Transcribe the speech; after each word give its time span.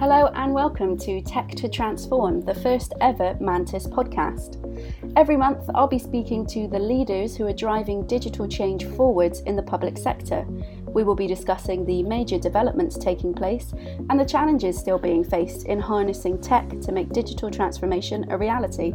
Hello 0.00 0.30
and 0.32 0.54
welcome 0.54 0.96
to 0.96 1.20
Tech 1.20 1.50
to 1.56 1.68
Transform, 1.68 2.40
the 2.40 2.54
first 2.54 2.94
ever 3.02 3.36
Mantis 3.38 3.86
podcast. 3.86 4.56
Every 5.14 5.36
month, 5.36 5.68
I'll 5.74 5.86
be 5.86 5.98
speaking 5.98 6.46
to 6.46 6.66
the 6.68 6.78
leaders 6.78 7.36
who 7.36 7.46
are 7.46 7.52
driving 7.52 8.06
digital 8.06 8.48
change 8.48 8.86
forwards 8.96 9.40
in 9.40 9.56
the 9.56 9.62
public 9.62 9.98
sector. 9.98 10.46
We 10.86 11.04
will 11.04 11.14
be 11.14 11.26
discussing 11.26 11.84
the 11.84 12.02
major 12.02 12.38
developments 12.38 12.96
taking 12.96 13.34
place 13.34 13.74
and 14.08 14.18
the 14.18 14.24
challenges 14.24 14.78
still 14.78 14.98
being 14.98 15.22
faced 15.22 15.66
in 15.66 15.78
harnessing 15.78 16.40
tech 16.40 16.66
to 16.80 16.92
make 16.92 17.10
digital 17.10 17.50
transformation 17.50 18.24
a 18.30 18.38
reality. 18.38 18.94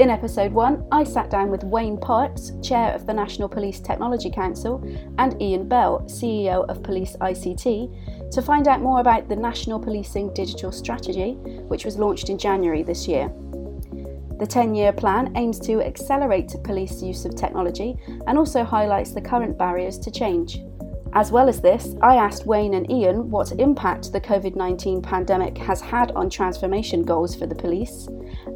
In 0.00 0.08
episode 0.08 0.52
one, 0.52 0.86
I 0.90 1.04
sat 1.04 1.28
down 1.28 1.50
with 1.50 1.62
Wayne 1.62 1.98
Parkes, 1.98 2.52
Chair 2.62 2.92
of 2.94 3.06
the 3.06 3.12
National 3.12 3.50
Police 3.50 3.80
Technology 3.80 4.30
Council, 4.30 4.82
and 5.18 5.40
Ian 5.42 5.68
Bell, 5.68 6.00
CEO 6.06 6.66
of 6.70 6.82
Police 6.82 7.16
ICT, 7.20 8.19
to 8.32 8.42
find 8.42 8.68
out 8.68 8.80
more 8.80 9.00
about 9.00 9.28
the 9.28 9.36
National 9.36 9.78
Policing 9.78 10.32
Digital 10.34 10.72
Strategy, 10.72 11.32
which 11.68 11.84
was 11.84 11.98
launched 11.98 12.28
in 12.28 12.38
January 12.38 12.82
this 12.82 13.08
year. 13.08 13.32
The 14.38 14.46
10 14.46 14.74
year 14.74 14.92
plan 14.92 15.32
aims 15.36 15.58
to 15.60 15.82
accelerate 15.82 16.54
police 16.64 17.02
use 17.02 17.24
of 17.26 17.36
technology 17.36 17.96
and 18.26 18.38
also 18.38 18.64
highlights 18.64 19.12
the 19.12 19.20
current 19.20 19.58
barriers 19.58 19.98
to 19.98 20.10
change. 20.10 20.62
As 21.12 21.32
well 21.32 21.48
as 21.48 21.60
this, 21.60 21.96
I 22.02 22.14
asked 22.14 22.46
Wayne 22.46 22.74
and 22.74 22.90
Ian 22.90 23.30
what 23.30 23.52
impact 23.52 24.12
the 24.12 24.20
COVID 24.20 24.54
19 24.54 25.02
pandemic 25.02 25.58
has 25.58 25.80
had 25.80 26.12
on 26.12 26.30
transformation 26.30 27.02
goals 27.02 27.34
for 27.34 27.46
the 27.46 27.54
police, 27.54 28.08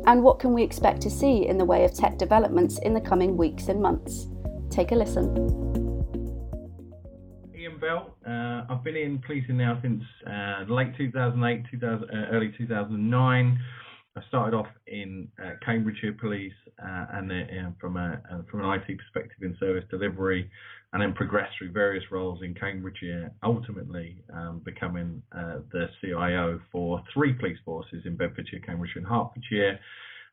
and 0.07 0.23
what 0.23 0.39
can 0.39 0.55
we 0.55 0.63
expect 0.63 1.01
to 1.03 1.11
see 1.11 1.47
in 1.47 1.59
the 1.59 1.65
way 1.65 1.85
of 1.85 1.93
tech 1.93 2.17
developments 2.17 2.79
in 2.79 2.95
the 2.95 3.01
coming 3.01 3.37
weeks 3.37 3.69
and 3.69 3.83
months. 3.83 4.29
Take 4.71 4.93
a 4.93 4.95
listen. 4.95 5.84
Bell, 7.85 8.15
uh, 8.27 8.65
I've 8.73 8.83
been 8.83 8.97
in 8.97 9.19
policing 9.19 9.59
now 9.59 9.79
since 9.83 10.03
uh, 10.27 10.65
late 10.73 10.97
2008, 10.97 11.65
2000, 11.71 12.05
uh, 12.09 12.17
early 12.33 12.51
2009. 12.57 13.61
I 14.17 14.21
started 14.29 14.57
off 14.57 14.69
in 14.87 15.29
uh, 15.39 15.51
Cambridgeshire 15.63 16.15
Police 16.15 16.55
uh, 16.83 17.07
and 17.13 17.31
uh, 17.31 17.71
from 17.79 17.99
a 17.99 18.23
from 18.51 18.65
an 18.65 18.81
IT 18.81 18.97
perspective 18.97 19.37
in 19.43 19.55
service 19.61 19.85
delivery, 19.91 20.51
and 20.95 21.03
then 21.03 21.13
progressed 21.13 21.59
through 21.59 21.73
various 21.73 22.05
roles 22.11 22.41
in 22.43 22.55
Cambridgeshire, 22.55 23.31
ultimately 23.43 24.17
um, 24.33 24.63
becoming 24.65 25.21
the 25.33 25.89
CIO 26.01 26.63
for 26.73 27.03
three 27.13 27.35
police 27.35 27.59
forces 27.67 28.03
in 28.07 28.17
Bedfordshire, 28.17 28.61
Cambridgeshire, 28.61 29.01
and 29.01 29.09
Hertfordshire. 29.09 29.79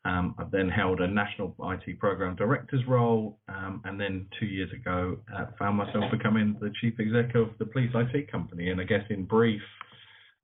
Um, 0.03 0.33
I've 0.39 0.49
then 0.49 0.67
held 0.67 0.99
a 0.99 1.07
national 1.07 1.55
IT 1.59 1.99
program 1.99 2.35
director's 2.35 2.85
role, 2.88 3.38
um, 3.47 3.81
and 3.85 3.99
then 3.99 4.25
two 4.39 4.47
years 4.47 4.71
ago 4.73 5.17
uh, 5.35 5.45
found 5.59 5.77
myself 5.77 6.05
becoming 6.11 6.57
the 6.59 6.71
chief 6.81 6.99
executive 6.99 7.49
of 7.49 7.57
the 7.59 7.66
police 7.66 7.91
IT 7.94 8.31
company. 8.31 8.69
And 8.69 8.81
I 8.81 8.83
guess 8.83 9.03
in 9.11 9.25
brief, 9.25 9.61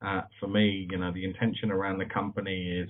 uh, 0.00 0.22
for 0.38 0.46
me, 0.46 0.86
you 0.90 0.98
know, 0.98 1.12
the 1.12 1.24
intention 1.24 1.72
around 1.72 1.98
the 1.98 2.06
company 2.06 2.68
is 2.70 2.88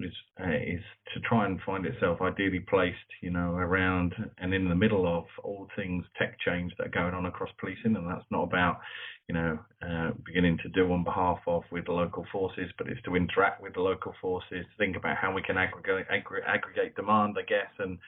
is 0.00 0.12
uh, 0.40 0.50
is 0.50 0.82
to 1.14 1.20
try 1.20 1.46
and 1.46 1.60
find 1.64 1.86
itself 1.86 2.20
ideally 2.20 2.60
placed, 2.60 2.96
you 3.22 3.30
know, 3.30 3.52
around 3.52 4.14
and 4.38 4.52
in 4.52 4.68
the 4.68 4.74
middle 4.74 5.06
of 5.06 5.24
all 5.42 5.66
things 5.76 6.04
tech 6.18 6.36
change 6.40 6.72
that 6.78 6.88
are 6.88 6.90
going 6.90 7.14
on 7.14 7.26
across 7.26 7.50
policing, 7.58 7.96
and 7.96 8.08
that's 8.08 8.24
not 8.30 8.42
about, 8.42 8.80
you 9.28 9.34
know, 9.34 9.58
uh, 9.86 10.10
beginning 10.24 10.58
to 10.62 10.68
do 10.70 10.92
on 10.92 11.04
behalf 11.04 11.38
of 11.46 11.62
with 11.70 11.86
the 11.86 11.92
local 11.92 12.26
forces, 12.30 12.70
but 12.78 12.88
it's 12.88 13.02
to 13.02 13.16
interact 13.16 13.62
with 13.62 13.74
the 13.74 13.80
local 13.80 14.14
forces, 14.20 14.64
to 14.64 14.76
think 14.78 14.96
about 14.96 15.16
how 15.16 15.32
we 15.32 15.42
can 15.42 15.56
aggregate 15.56 16.06
aggregate 16.10 16.94
demand, 16.96 17.36
I 17.38 17.42
guess, 17.42 17.70
and 17.78 17.98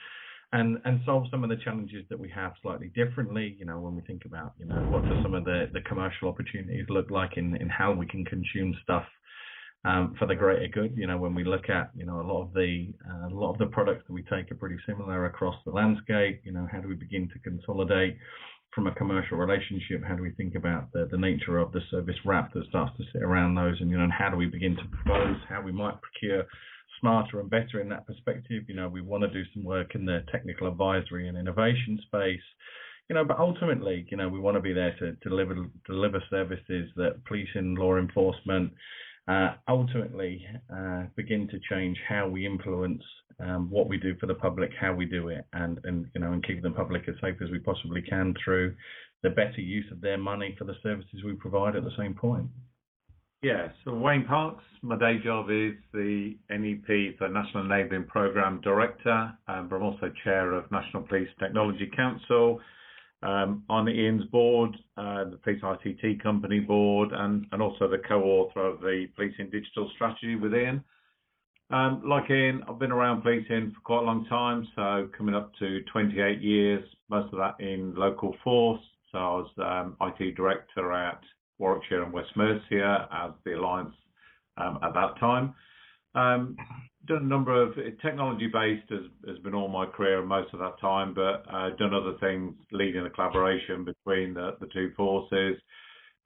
and 0.53 0.79
and 0.85 1.01
solve 1.05 1.27
some 1.31 1.45
of 1.45 1.51
the 1.51 1.63
challenges 1.65 2.05
that 2.11 2.19
we 2.19 2.29
have 2.31 2.53
slightly 2.63 2.91
differently. 2.95 3.57
You 3.59 3.67
know, 3.67 3.79
when 3.79 3.97
we 3.97 4.03
think 4.03 4.25
about, 4.25 4.55
you 4.59 4.67
know, 4.67 4.81
what 4.91 5.05
do 5.05 5.23
some 5.23 5.35
of 5.35 5.45
the 5.45 5.71
the 5.73 5.81
commercial 5.83 6.29
opportunities 6.29 6.87
look 6.89 7.11
like 7.11 7.37
in 7.37 7.57
in 7.57 7.69
how 7.69 7.93
we 7.93 8.07
can 8.07 8.25
consume 8.25 8.75
stuff 8.83 9.05
um, 9.85 10.15
for 10.19 10.27
the 10.27 10.35
greater 10.35 10.69
good. 10.69 10.97
You 10.97 11.07
know, 11.07 11.19
when 11.19 11.35
we 11.35 11.45
look 11.45 11.69
at, 11.69 11.91
you 11.95 12.07
know, 12.07 12.21
a 12.21 12.27
lot 12.27 12.43
of 12.43 12.53
the 12.53 12.93
uh, 13.09 13.29
a 13.29 13.35
lot 13.35 13.53
of 13.53 13.59
the 13.59 13.67
products 13.67 14.05
that 14.07 14.13
we 14.13 14.23
take 14.23 14.51
are 14.51 14.57
pretty 14.57 14.77
similar 14.87 15.27
across 15.27 15.57
the 15.65 15.73
landscape. 15.73 16.41
You 16.45 16.53
know, 16.53 16.67
how 16.71 16.81
do 16.81 16.89
we 16.89 16.95
begin 16.95 17.29
to 17.29 17.39
consolidate 17.39 18.17
from 18.75 18.87
a 18.87 18.95
commercial 18.95 19.39
relationship? 19.39 20.03
How 20.07 20.15
do 20.15 20.23
we 20.23 20.31
think 20.31 20.55
about 20.55 20.93
the, 20.93 21.09
the 21.11 21.17
nature 21.17 21.59
of 21.59 21.73
the 21.73 21.81
service 21.91 22.17
wrap 22.25 22.53
that 22.55 22.67
starts 22.69 22.97
to 22.97 23.05
sit 23.13 23.23
around 23.23 23.55
those? 23.55 23.81
And, 23.81 23.91
you 23.91 23.97
know, 23.97 24.05
and 24.05 24.13
how 24.13 24.31
do 24.31 24.37
we 24.37 24.47
begin 24.47 24.77
to 24.77 24.85
propose 24.85 25.37
how 25.49 25.63
we 25.63 25.73
might 25.73 25.97
procure 26.01 26.45
smarter 27.01 27.41
and 27.41 27.49
better 27.49 27.81
in 27.81 27.89
that 27.89 28.07
perspective? 28.07 28.65
You 28.69 28.75
know, 28.75 28.89
we 28.89 29.01
want 29.01 29.23
to 29.25 29.31
do 29.31 29.43
some 29.55 29.65
work 29.65 29.95
in 29.95 30.05
the 30.05 30.25
technical 30.31 30.69
advisory 30.69 31.29
and 31.29 31.39
innovation 31.39 31.99
space 32.07 32.43
you 33.09 33.15
know, 33.15 33.25
but 33.25 33.39
ultimately, 33.39 34.07
you 34.11 34.17
know, 34.17 34.29
we 34.29 34.39
want 34.39 34.57
to 34.57 34.61
be 34.61 34.73
there 34.75 34.95
to, 34.99 35.13
to 35.13 35.29
deliver 35.29 35.55
deliver 35.87 36.23
services 36.29 36.91
that 36.97 37.25
police 37.25 37.49
and 37.55 37.79
law 37.79 37.97
enforcement, 37.97 38.73
uh, 39.29 39.55
ultimately 39.69 40.45
uh, 40.75 41.03
begin 41.17 41.47
to 41.49 41.59
change 41.71 41.97
how 42.09 42.27
we 42.27 42.47
influence 42.47 43.03
um, 43.41 43.71
what 43.71 43.89
we 43.89 43.99
do 43.99 44.17
for 44.19 44.27
the 44.27 44.35
public, 44.35 44.71
how 44.81 44.95
we 44.95 45.05
do 45.05 45.29
it, 45.29 45.45
and, 45.53 45.79
and 45.85 46.07
you 46.15 46.21
know, 46.21 46.33
and 46.33 46.45
keep 46.45 46.63
the 46.63 46.71
public 46.71 47.03
as 47.09 47.15
safe 47.21 47.37
as 47.43 47.51
we 47.51 47.59
possibly 47.59 48.03
can 48.03 48.35
through 48.43 48.75
the 49.23 49.31
better 49.31 49.61
use 49.61 49.87
of 49.93 50.01
their 50.01 50.19
money 50.19 50.55
for 50.59 50.65
the 50.65 50.75
services 50.83 51.23
we 51.25 51.35
provide 51.35 51.77
at 51.77 51.85
the 51.85 51.97
same 51.99 52.15
point. 52.15 52.47
Yeah, 53.43 53.69
so 53.85 53.95
Wayne 53.95 54.25
Parkes, 54.25 54.65
my 54.83 54.99
day 54.99 55.19
job 55.23 55.47
is 55.49 55.75
the 55.93 56.37
NEP 56.51 57.19
for 57.19 57.29
National 57.29 57.65
Enabling 57.67 58.07
Programme 58.07 58.61
Director, 58.63 59.33
um, 59.47 59.69
but 59.69 59.77
I'm 59.77 59.83
also 59.83 60.11
Chair 60.25 60.55
of 60.55 60.69
National 60.73 61.05
Police 61.05 61.29
Technology 61.39 61.89
Council, 61.95 62.61
um, 63.23 63.65
on 63.69 63.85
the 63.85 63.91
Ian's 63.93 64.25
board, 64.27 64.77
uh, 64.97 65.25
the 65.25 65.39
Police 65.43 65.63
ICT 65.63 66.23
Company 66.23 66.61
board, 66.61 67.11
and, 67.13 67.47
and 67.53 67.61
also 67.61 67.89
the 67.89 67.99
co-author 68.09 68.67
of 68.67 68.81
the 68.81 69.07
Policing 69.17 69.51
Digital 69.51 69.91
Strategy 69.95 70.37
with 70.37 70.55
Ian. 70.55 70.85
Um, 71.71 72.03
like 72.07 72.31
Ian, 72.31 72.63
I've 72.69 72.79
been 72.79 72.93
around 72.93 73.23
policing 73.23 73.73
for 73.75 73.81
quite 73.83 74.03
a 74.03 74.07
long 74.07 74.25
time, 74.27 74.67
so 74.75 75.09
coming 75.17 75.35
up 75.35 75.53
to 75.59 75.83
28 75.93 76.41
years, 76.41 76.83
most 77.11 77.33
of 77.33 77.39
that 77.39 77.57
in 77.61 77.95
local 77.95 78.35
force. 78.43 78.81
So 79.13 79.19
I 79.19 79.23
was 79.23 79.51
um, 79.59 79.97
IT 80.01 80.37
director 80.37 80.93
at 80.93 81.21
Warwickshire 81.59 82.03
and 82.03 82.13
West 82.13 82.31
Mercia 82.37 83.09
as 83.13 83.33
the 83.45 83.59
Alliance 83.59 83.95
um, 84.57 84.79
at 84.83 84.95
that 84.95 85.19
time. 85.19 85.55
Um, 86.15 86.57
done 87.07 87.23
a 87.23 87.27
number 87.27 87.61
of 87.61 87.75
technology 88.03 88.49
based 88.53 88.89
has, 88.91 89.05
has 89.27 89.39
been 89.39 89.55
all 89.55 89.69
my 89.69 89.87
career 89.87 90.21
and 90.21 90.29
most 90.29 90.53
of 90.53 90.61
that 90.61 90.79
time, 90.81 91.15
but 91.15 91.45
uh, 91.53 91.71
done 91.77 91.95
other 91.95 92.17
things 92.21 92.55
leading 92.73 93.05
the 93.05 93.11
collaboration 93.11 93.85
between 93.85 94.35
the, 94.35 94.57
the 94.61 94.67
two 94.67 94.93
forces. 94.97 95.57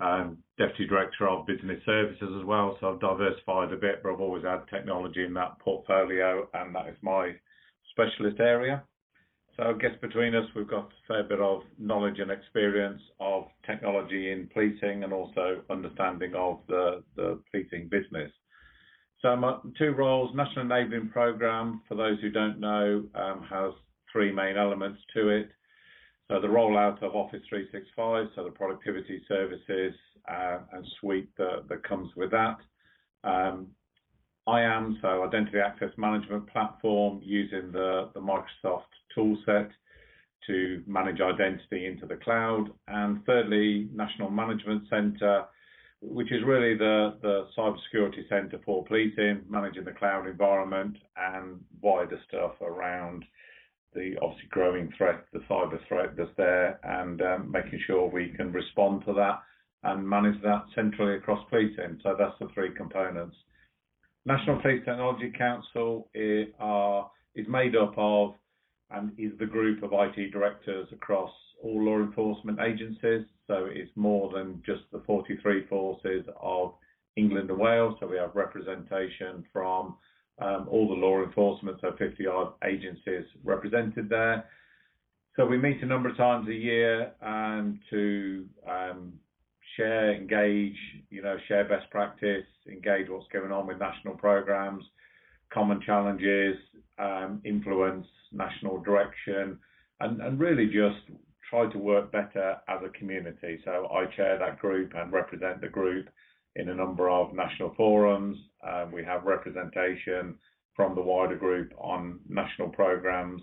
Um, 0.01 0.39
deputy 0.59 0.87
director 0.87 1.29
of 1.29 1.47
business 1.47 1.81
services 1.87 2.29
as 2.41 2.45
well, 2.45 2.77
so 2.81 2.93
I've 2.93 3.01
diversified 3.01 3.73
a 3.73 3.77
bit, 3.77 4.03
but 4.03 4.13
I've 4.13 4.21
always 4.21 4.43
had 4.43 4.67
technology 4.69 5.25
in 5.25 5.33
that 5.35 5.59
portfolio, 5.61 6.49
and 6.55 6.75
that 6.75 6.89
is 6.89 6.97
my 7.03 7.33
specialist 7.93 8.41
area. 8.41 8.83
So 9.57 9.65
I 9.65 9.73
guess 9.75 9.93
between 10.01 10.35
us, 10.35 10.47
we've 10.57 10.69
got 10.69 10.87
a 10.87 11.07
fair 11.07 11.23
bit 11.25 11.41
of 11.41 11.63
knowledge 11.79 12.19
and 12.19 12.31
experience 12.31 13.01
of 13.21 13.45
technology 13.65 14.33
in 14.33 14.49
policing 14.53 15.05
and 15.05 15.13
also 15.13 15.63
understanding 15.71 16.35
of 16.35 16.61
the, 16.69 17.05
the 17.15 17.39
policing 17.51 17.89
business. 17.89 18.33
So 19.23 19.37
my 19.37 19.57
two 19.79 19.93
roles, 19.93 20.35
National 20.35 20.65
Enabling 20.65 21.09
Programme, 21.11 21.83
for 21.89 21.95
those 21.95 22.21
who 22.21 22.31
don't 22.31 22.59
know, 22.59 23.05
um, 23.15 23.47
has 23.49 23.73
three 24.13 24.33
main 24.33 24.57
elements 24.57 25.01
to 25.15 25.29
it. 25.29 25.49
So 26.29 26.41
the 26.41 26.49
rollout 26.49 27.03
of 27.05 27.15
Office 27.15 27.43
365, 27.49 28.27
so 28.35 28.45
the 28.45 28.51
productivity 28.51 29.23
services 29.29 29.95
uh, 30.29 30.59
and 30.73 30.85
suite 31.01 31.29
that, 31.39 31.69
that 31.69 31.87
comes 31.87 32.11
with 32.17 32.33
that. 32.33 32.57
Um, 33.23 33.69
IAM, 34.49 34.99
so 35.01 35.23
Identity 35.23 35.59
Access 35.59 35.91
Management 35.97 36.49
Platform, 36.49 37.21
using 37.23 37.71
the, 37.71 38.11
the 38.15 38.21
Microsoft 38.21 38.91
toolset 39.17 39.71
to 40.49 40.83
manage 40.89 41.21
identity 41.21 41.87
into 41.87 42.07
the 42.07 42.17
cloud. 42.17 42.71
And 42.89 43.25
thirdly, 43.25 43.89
National 43.95 44.31
Management 44.31 44.89
Centre, 44.91 45.45
which 46.03 46.33
is 46.33 46.43
really 46.45 46.77
the, 46.77 47.17
the 47.23 47.47
cybersecurity 47.57 48.29
centre 48.29 48.61
for 48.65 48.85
policing, 48.85 49.43
managing 49.49 49.85
the 49.85 49.93
cloud 49.93 50.27
environment 50.27 50.97
and 51.17 51.61
wider 51.81 52.21
stuff 52.29 52.53
around 52.61 53.25
the 53.95 54.17
obviously 54.21 54.49
growing 54.51 54.93
threat, 54.99 55.25
the 55.33 55.39
cyber 55.51 55.79
threat 55.87 56.17
that's 56.17 56.31
there, 56.37 56.81
and 56.83 57.23
um, 57.23 57.51
making 57.53 57.79
sure 57.87 58.09
we 58.09 58.33
can 58.37 58.53
respond 58.53 59.05
to 59.07 59.13
that 59.13 59.43
and 59.85 60.09
manage 60.09 60.41
that 60.43 60.65
centrally 60.75 61.17
across 61.17 61.45
policing. 61.51 62.01
So 62.03 62.17
that's 62.19 62.39
the 62.41 62.49
three 62.55 62.75
components. 62.75 63.37
National 64.25 64.61
Police 64.61 64.83
Technology 64.85 65.33
Council 65.37 66.09
is, 66.15 66.49
are, 66.59 67.11
is 67.35 67.47
made 67.49 67.77
up 67.77 67.95
of 67.97 68.35
and 68.91 69.13
is 69.19 69.33
the 69.39 69.47
group 69.47 69.83
of 69.83 69.91
IT 69.93 70.33
directors 70.33 70.89
across 70.93 71.31
all 71.63 71.85
law 71.85 71.97
enforcement 71.97 72.59
agencies. 72.61 73.27
So 73.53 73.69
it's 73.71 73.91
more 73.97 74.33
than 74.33 74.63
just 74.65 74.81
the 74.93 75.03
43 75.07 75.67
forces 75.67 76.25
of 76.41 76.73
England 77.17 77.51
and 77.51 77.59
Wales. 77.59 77.97
So 78.01 78.07
we 78.07 78.17
have 78.17 78.35
representation 78.35 79.45
from 79.53 79.97
um, 80.41 80.67
all 80.71 80.89
the 80.89 80.95
law 80.95 81.23
enforcement, 81.23 81.77
so 81.83 81.93
50 81.99 82.27
odd 82.27 82.55
agencies 82.65 83.27
represented 83.45 84.09
there. 84.09 84.47
So 85.37 85.45
we 85.45 85.59
meet 85.59 85.83
a 85.83 85.87
number 85.87 86.09
of 86.09 86.17
times 86.17 86.49
a 86.49 86.55
year 86.55 87.13
um, 87.21 87.79
to 87.91 88.47
um, 88.67 89.13
share, 89.77 90.15
engage, 90.15 90.79
you 91.11 91.21
know, 91.21 91.37
share 91.47 91.69
best 91.69 91.91
practice, 91.91 92.47
engage 92.67 93.11
what's 93.11 93.29
going 93.35 93.53
on 93.53 93.67
with 93.67 93.79
national 93.79 94.15
programs, 94.15 94.83
common 95.53 95.83
challenges, 95.85 96.57
um, 96.99 97.43
influence 97.45 98.07
national 98.33 98.81
direction, 98.81 99.59
and, 100.01 100.23
and 100.23 100.41
really 100.41 100.69
just 100.69 101.19
try 101.53 101.71
to 101.71 101.79
work 101.79 102.11
better 102.11 102.57
as 102.67 102.81
a 102.83 102.89
community. 102.99 103.61
So 103.63 103.87
I 103.93 104.07
chair 104.17 104.39
that 104.39 104.59
group 104.59 104.93
and 104.97 105.13
represent 105.13 105.61
the 105.61 105.69
group 105.69 106.09
in 106.57 106.71
a 106.71 106.75
number 106.75 107.11
of 107.11 107.35
national 107.35 107.75
forums. 107.77 108.39
Um, 108.67 108.91
we 108.91 109.05
have 109.05 109.25
representation 109.25 110.37
from 110.75 110.95
the 110.95 111.03
wider 111.03 111.37
group 111.37 111.73
on 111.79 112.21
national 112.27 112.71
programs. 112.71 113.43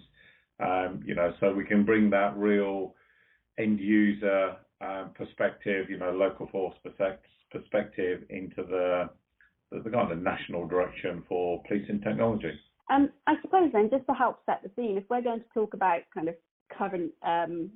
Um, 0.59 1.01
you 1.05 1.13
know, 1.13 1.33
so 1.39 1.53
we 1.53 1.65
can 1.65 1.85
bring 1.85 2.09
that 2.09 2.35
real 2.35 2.95
end 3.59 3.79
user 3.79 4.55
um, 4.81 5.11
perspective, 5.15 5.87
you 5.89 5.99
know, 5.99 6.11
local 6.11 6.47
force 6.47 6.75
perspective 7.51 8.23
into 8.31 8.63
the, 8.63 9.09
the, 9.71 9.89
kind 9.89 10.11
of 10.11 10.17
national 10.17 10.67
direction 10.67 11.23
for 11.29 11.61
policing 11.67 12.01
technology. 12.01 12.59
Um, 12.89 13.09
I 13.27 13.35
suppose 13.43 13.69
then, 13.71 13.89
just 13.91 14.07
to 14.07 14.13
help 14.13 14.39
set 14.47 14.63
the 14.63 14.71
scene, 14.75 14.97
if 14.97 15.03
we're 15.09 15.21
going 15.21 15.41
to 15.41 15.45
talk 15.53 15.75
about 15.75 16.01
kind 16.13 16.27
of 16.27 16.35
current 16.75 17.11
um, 17.23 17.69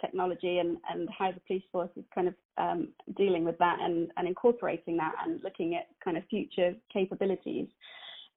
technology 0.00 0.58
and, 0.58 0.76
and 0.90 1.08
how 1.16 1.32
the 1.32 1.40
police 1.46 1.62
force 1.70 1.90
is 1.96 2.04
kind 2.14 2.28
of 2.28 2.34
um, 2.56 2.88
dealing 3.16 3.44
with 3.44 3.58
that 3.58 3.78
and, 3.80 4.10
and 4.16 4.26
incorporating 4.28 4.96
that 4.96 5.12
and 5.24 5.40
looking 5.42 5.74
at 5.74 5.88
kind 6.04 6.16
of 6.16 6.24
future 6.28 6.74
capabilities, 6.92 7.68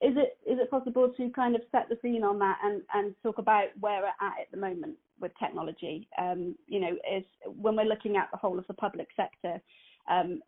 is 0.01 0.15
it 0.17 0.37
is 0.49 0.57
it 0.59 0.71
possible 0.71 1.13
to 1.15 1.29
kind 1.29 1.55
of 1.55 1.61
set 1.71 1.87
the 1.87 1.97
scene 2.01 2.23
on 2.23 2.39
that 2.39 2.57
and, 2.63 2.81
and 2.95 3.13
talk 3.21 3.37
about 3.37 3.65
where 3.79 4.01
we're 4.01 4.27
at 4.27 4.41
at 4.41 4.51
the 4.51 4.57
moment 4.57 4.95
with 5.19 5.31
technology? 5.39 6.07
Um, 6.17 6.55
you 6.67 6.79
know, 6.79 6.93
is 7.15 7.23
when 7.45 7.75
we're 7.75 7.85
looking 7.85 8.17
at 8.17 8.29
the 8.31 8.37
whole 8.37 8.57
of 8.57 8.65
the 8.67 8.73
public 8.73 9.07
sector, 9.15 9.61
um, 10.09 10.41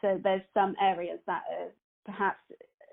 so 0.00 0.20
there's 0.22 0.42
some 0.52 0.76
areas 0.80 1.18
that 1.26 1.42
are 1.50 1.70
perhaps, 2.04 2.38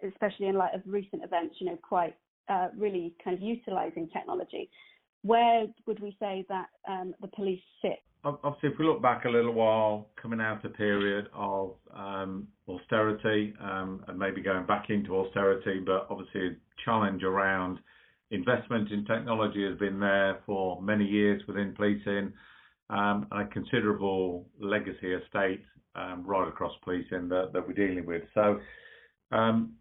especially 0.07 0.47
in 0.47 0.55
light 0.55 0.73
of 0.73 0.81
recent 0.85 1.23
events, 1.23 1.55
you 1.59 1.67
know, 1.67 1.77
quite 1.81 2.15
uh, 2.49 2.69
really 2.75 3.13
kind 3.23 3.37
of 3.37 3.43
utilising 3.43 4.09
technology. 4.09 4.69
Where 5.23 5.65
would 5.85 5.99
we 5.99 6.15
say 6.19 6.45
that 6.49 6.67
um, 6.87 7.13
the 7.21 7.27
police 7.27 7.61
sit 7.81 7.99
obviously, 8.23 8.69
if 8.69 8.79
we 8.79 8.85
look 8.85 9.01
back 9.01 9.25
a 9.25 9.29
little 9.29 9.53
while, 9.53 10.09
coming 10.21 10.39
out 10.39 10.63
of 10.63 10.71
a 10.71 10.73
period 10.75 11.27
of 11.33 11.73
um, 11.95 12.47
austerity 12.67 13.53
um, 13.61 14.03
and 14.07 14.17
maybe 14.17 14.41
going 14.41 14.65
back 14.65 14.89
into 14.89 15.15
austerity, 15.15 15.81
but 15.85 16.07
obviously 16.09 16.47
a 16.47 16.51
challenge 16.85 17.23
around 17.23 17.79
investment 18.31 18.91
in 18.91 19.05
technology 19.05 19.67
has 19.67 19.77
been 19.77 19.99
there 19.99 20.39
for 20.45 20.81
many 20.81 21.05
years 21.05 21.41
within 21.47 21.73
policing, 21.75 22.31
um, 22.89 23.27
and 23.31 23.41
a 23.41 23.45
considerable 23.51 24.45
legacy 24.59 25.13
estate 25.13 25.63
um, 25.95 26.23
right 26.25 26.47
across 26.47 26.73
policing 26.83 27.27
that, 27.29 27.51
that 27.53 27.65
we're 27.67 27.73
dealing 27.73 28.05
with. 28.05 28.23
So 28.33 28.59
um, 29.31 29.73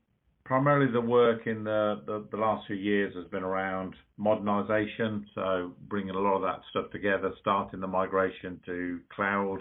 primarily 0.44 0.90
the 0.90 1.00
work 1.00 1.46
in 1.46 1.64
the, 1.64 2.02
the, 2.06 2.26
the, 2.30 2.36
last 2.36 2.66
few 2.66 2.76
years 2.76 3.14
has 3.14 3.26
been 3.26 3.42
around 3.42 3.94
modernisation, 4.18 5.24
so 5.34 5.72
bringing 5.88 6.14
a 6.14 6.18
lot 6.18 6.36
of 6.36 6.42
that 6.42 6.60
stuff 6.70 6.90
together, 6.90 7.32
starting 7.40 7.80
the 7.80 7.86
migration 7.86 8.60
to 8.66 9.00
cloud 9.14 9.58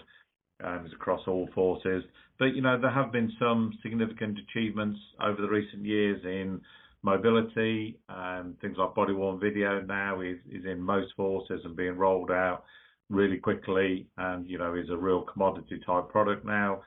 um, 0.63 0.89
across 0.93 1.21
all 1.27 1.47
forces. 1.53 2.03
But 2.37 2.55
you 2.55 2.61
know 2.61 2.79
there 2.79 2.91
have 2.91 3.11
been 3.11 3.31
some 3.39 3.77
significant 3.83 4.39
achievements 4.39 4.99
over 5.21 5.41
the 5.41 5.49
recent 5.49 5.85
years 5.85 6.21
in 6.23 6.61
mobility. 7.01 7.99
Um, 8.09 8.55
things 8.61 8.77
like 8.77 8.95
body 8.95 9.13
worn 9.13 9.39
video 9.39 9.81
now 9.81 10.21
is, 10.21 10.37
is 10.51 10.65
in 10.65 10.81
most 10.81 11.13
forces 11.15 11.61
and 11.63 11.75
being 11.75 11.97
rolled 11.97 12.31
out 12.31 12.63
really 13.09 13.37
quickly, 13.37 14.07
and 14.17 14.47
you 14.49 14.57
know 14.57 14.75
is 14.75 14.89
a 14.89 14.97
real 14.97 15.21
commodity 15.21 15.79
type 15.85 16.09
product 16.09 16.45
now. 16.45 16.81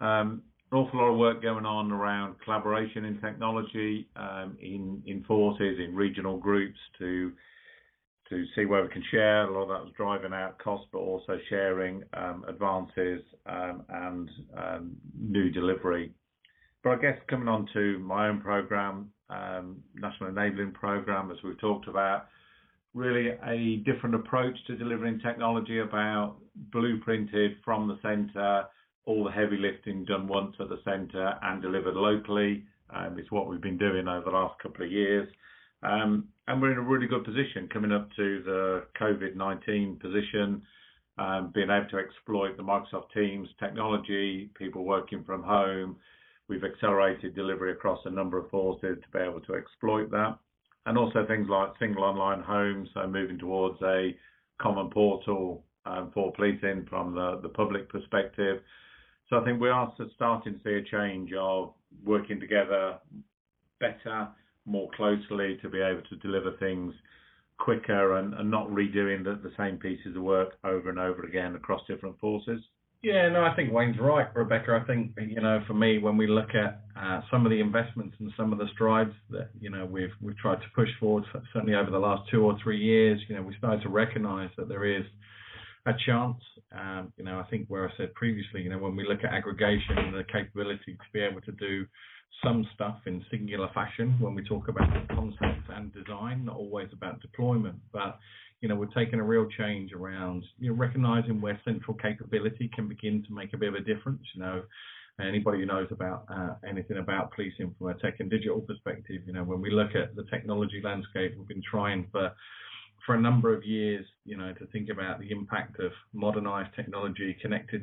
Um, 0.00 0.42
an 0.72 0.78
awful 0.78 1.00
lot 1.00 1.12
of 1.12 1.18
work 1.18 1.42
going 1.42 1.64
on 1.64 1.92
around 1.92 2.36
collaboration 2.44 3.04
in 3.04 3.20
technology, 3.20 4.08
um, 4.16 4.56
in 4.60 5.02
in 5.06 5.22
forces, 5.24 5.78
in 5.78 5.94
regional 5.94 6.38
groups 6.38 6.78
to 6.98 7.32
to 8.28 8.44
see 8.56 8.64
where 8.64 8.82
we 8.82 8.88
can 8.88 9.04
share. 9.10 9.46
A 9.46 9.52
lot 9.52 9.62
of 9.62 9.68
that 9.68 9.84
was 9.84 9.92
driving 9.96 10.32
out 10.32 10.58
costs, 10.58 10.88
but 10.92 10.98
also 10.98 11.38
sharing 11.48 12.02
um, 12.14 12.44
advances 12.48 13.22
um, 13.46 13.84
and 13.88 14.30
um, 14.56 14.96
new 15.16 15.50
delivery. 15.50 16.12
But 16.82 16.98
I 16.98 17.02
guess 17.02 17.18
coming 17.28 17.48
on 17.48 17.68
to 17.72 17.98
my 18.00 18.28
own 18.28 18.40
program, 18.40 19.10
um, 19.30 19.82
National 19.94 20.30
Enabling 20.30 20.72
Program, 20.72 21.30
as 21.30 21.36
we've 21.44 21.58
talked 21.60 21.86
about, 21.86 22.26
really 22.94 23.30
a 23.44 23.76
different 23.84 24.14
approach 24.14 24.56
to 24.66 24.76
delivering 24.76 25.20
technology 25.20 25.78
about 25.78 26.36
blueprinted 26.70 27.56
from 27.64 27.86
the 27.86 27.98
centre 28.02 28.64
all 29.06 29.24
the 29.24 29.30
heavy 29.30 29.56
lifting 29.56 30.04
done 30.04 30.26
once 30.26 30.54
at 30.60 30.68
the 30.68 30.80
centre 30.84 31.34
and 31.42 31.62
delivered 31.62 31.94
locally. 31.94 32.64
Um, 32.90 33.18
it's 33.18 33.30
what 33.30 33.48
we've 33.48 33.60
been 33.60 33.78
doing 33.78 34.08
over 34.08 34.24
the 34.26 34.36
last 34.36 34.60
couple 34.60 34.84
of 34.84 34.92
years. 34.92 35.28
Um, 35.82 36.28
and 36.48 36.60
we're 36.60 36.72
in 36.72 36.78
a 36.78 36.82
really 36.82 37.06
good 37.06 37.24
position 37.24 37.68
coming 37.72 37.92
up 37.92 38.08
to 38.16 38.42
the 38.44 38.84
COVID-19 39.00 40.00
position, 40.00 40.62
um, 41.18 41.52
being 41.54 41.70
able 41.70 41.88
to 41.90 41.98
exploit 41.98 42.56
the 42.56 42.62
Microsoft 42.62 43.12
Teams 43.14 43.48
technology, 43.60 44.50
people 44.58 44.84
working 44.84 45.22
from 45.24 45.42
home. 45.42 45.96
We've 46.48 46.64
accelerated 46.64 47.34
delivery 47.34 47.72
across 47.72 48.00
a 48.04 48.10
number 48.10 48.38
of 48.38 48.50
forces 48.50 48.98
to 49.02 49.18
be 49.18 49.24
able 49.24 49.40
to 49.40 49.54
exploit 49.54 50.10
that. 50.10 50.38
And 50.86 50.96
also 50.96 51.26
things 51.26 51.48
like 51.48 51.70
single 51.78 52.04
online 52.04 52.40
home, 52.40 52.88
so 52.94 53.06
moving 53.06 53.38
towards 53.38 53.80
a 53.82 54.16
common 54.60 54.90
portal 54.90 55.64
um, 55.84 56.10
for 56.14 56.32
policing 56.32 56.86
from 56.88 57.14
the, 57.14 57.40
the 57.42 57.48
public 57.48 57.88
perspective. 57.88 58.60
So 59.28 59.40
I 59.40 59.44
think 59.44 59.60
we 59.60 59.68
are 59.68 59.92
starting 60.14 60.54
to 60.54 60.60
see 60.64 60.74
a 60.74 60.82
change 60.90 61.32
of 61.38 61.72
working 62.04 62.38
together 62.38 62.98
better, 63.80 64.28
more 64.64 64.88
closely 64.96 65.58
to 65.62 65.68
be 65.68 65.80
able 65.80 66.02
to 66.08 66.16
deliver 66.16 66.52
things 66.58 66.94
quicker 67.58 68.18
and, 68.18 68.34
and 68.34 68.50
not 68.50 68.68
redoing 68.68 69.24
the, 69.24 69.40
the 69.42 69.52
same 69.56 69.78
pieces 69.78 70.14
of 70.16 70.22
work 70.22 70.54
over 70.64 70.90
and 70.90 70.98
over 70.98 71.24
again 71.24 71.54
across 71.54 71.80
different 71.88 72.18
forces. 72.20 72.60
Yeah, 73.02 73.28
no, 73.28 73.44
I 73.44 73.54
think 73.54 73.72
Wayne's 73.72 73.98
right, 74.00 74.26
Rebecca. 74.34 74.80
I 74.82 74.86
think 74.86 75.12
you 75.16 75.40
know, 75.40 75.62
for 75.66 75.74
me, 75.74 75.98
when 75.98 76.16
we 76.16 76.26
look 76.26 76.48
at 76.54 76.80
uh, 77.00 77.20
some 77.30 77.44
of 77.46 77.50
the 77.50 77.60
investments 77.60 78.16
and 78.18 78.32
some 78.36 78.52
of 78.52 78.58
the 78.58 78.66
strides 78.74 79.12
that 79.30 79.50
you 79.60 79.70
know 79.70 79.84
we've 79.84 80.10
we've 80.20 80.36
tried 80.38 80.56
to 80.56 80.66
push 80.74 80.88
forward, 80.98 81.24
certainly 81.52 81.74
over 81.74 81.90
the 81.90 81.98
last 81.98 82.28
two 82.30 82.42
or 82.42 82.58
three 82.62 82.78
years, 82.78 83.20
you 83.28 83.36
know, 83.36 83.42
we 83.42 83.54
started 83.58 83.82
to 83.82 83.90
recognise 83.90 84.50
that 84.56 84.68
there 84.68 84.84
is 84.84 85.04
a 85.86 85.92
chance. 86.04 86.42
Um, 86.72 87.12
you 87.16 87.24
know, 87.24 87.38
I 87.38 87.44
think 87.44 87.66
where 87.68 87.88
I 87.88 87.92
said 87.96 88.14
previously, 88.14 88.62
you 88.62 88.70
know, 88.70 88.78
when 88.78 88.96
we 88.96 89.06
look 89.06 89.24
at 89.24 89.32
aggregation 89.32 89.98
and 89.98 90.14
the 90.14 90.24
capability 90.24 90.94
to 90.94 91.12
be 91.12 91.20
able 91.20 91.40
to 91.42 91.52
do 91.52 91.86
some 92.44 92.66
stuff 92.74 92.98
in 93.06 93.24
singular 93.30 93.68
fashion 93.72 94.16
when 94.20 94.34
we 94.34 94.44
talk 94.44 94.68
about 94.68 94.90
concept 95.08 95.70
and 95.74 95.92
design, 95.94 96.44
not 96.44 96.56
always 96.56 96.88
about 96.92 97.20
deployment, 97.20 97.76
but 97.92 98.18
you 98.60 98.68
know, 98.68 98.74
we're 98.74 98.86
taking 98.86 99.20
a 99.20 99.22
real 99.22 99.46
change 99.58 99.92
around, 99.92 100.42
you 100.58 100.70
know, 100.70 100.76
recognizing 100.76 101.40
where 101.40 101.60
central 101.64 101.96
capability 101.96 102.70
can 102.74 102.88
begin 102.88 103.22
to 103.28 103.34
make 103.34 103.52
a 103.52 103.56
bit 103.56 103.68
of 103.68 103.74
a 103.74 103.80
difference. 103.80 104.22
You 104.34 104.40
know, 104.40 104.62
anybody 105.20 105.60
who 105.60 105.66
knows 105.66 105.88
about 105.90 106.24
uh, 106.30 106.54
anything 106.68 106.96
about 106.96 107.32
policing 107.32 107.74
from 107.78 107.88
a 107.88 107.94
tech 107.94 108.16
and 108.18 108.30
digital 108.30 108.60
perspective, 108.60 109.22
you 109.26 109.32
know, 109.32 109.44
when 109.44 109.60
we 109.60 109.70
look 109.70 109.94
at 109.94 110.16
the 110.16 110.24
technology 110.24 110.80
landscape, 110.82 111.34
we've 111.36 111.48
been 111.48 111.62
trying 111.70 112.06
for 112.10 112.32
for 113.06 113.14
a 113.14 113.20
number 113.20 113.54
of 113.54 113.64
years, 113.64 114.04
you 114.24 114.36
know, 114.36 114.52
to 114.52 114.66
think 114.66 114.90
about 114.90 115.20
the 115.20 115.30
impact 115.30 115.78
of 115.78 115.92
modernized 116.12 116.74
technology, 116.74 117.36
connected 117.40 117.82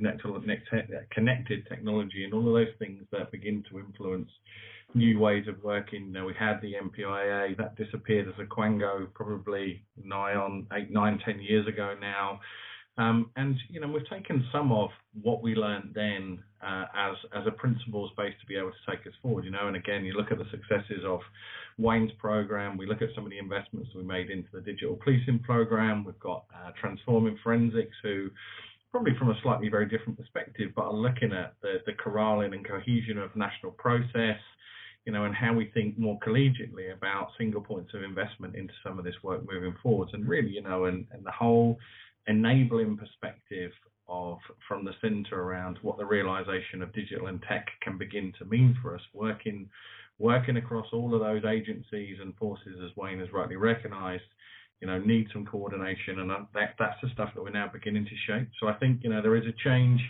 connected 1.12 1.66
technology, 1.68 2.26
and 2.26 2.34
all 2.34 2.46
of 2.48 2.54
those 2.54 2.76
things 2.78 3.04
that 3.12 3.32
begin 3.32 3.64
to 3.72 3.80
influence 3.80 4.30
new 4.94 5.18
ways 5.18 5.48
of 5.48 5.56
working. 5.64 6.12
Know, 6.12 6.26
we 6.26 6.34
had 6.38 6.62
the 6.62 6.74
NPIA 6.74 7.58
that 7.58 7.76
disappeared 7.78 8.28
as 8.28 8.36
a 8.38 8.46
quango 8.46 9.08
probably 9.14 9.82
nigh 10.04 10.36
on 10.36 10.68
eight, 10.74 10.92
nine, 10.92 11.20
ten 11.26 11.40
years 11.40 11.68
ago 11.68 11.96
now. 12.00 12.40
Um, 12.98 13.32
and 13.36 13.56
you 13.70 13.80
know, 13.80 13.88
we've 13.88 14.08
taken 14.08 14.46
some 14.52 14.72
of 14.72 14.90
what 15.22 15.42
we 15.42 15.56
learned 15.56 15.92
then 15.96 16.44
uh, 16.62 16.86
as 16.96 17.16
as 17.36 17.48
a 17.48 17.52
principles 17.52 18.12
base 18.16 18.34
to 18.40 18.46
be 18.46 18.56
able 18.56 18.72
to 18.72 18.92
take 18.92 19.06
us 19.08 19.14
forward. 19.22 19.46
You 19.46 19.52
know, 19.52 19.68
and 19.68 19.76
again, 19.76 20.06
you 20.06 20.14
look 20.14 20.32
at 20.32 20.38
the 20.38 20.46
successes 20.52 21.04
of 21.06 21.20
Wayne's 21.80 22.12
program. 22.20 22.78
We 22.78 22.86
look 22.86 23.02
at 23.02 23.10
some 23.16 23.26
of 23.26 23.32
the 23.32 23.40
investments 23.40 23.90
we 23.96 24.04
made 24.04 24.30
into 24.30 24.50
the 24.54 24.62
digital 24.62 24.96
policing 25.04 25.40
program. 25.40 26.04
We've 26.04 26.20
got 26.20 26.46
uh, 26.54 26.72
Transforming 26.80 27.38
Forensics, 27.44 27.96
who 28.04 28.30
probably 28.92 29.14
from 29.18 29.32
a 29.32 29.40
slightly 29.42 29.70
very 29.70 29.88
different 29.88 30.16
perspective, 30.18 30.70
but 30.76 30.84
are 30.84 30.94
looking 30.94 31.34
at 31.34 31.56
the, 31.64 31.78
the 31.88 31.94
corralling 31.94 32.54
and 32.54 32.66
cohesion 32.66 33.18
of 33.18 33.36
national 33.36 33.72
process, 33.72 34.38
you 35.06 35.12
know, 35.12 35.26
and 35.26 35.34
how 35.34 35.52
we 35.52 35.72
think 35.74 35.98
more 35.98 36.20
collegiately 36.20 36.94
about 36.96 37.30
single 37.40 37.60
points 37.60 37.92
of 37.96 38.04
investment 38.04 38.56
into 38.56 38.74
some 38.86 39.00
of 39.00 39.04
this 39.04 39.16
work 39.24 39.42
moving 39.52 39.76
forwards. 39.82 40.12
And 40.14 40.30
really, 40.30 40.52
you 40.52 40.62
know, 40.62 40.86
and, 40.86 41.08
and 41.12 41.26
the 41.26 41.32
whole 41.32 41.80
enabling 42.28 42.98
perspective 42.98 43.72
of 44.08 44.38
from 44.68 44.84
the 44.84 44.94
centre 45.02 45.42
around 45.42 45.78
what 45.82 45.98
the 45.98 46.06
realization 46.06 46.82
of 46.82 46.94
digital 46.94 47.28
and 47.28 47.42
tech 47.48 47.68
can 47.82 47.98
begin 47.98 48.34
to 48.38 48.46
mean 48.46 48.78
for 48.82 48.96
us, 48.96 49.02
working 49.14 49.70
working 50.20 50.58
across 50.58 50.86
all 50.94 51.14
of 51.14 51.22
those 51.22 51.44
agencies 51.44 52.18
and 52.22 52.36
forces, 52.38 52.80
as 52.84 52.96
Wayne 52.96 53.20
has 53.20 53.34
rightly 53.34 53.56
recognised, 53.56 54.24
you 54.80 54.88
know, 54.88 55.00
need 55.00 55.28
some 55.34 55.46
coordination, 55.46 56.20
and 56.20 56.32
uh, 56.32 56.40
that, 56.54 56.76
that's 56.78 57.02
the 57.02 57.10
stuff 57.14 57.30
that 57.34 57.42
we're 57.42 57.50
now 57.50 57.70
beginning 57.72 58.06
to 58.06 58.16
shape. 58.28 58.48
So 58.60 58.68
I 58.68 58.74
think 58.74 59.00
you 59.04 59.10
know 59.10 59.22
there 59.22 59.36
is 59.36 59.46
a 59.46 59.64
change 59.64 60.02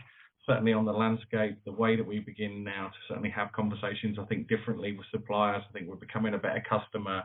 certainly 0.45 0.73
on 0.73 0.85
the 0.85 0.91
landscape, 0.91 1.57
the 1.65 1.71
way 1.71 1.95
that 1.95 2.05
we 2.05 2.19
begin 2.19 2.63
now 2.63 2.87
to 2.87 2.97
certainly 3.07 3.29
have 3.29 3.51
conversations, 3.53 4.17
I 4.19 4.25
think 4.25 4.47
differently 4.47 4.91
with 4.91 5.07
suppliers. 5.11 5.63
I 5.67 5.71
think 5.71 5.87
we're 5.87 5.95
becoming 5.95 6.33
a 6.33 6.37
better 6.37 6.63
customer. 6.67 7.23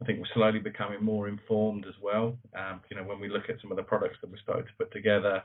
I 0.00 0.04
think 0.04 0.18
we're 0.18 0.34
slowly 0.34 0.58
becoming 0.58 1.02
more 1.02 1.28
informed 1.28 1.86
as 1.86 1.94
well. 2.02 2.36
Um, 2.54 2.80
you 2.90 2.96
know, 2.96 3.04
when 3.04 3.18
we 3.20 3.28
look 3.28 3.48
at 3.48 3.56
some 3.62 3.70
of 3.70 3.76
the 3.76 3.82
products 3.82 4.18
that 4.20 4.30
we 4.30 4.38
started 4.42 4.66
to 4.66 4.72
put 4.78 4.92
together, 4.92 5.42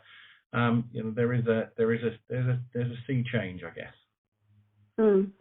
um, 0.54 0.90
you 0.92 1.04
know, 1.04 1.12
there 1.12 1.34
is 1.34 1.46
a 1.48 1.70
there 1.78 1.94
is 1.94 2.04
a 2.04 2.12
there's 2.30 2.48
a 2.48 2.60
there's 2.74 2.92
a 2.92 3.02
sea 3.08 3.24
change, 3.32 3.62
I 3.64 3.74
guess. 3.74 3.94
Mm. 5.00 5.32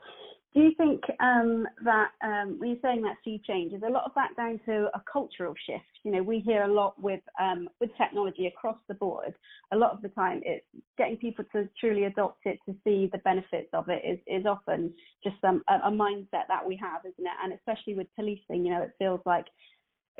Do 0.52 0.60
you 0.60 0.72
think 0.76 1.00
um, 1.20 1.68
that 1.84 2.10
um, 2.24 2.56
when 2.58 2.70
you're 2.70 2.78
saying 2.82 3.02
that 3.02 3.16
sea 3.24 3.40
change, 3.46 3.72
is 3.72 3.82
a 3.86 3.90
lot 3.90 4.02
of 4.04 4.10
that 4.16 4.30
down 4.36 4.58
to 4.66 4.88
a 4.94 5.02
cultural 5.10 5.54
shift? 5.64 5.84
You 6.02 6.10
know, 6.10 6.24
we 6.24 6.40
hear 6.40 6.64
a 6.64 6.72
lot 6.72 7.00
with 7.00 7.20
um, 7.40 7.68
with 7.80 7.90
technology 7.96 8.46
across 8.46 8.78
the 8.88 8.94
board. 8.94 9.34
A 9.72 9.76
lot 9.76 9.92
of 9.92 10.02
the 10.02 10.08
time, 10.08 10.40
it's 10.44 10.64
getting 10.98 11.18
people 11.18 11.44
to 11.52 11.68
truly 11.78 12.04
adopt 12.04 12.46
it 12.46 12.58
to 12.66 12.74
see 12.82 13.08
the 13.12 13.18
benefits 13.18 13.68
of 13.72 13.88
it 13.88 14.02
is 14.04 14.18
is 14.26 14.44
often 14.44 14.92
just 15.22 15.36
um, 15.44 15.62
a, 15.68 15.74
a 15.88 15.90
mindset 15.90 16.48
that 16.48 16.66
we 16.66 16.74
have, 16.76 17.02
isn't 17.04 17.24
it? 17.24 17.38
And 17.44 17.52
especially 17.52 17.94
with 17.94 18.08
policing, 18.16 18.66
you 18.66 18.72
know, 18.72 18.82
it 18.82 18.92
feels 18.98 19.20
like 19.24 19.46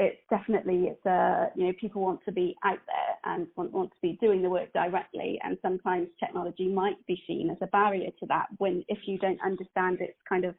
it's 0.01 0.21
definitely 0.31 0.89
it's 0.89 1.05
a 1.05 1.51
you 1.55 1.67
know 1.67 1.73
people 1.79 2.01
want 2.01 2.21
to 2.25 2.33
be 2.33 2.57
out 2.65 2.79
there 2.87 3.33
and 3.33 3.47
want, 3.55 3.71
want 3.71 3.91
to 3.91 4.01
be 4.01 4.19
doing 4.21 4.41
the 4.43 4.49
work 4.49 4.73
directly 4.73 5.39
and 5.45 5.59
sometimes 5.61 6.09
technology 6.19 6.69
might 6.69 6.97
be 7.07 7.23
seen 7.27 7.51
as 7.51 7.59
a 7.61 7.67
barrier 7.67 8.11
to 8.19 8.27
that 8.27 8.47
when 8.57 8.83
if 8.89 8.99
you 9.07 9.19
don't 9.19 9.39
understand 9.45 10.01
its 10.01 10.17
kind 10.27 10.47
of 10.47 10.55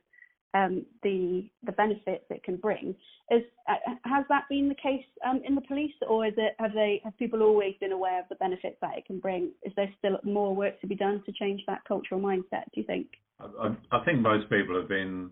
um, 0.54 0.86
the 1.02 1.50
the 1.64 1.72
benefits 1.72 2.26
it 2.30 2.44
can 2.44 2.58
bring. 2.58 2.94
Is 3.30 3.42
uh, 3.70 3.76
has 4.04 4.26
that 4.30 4.44
been 4.50 4.68
the 4.68 4.76
case 4.76 5.06
um, 5.26 5.42
in 5.46 5.56
the 5.56 5.62
police 5.62 5.94
or 6.08 6.26
is 6.26 6.34
it 6.38 6.54
have 6.60 6.74
they 6.74 7.02
have 7.04 7.18
people 7.18 7.42
always 7.42 7.74
been 7.80 7.94
aware 7.94 8.20
of 8.20 8.26
the 8.30 8.36
benefits 8.36 8.76
that 8.82 8.98
it 8.98 9.06
can 9.06 9.20
bring? 9.20 9.52
Is 9.64 9.72
there 9.76 9.90
still 9.98 10.18
more 10.24 10.54
work 10.54 10.80
to 10.82 10.88
be 10.88 10.96
done 10.96 11.24
to 11.26 11.32
change 11.32 11.62
that 11.68 11.86
cultural 11.88 12.20
mindset 12.20 12.66
do 12.74 12.82
you 12.82 12.84
think? 12.84 13.08
I, 13.40 13.74
I 13.92 14.04
think 14.04 14.20
most 14.20 14.50
people 14.50 14.76
have 14.76 14.90
been 14.90 15.32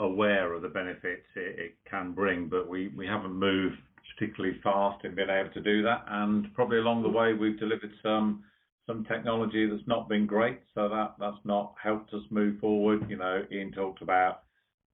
aware 0.00 0.52
of 0.54 0.62
the 0.62 0.68
benefits 0.68 1.26
it, 1.36 1.58
it 1.58 1.74
can 1.88 2.12
bring, 2.12 2.48
but 2.48 2.68
we, 2.68 2.88
we 2.96 3.06
haven't 3.06 3.34
moved 3.34 3.76
particularly 4.18 4.58
fast 4.62 5.04
in 5.04 5.14
being 5.14 5.30
able 5.30 5.50
to 5.50 5.60
do 5.60 5.82
that. 5.82 6.04
And 6.08 6.52
probably 6.54 6.78
along 6.78 7.02
the 7.02 7.08
way, 7.08 7.32
we've 7.32 7.58
delivered 7.58 7.92
some 8.02 8.44
some 8.86 9.04
technology 9.04 9.68
that's 9.68 9.86
not 9.86 10.08
been 10.08 10.26
great, 10.26 10.58
so 10.74 10.88
that 10.88 11.14
that's 11.20 11.44
not 11.44 11.74
helped 11.82 12.12
us 12.12 12.22
move 12.30 12.58
forward. 12.58 13.08
You 13.08 13.16
know, 13.16 13.44
Ian 13.52 13.72
talked 13.72 14.02
about 14.02 14.42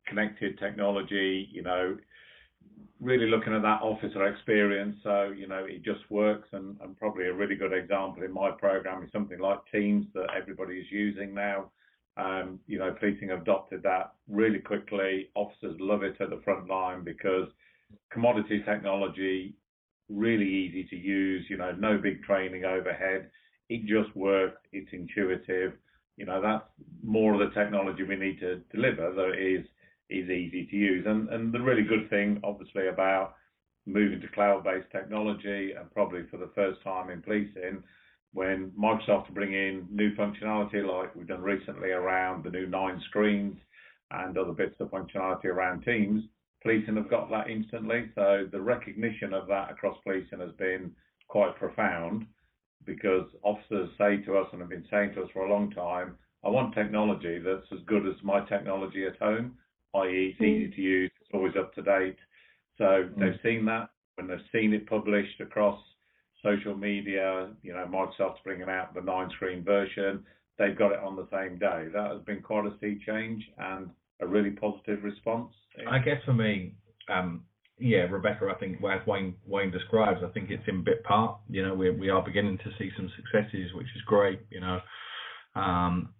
connected 0.07 0.59
technology. 0.59 1.49
You 1.51 1.63
know, 1.63 1.97
really 3.01 3.27
looking 3.27 3.55
at 3.55 3.63
that 3.63 3.81
officer 3.83 4.27
experience. 4.27 4.97
So 5.03 5.33
you 5.37 5.49
know, 5.49 5.65
it 5.65 5.83
just 5.83 6.09
works, 6.11 6.49
and, 6.53 6.77
and 6.83 6.97
probably 6.99 7.27
a 7.27 7.33
really 7.33 7.55
good 7.55 7.73
example 7.73 8.23
in 8.23 8.33
my 8.33 8.51
program 8.51 9.03
is 9.03 9.11
something 9.13 9.39
like 9.39 9.61
Teams 9.73 10.07
that 10.15 10.27
everybody 10.37 10.75
is 10.75 10.87
using 10.91 11.35
now. 11.35 11.71
Um, 12.17 12.61
you 12.67 12.79
know, 12.79 12.95
policing 12.99 13.31
adopted 13.31 13.83
that 13.83 14.15
really 14.29 14.59
quickly. 14.59 15.29
Officers 15.35 15.77
love 15.79 16.03
it 16.03 16.17
at 16.21 16.31
the 16.31 16.41
front 16.45 16.69
line 16.69 17.05
because 17.05 17.49
commodity 18.11 18.63
technology, 18.65 19.55
really 20.09 20.49
easy 20.49 20.85
to 20.85 20.97
use, 20.97 21.45
you 21.51 21.57
know, 21.57 21.73
no 21.73 21.99
big 21.99 22.23
training 22.23 22.65
overhead. 22.65 23.31
It 23.69 23.83
just 23.87 24.15
works. 24.17 24.61
It's 24.73 24.93
intuitive. 24.93 25.75
You 26.17 26.25
know, 26.25 26.41
that's 26.41 26.65
more 27.03 27.35
of 27.35 27.41
the 27.41 27.55
technology 27.55 28.03
we 28.03 28.17
need 28.17 28.41
to 28.41 28.61
deliver 28.73 29.13
that 29.13 29.33
is 29.39 29.67
is 30.09 30.31
easy 30.31 30.67
to 30.71 30.77
use. 30.77 31.05
And 31.07 31.29
and 31.29 31.53
the 31.53 31.61
really 31.61 31.83
good 31.83 32.09
thing, 32.09 32.41
obviously, 32.45 32.89
about 32.89 33.35
moving 33.87 34.21
to 34.21 34.29
cloud-based 34.29 34.91
technology 34.91 35.73
and 35.79 35.91
probably 35.93 36.23
for 36.31 36.39
the 36.39 36.51
first 36.55 36.83
time 36.83 37.11
in 37.11 37.23
policing, 37.23 37.83
when 38.37 38.71
Microsoft 38.79 39.33
bring 39.33 39.55
in 39.55 39.87
new 39.91 40.15
functionality 40.15 40.87
like 40.87 41.17
we've 41.17 41.27
done 41.27 41.41
recently 41.41 41.89
around 41.89 42.45
the 42.45 42.51
new 42.51 42.67
nine 42.67 43.01
screens 43.09 43.57
and 44.11 44.37
other 44.37 44.53
bits 44.53 44.75
of 44.79 44.91
functionality 44.91 45.47
around 45.47 45.83
Teams, 45.85 46.23
policing 46.63 46.97
have 46.97 47.09
got 47.09 47.31
that 47.31 47.49
instantly. 47.49 48.11
So 48.15 48.47
the 48.53 48.61
recognition 48.61 49.33
of 49.33 49.49
that 49.49 49.71
across 49.71 49.97
policing 50.05 50.41
has 50.41 50.53
been 50.59 50.93
quite 51.29 51.57
profound 51.57 52.27
because 52.85 53.25
officers 53.43 53.89
say 53.97 54.19
to 54.27 54.37
us 54.37 54.49
and 54.53 54.61
have 54.61 54.69
been 54.69 54.85
saying 54.91 55.15
to 55.15 55.23
us 55.23 55.31
for 55.33 55.47
a 55.47 55.51
long 55.51 55.71
time, 55.71 56.15
I 56.45 56.51
want 56.51 56.75
technology 56.75 57.39
that's 57.39 57.73
as 57.73 57.79
good 57.87 58.07
as 58.07 58.23
my 58.23 58.41
technology 58.45 59.07
at 59.07 59.17
home, 59.17 59.55
i.e. 59.95 60.35
it's 60.35 60.43
easy 60.43 60.71
to 60.77 60.83
use, 60.83 61.11
it's 61.23 61.31
always 61.33 61.55
up 61.59 61.73
to 61.73 61.81
date. 61.81 62.19
So 62.77 62.85
mm. 62.85 63.19
they've 63.19 63.41
seen 63.43 63.65
that 63.65 63.89
when 64.17 64.29
they've 64.29 64.39
seen 64.53 64.75
it 64.75 64.87
published 64.87 65.41
across 65.41 65.81
social 66.47 66.77
media, 66.77 67.51
you 67.63 67.73
know, 67.73 67.87
Microsoft's 67.87 68.41
bringing 68.45 68.69
out 68.69 68.95
the 68.95 69.01
nine 69.01 69.29
screen 69.35 69.65
version. 69.65 70.25
They've 70.59 70.79
got 70.79 70.93
it 70.93 71.01
on 71.01 71.17
the 71.17 71.29
same 71.33 71.59
day. 71.59 71.89
That 71.93 72.13
has 72.13 72.23
been 72.23 72.41
quite 72.41 72.67
a 72.67 72.73
sea 72.81 72.99
change 73.07 73.43
and 73.59 73.91
a 74.21 74.27
really 74.27 74.51
positive 74.51 75.03
response. 75.03 75.53
I 75.91 75.99
guess 75.99 76.23
for 76.25 76.33
me, 76.33 76.75
um, 77.13 77.43
yeah, 77.79 78.05
Rebecca, 78.11 78.51
I 78.51 78.59
think 78.59 78.79
as 78.79 79.07
Wayne 79.07 79.35
Wayne 79.47 79.71
describes, 79.71 80.21
I 80.25 80.33
think 80.33 80.51
it's 80.51 80.63
in 80.67 80.83
bit 80.83 81.05
part. 81.05 81.39
You 81.51 81.67
know, 81.67 81.75
we 81.75 81.91
we 81.91 82.09
are 82.09 82.23
beginning 82.23 82.59
to 82.59 82.71
see 82.79 82.91
some 82.97 83.11
successes, 83.17 83.75
which 83.75 83.89
is 83.95 84.03
great. 84.07 84.41
You 84.51 84.61
know, 84.61 84.81
um, 85.55 86.15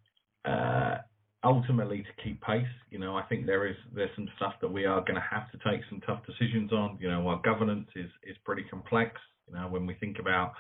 uh, 0.45 0.97
ultimately 1.43 2.03
to 2.03 2.23
keep 2.23 2.43
pace. 2.43 2.67
You 2.91 2.99
know, 2.99 3.17
I 3.17 3.23
think 3.23 3.47
there 3.47 3.67
is 3.67 3.77
there's 3.95 4.11
some 4.15 4.29
stuff 4.37 4.55
that 4.61 4.71
we 4.71 4.85
are 4.85 5.01
going 5.01 5.15
to 5.15 5.25
have 5.31 5.51
to 5.53 5.59
take 5.71 5.81
some 5.89 6.01
tough 6.03 6.21
decisions 6.27 6.73
on. 6.73 6.99
You 7.01 7.11
know, 7.11 7.27
our 7.27 7.41
governance 7.43 7.89
is 7.97 8.11
is 8.25 8.37
pretty 8.45 8.65
complex. 8.65 9.13
You 9.49 9.55
know, 9.55 9.69
when 9.69 9.87
we 9.87 9.95
think 9.95 10.19
about 10.19 10.53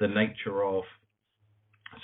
the 0.00 0.08
nature 0.08 0.64
of 0.64 0.84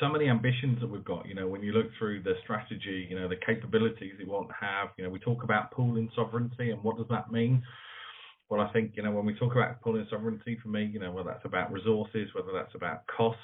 some 0.01 0.15
of 0.15 0.21
the 0.21 0.29
ambitions 0.29 0.81
that 0.81 0.91
we've 0.91 1.05
got, 1.05 1.27
you 1.27 1.35
know, 1.35 1.49
when 1.49 1.63
you 1.63 1.73
look 1.73 1.87
through 1.99 2.23
the 2.23 2.35
strategy, 2.43 3.07
you 3.09 3.19
know, 3.19 3.29
the 3.29 3.37
capabilities 3.37 4.15
we 4.19 4.25
want 4.25 4.49
to 4.49 4.55
have, 4.61 4.89
you 4.97 5.05
know, 5.05 5.11
we 5.11 5.19
talk 5.19 5.43
about 5.43 5.71
pooling 5.71 6.11
sovereignty 6.15 6.71
and 6.71 6.83
what 6.83 6.97
does 6.97 7.07
that 7.09 7.33
mean? 7.33 7.63
Well, 8.49 8.61
I 8.61 8.73
think, 8.73 8.93
you 8.95 9.03
know, 9.03 9.11
when 9.11 9.27
we 9.27 9.35
talk 9.35 9.53
about 9.53 9.81
pooling 9.83 10.07
sovereignty 10.11 10.59
for 10.63 10.69
me, 10.69 10.91
you 10.93 11.01
know, 11.01 11.13
whether 11.13 11.31
that's 11.31 11.45
about 11.45 11.73
resources, 11.73 12.29
whether 12.35 12.53
that's 12.53 12.75
about 12.75 13.07
costs, 13.07 13.41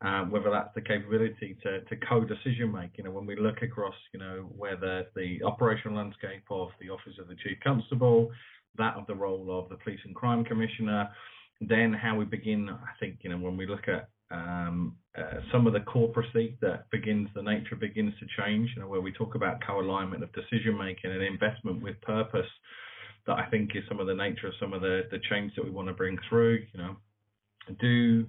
um, 0.00 0.30
whether 0.30 0.50
that's 0.50 0.74
the 0.74 0.80
capability 0.80 1.56
to, 1.62 1.80
to 1.82 1.96
co-decision 2.08 2.72
make, 2.72 2.90
you 2.96 3.04
know, 3.04 3.10
when 3.10 3.26
we 3.26 3.36
look 3.36 3.62
across, 3.62 3.94
you 4.12 4.20
know, 4.20 4.48
whether 4.56 5.06
the 5.14 5.38
operational 5.44 5.96
landscape 5.96 6.42
of 6.50 6.68
the 6.80 6.90
Office 6.90 7.14
of 7.20 7.28
the 7.28 7.36
Chief 7.36 7.56
Constable, 7.62 8.30
that 8.76 8.96
of 8.96 9.06
the 9.06 9.14
role 9.14 9.56
of 9.56 9.68
the 9.68 9.76
Police 9.76 10.00
and 10.04 10.14
Crime 10.14 10.44
Commissioner, 10.44 11.08
then 11.60 11.92
how 11.92 12.16
we 12.16 12.24
begin, 12.24 12.68
I 12.68 12.98
think, 13.00 13.18
you 13.22 13.30
know, 13.30 13.38
when 13.38 13.56
we 13.56 13.66
look 13.66 13.88
at 13.88 14.08
um, 14.30 14.96
uh, 15.16 15.40
some 15.52 15.66
of 15.66 15.72
the 15.72 15.80
corporacy 15.80 16.56
that 16.60 16.90
begins, 16.90 17.28
the 17.34 17.42
nature 17.42 17.76
begins 17.76 18.12
to 18.20 18.26
change, 18.42 18.70
you 18.74 18.82
know, 18.82 18.88
where 18.88 19.00
we 19.00 19.12
talk 19.12 19.34
about 19.34 19.64
co-alignment 19.66 20.22
of 20.22 20.30
decision 20.32 20.76
making 20.76 21.10
and 21.12 21.22
investment 21.22 21.82
with 21.82 22.00
purpose, 22.00 22.48
that 23.26 23.34
I 23.38 23.46
think 23.46 23.70
is 23.74 23.84
some 23.88 24.00
of 24.00 24.06
the 24.06 24.14
nature 24.14 24.48
of 24.48 24.54
some 24.60 24.72
of 24.72 24.82
the, 24.82 25.02
the 25.10 25.20
change 25.30 25.52
that 25.56 25.64
we 25.64 25.70
want 25.70 25.88
to 25.88 25.94
bring 25.94 26.18
through, 26.28 26.64
you 26.72 26.80
know, 26.80 26.96
do 27.80 28.26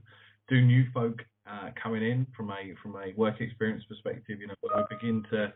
do 0.47 0.61
new 0.61 0.85
folk 0.93 1.21
uh, 1.49 1.69
coming 1.81 2.03
in 2.03 2.25
from 2.37 2.51
a 2.51 2.73
from 2.81 2.95
a 2.95 3.13
work 3.17 3.41
experience 3.41 3.83
perspective, 3.89 4.39
you 4.39 4.47
know, 4.47 4.55
when 4.61 4.77
we 4.77 4.95
begin 4.95 5.23
to 5.31 5.51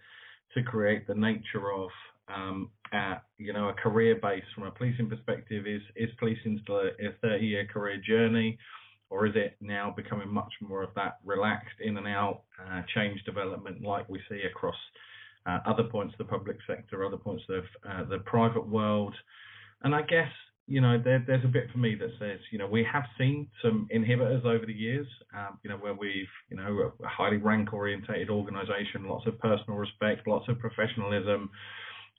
to 0.56 0.64
create 0.64 1.08
the 1.08 1.16
nature 1.16 1.72
of 1.72 1.90
um, 2.34 2.70
at, 2.94 3.24
you 3.38 3.54
know, 3.54 3.70
a 3.70 3.74
career 3.74 4.20
base 4.22 4.44
from 4.54 4.66
a 4.66 4.72
policing 4.72 5.10
perspective? 5.10 5.66
Is 5.68 5.82
is 5.96 6.10
policing 6.18 6.60
still 6.64 6.80
a 6.80 7.12
30 7.22 7.46
year 7.46 7.66
career 7.66 7.98
journey, 7.98 8.58
or 9.10 9.26
is 9.26 9.34
it 9.36 9.58
now 9.62 9.94
becoming 9.96 10.30
much 10.30 10.54
more 10.62 10.84
of 10.84 10.90
that 10.96 11.18
relaxed 11.26 11.80
in 11.82 11.98
and 11.98 12.08
out 12.08 12.42
uh, 12.64 12.82
change 12.94 13.24
development 13.24 13.82
like 13.82 14.08
we 14.10 14.20
see 14.30 14.42
across 14.50 14.76
uh, 15.46 15.60
other 15.66 15.84
points 15.84 16.14
of 16.14 16.20
the 16.20 16.32
public 16.32 16.58
sector, 16.68 17.06
other 17.06 17.18
points 17.18 17.44
of 17.50 17.64
uh, 17.90 18.10
the 18.10 18.20
private 18.20 18.68
world? 18.68 19.16
And 19.84 19.96
I 19.96 20.02
guess 20.02 20.30
you 20.68 20.82
know 20.82 21.02
there, 21.04 21.24
there's 21.26 21.44
a 21.44 21.48
bit 21.48 21.72
for 21.72 21.80
me 21.80 21.96
that 21.96 22.12
says 22.20 22.40
you 22.52 22.60
know 22.60 22.68
we 22.68 22.86
have 22.92 23.04
seen 23.18 23.48
some 23.62 23.88
inhibitors 23.94 24.46
over 24.46 24.66
the 24.66 24.74
years, 24.74 25.08
um, 25.36 25.58
you 25.64 25.70
know 25.70 25.78
where 25.78 25.94
we've 25.96 26.28
you 26.50 26.58
know 26.58 26.92
a 27.04 27.08
highly 27.08 27.38
rank 27.38 27.74
orientated 27.74 28.30
organisation, 28.30 29.08
lots 29.08 29.26
of 29.26 29.40
personal 29.40 29.78
respect, 29.78 30.28
lots 30.28 30.48
of 30.48 30.60
professionalism 30.60 31.50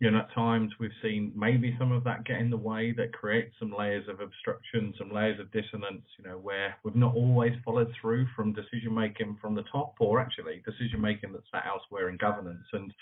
you 0.01 0.11
know, 0.11 0.21
at 0.21 0.33
times 0.35 0.73
we've 0.81 0.91
seen 1.03 1.31
maybe 1.37 1.77
some 1.79 1.93
of 1.93 2.05
that 2.05 2.25
get 2.25 2.41
in 2.41 2.49
the 2.49 2.57
way 2.57 2.91
that 2.93 3.13
creates 3.13 3.55
some 3.59 3.75
layers 3.77 4.09
of 4.09 4.21
obstruction, 4.21 4.95
some 4.97 5.13
layers 5.13 5.39
of 5.39 5.53
dissonance, 5.53 6.03
you 6.19 6.25
know, 6.25 6.39
where 6.39 6.75
we've 6.83 6.97
not 6.97 7.15
always 7.15 7.53
followed 7.63 7.93
through 8.01 8.27
from 8.35 8.55
decision 8.55 8.95
making 8.95 9.37
from 9.43 9.55
the 9.55 9.65
top 9.71 9.95
or 10.01 10.19
actually 10.19 10.63
decision 10.65 11.03
making 11.03 11.33
that's 11.33 11.65
elsewhere 11.67 12.09
in 12.09 12.17
governance. 12.17 12.65
And, 12.73 12.93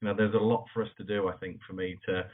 you 0.00 0.08
know, 0.08 0.14
there's 0.14 0.34
a 0.34 0.38
lot 0.38 0.64
for 0.74 0.82
us 0.82 0.88
to 0.98 1.04
do, 1.04 1.28
I 1.28 1.36
think, 1.36 1.60
for 1.66 1.72
me 1.72 1.96
to 2.06 2.24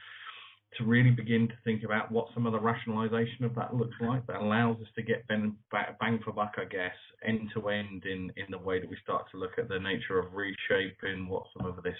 to 0.78 0.84
really 0.84 1.10
begin 1.10 1.48
to 1.48 1.54
think 1.64 1.84
about 1.84 2.10
what 2.10 2.26
some 2.34 2.44
of 2.44 2.52
the 2.52 2.60
rationalization 2.60 3.44
of 3.44 3.54
that 3.54 3.74
looks 3.74 3.94
like 4.00 4.26
that 4.26 4.36
allows 4.36 4.76
us 4.78 4.88
to 4.94 5.02
get 5.02 5.26
bang, 5.26 5.56
bang 5.70 6.20
for 6.22 6.32
buck, 6.32 6.54
I 6.58 6.64
guess, 6.64 6.92
end 7.24 7.48
to 7.54 7.68
end 7.68 8.04
in, 8.04 8.30
in 8.36 8.46
the 8.50 8.58
way 8.58 8.78
that 8.80 8.90
we 8.90 8.96
start 9.02 9.24
to 9.30 9.38
look 9.38 9.52
at 9.58 9.68
the 9.68 9.78
nature 9.78 10.18
of 10.18 10.34
reshaping 10.34 11.28
what 11.28 11.44
some 11.56 11.66
of 11.66 11.82
this 11.82 11.96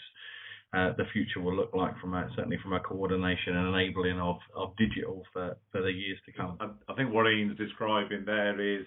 uh, 0.77 0.93
the 0.99 1.05
future 1.13 1.41
will 1.41 1.57
look 1.57 1.75
like 1.75 1.99
from 2.01 2.13
a, 2.13 2.29
certainly 2.37 2.59
from 2.63 2.75
a 2.75 2.81
coordination 2.81 3.57
and 3.57 3.75
enabling 3.75 4.21
of, 4.21 4.37
of 4.55 4.77
digital 4.77 5.23
for, 5.33 5.57
for 5.73 5.81
the 5.81 5.91
years 5.91 6.19
to 6.27 6.33
come. 6.33 6.59
I, 6.61 6.69
I 6.93 6.95
think 6.95 7.15
what 7.15 7.27
Ian's 7.27 7.57
describing 7.57 8.25
there 8.27 8.61
is 8.61 8.85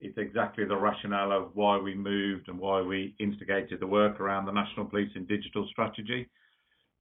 it's 0.00 0.16
exactly 0.16 0.64
the 0.64 0.76
rationale 0.76 1.32
of 1.32 1.50
why 1.54 1.78
we 1.78 1.94
moved 1.94 2.48
and 2.48 2.58
why 2.58 2.82
we 2.82 3.14
instigated 3.18 3.80
the 3.80 3.86
work 3.86 4.20
around 4.20 4.46
the 4.46 4.52
National 4.52 4.86
Policing 4.86 5.26
Digital 5.26 5.66
Strategy. 5.70 6.28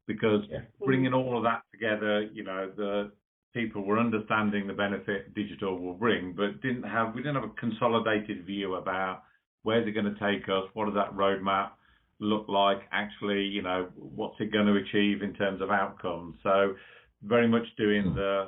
Because 0.08 0.42
yeah. 0.50 0.60
bringing 0.84 1.13
all 1.13 1.38
of 1.38 1.44
that 1.44 1.62
together, 1.72 2.24
you 2.34 2.44
know, 2.44 2.72
the 2.75 3.12
people 3.54 3.86
were 3.86 4.00
understanding 4.00 4.68
the 4.68 4.74
benefit 4.74 5.34
digital 5.36 5.78
will 5.78 5.94
bring, 5.94 6.34
but 6.36 6.62
didn't 6.62 6.84
have 6.84 7.13
we 7.13 7.22
didn't 7.22 7.36
have 7.36 7.46
a 7.46 7.60
consolidated 7.60 8.46
view 8.46 8.75
about 8.75 9.24
where's 9.62 9.88
it 9.88 9.92
going 9.92 10.13
to 10.13 10.20
take 10.20 10.50
us, 10.50 10.66
what 10.74 10.90
is 10.90 10.96
that 10.96 11.16
roadmap 11.16 11.70
look 12.24 12.48
like, 12.48 12.80
actually, 12.92 13.44
you 13.44 13.62
know, 13.62 13.89
what's 13.96 14.39
it 14.39 14.51
going 14.51 14.65
to 14.65 14.75
achieve 14.75 15.22
in 15.22 15.34
terms 15.34 15.62
of 15.62 15.70
outcomes. 15.70 16.36
So 16.42 16.74
very 17.22 17.48
much 17.48 17.63
doing 17.77 18.03
hmm. 18.03 18.15
the 18.15 18.48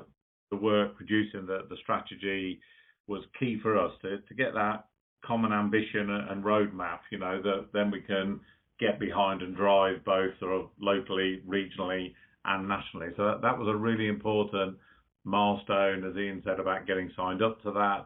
the 0.52 0.58
work, 0.58 0.96
producing 0.96 1.46
the, 1.48 1.66
the 1.70 1.78
strategy 1.82 2.60
was 3.08 3.24
key 3.40 3.58
for 3.62 3.78
us 3.78 3.92
to, 4.02 4.20
to 4.20 4.34
get 4.36 4.54
that 4.54 4.86
common 5.26 5.52
ambition 5.52 6.10
and 6.10 6.44
roadmap, 6.44 7.00
you 7.12 7.18
know, 7.18 7.42
that 7.42 7.68
then 7.74 7.90
we 7.90 8.02
can 8.02 8.40
get 8.80 9.00
behind 9.00 9.42
and 9.42 9.56
drive 9.56 10.04
both 10.06 10.32
sort 10.40 10.52
of 10.52 10.70
locally, 10.80 11.42
regionally, 11.48 12.14
and 12.46 12.68
nationally. 12.68 13.08
So 13.18 13.26
that, 13.26 13.42
that 13.42 13.58
was 13.58 13.68
a 13.68 13.76
really 13.76 14.08
important 14.08 14.78
milestone, 15.24 16.04
as 16.04 16.16
Ian 16.16 16.44
said, 16.46 16.60
about 16.60 16.86
getting 16.86 17.12
signed 17.16 17.42
up 17.42 17.62
to 17.64 17.72
that, 17.72 18.06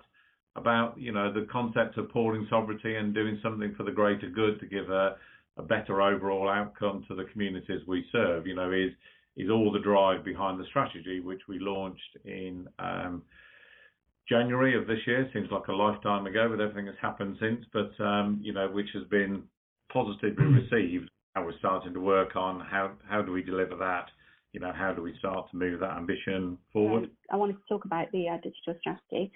about, 0.56 0.98
you 0.98 1.12
know, 1.12 1.32
the 1.34 1.48
concept 1.52 1.98
of 1.98 2.10
pooling 2.10 2.48
sovereignty 2.50 2.96
and 2.96 3.14
doing 3.14 3.40
something 3.44 3.74
for 3.76 3.84
the 3.84 3.92
greater 3.92 4.30
good 4.30 4.60
to 4.62 4.66
give 4.66 4.90
a, 4.90 5.18
a 5.60 5.63
better 5.63 6.01
overall 6.01 6.50
outcome 6.50 7.04
to 7.08 7.16
the 7.16 7.25
communities 7.25 7.82
we 7.86 8.06
serve, 8.12 8.48
you 8.48 8.56
know, 8.56 8.72
is 8.72 8.92
is 9.38 9.50
all 9.50 9.72
the 9.72 9.80
drive 9.80 10.25
behind 10.25 10.60
the 10.60 10.66
strategy, 10.66 11.20
which 11.20 11.42
we 11.48 11.60
launched 11.60 12.18
in 12.25 12.68
um, 12.80 13.22
January 14.28 14.78
of 14.78 14.88
this 14.88 15.00
year. 15.06 15.30
Seems 15.34 15.50
like 15.51 15.68
a 15.68 15.74
lifetime 15.74 16.25
ago 16.25 16.50
with 16.50 16.60
everything 16.60 16.86
that's 16.86 16.98
happened 17.01 17.38
since, 17.39 17.63
but 17.72 17.92
um, 18.04 18.39
you 18.42 18.54
know, 18.54 18.70
which 18.70 18.89
has 18.94 19.04
been 19.06 19.44
positively 19.92 20.46
received. 20.72 21.10
And 21.36 21.46
we're 21.46 21.58
starting 21.60 21.94
to 21.94 22.00
work 22.00 22.36
on 22.36 22.60
how 22.60 22.94
how 23.08 23.22
do 23.22 23.32
we 23.32 23.44
deliver 23.44 23.75
that. 23.75 24.06
You 24.54 24.60
know, 24.60 24.72
how 24.75 24.94
do 24.94 25.04
we 25.04 25.16
start 25.20 25.51
to 25.51 25.58
move 25.58 25.80
that 25.82 25.96
ambition 25.96 26.58
forward? 26.74 27.04
Um, 27.04 27.12
I 27.32 27.36
wanted 27.36 27.54
to 27.54 27.68
talk 27.70 27.86
about 27.86 28.12
the 28.12 28.30
uh, 28.30 28.38
digital 28.38 28.75
strategy. 28.80 29.32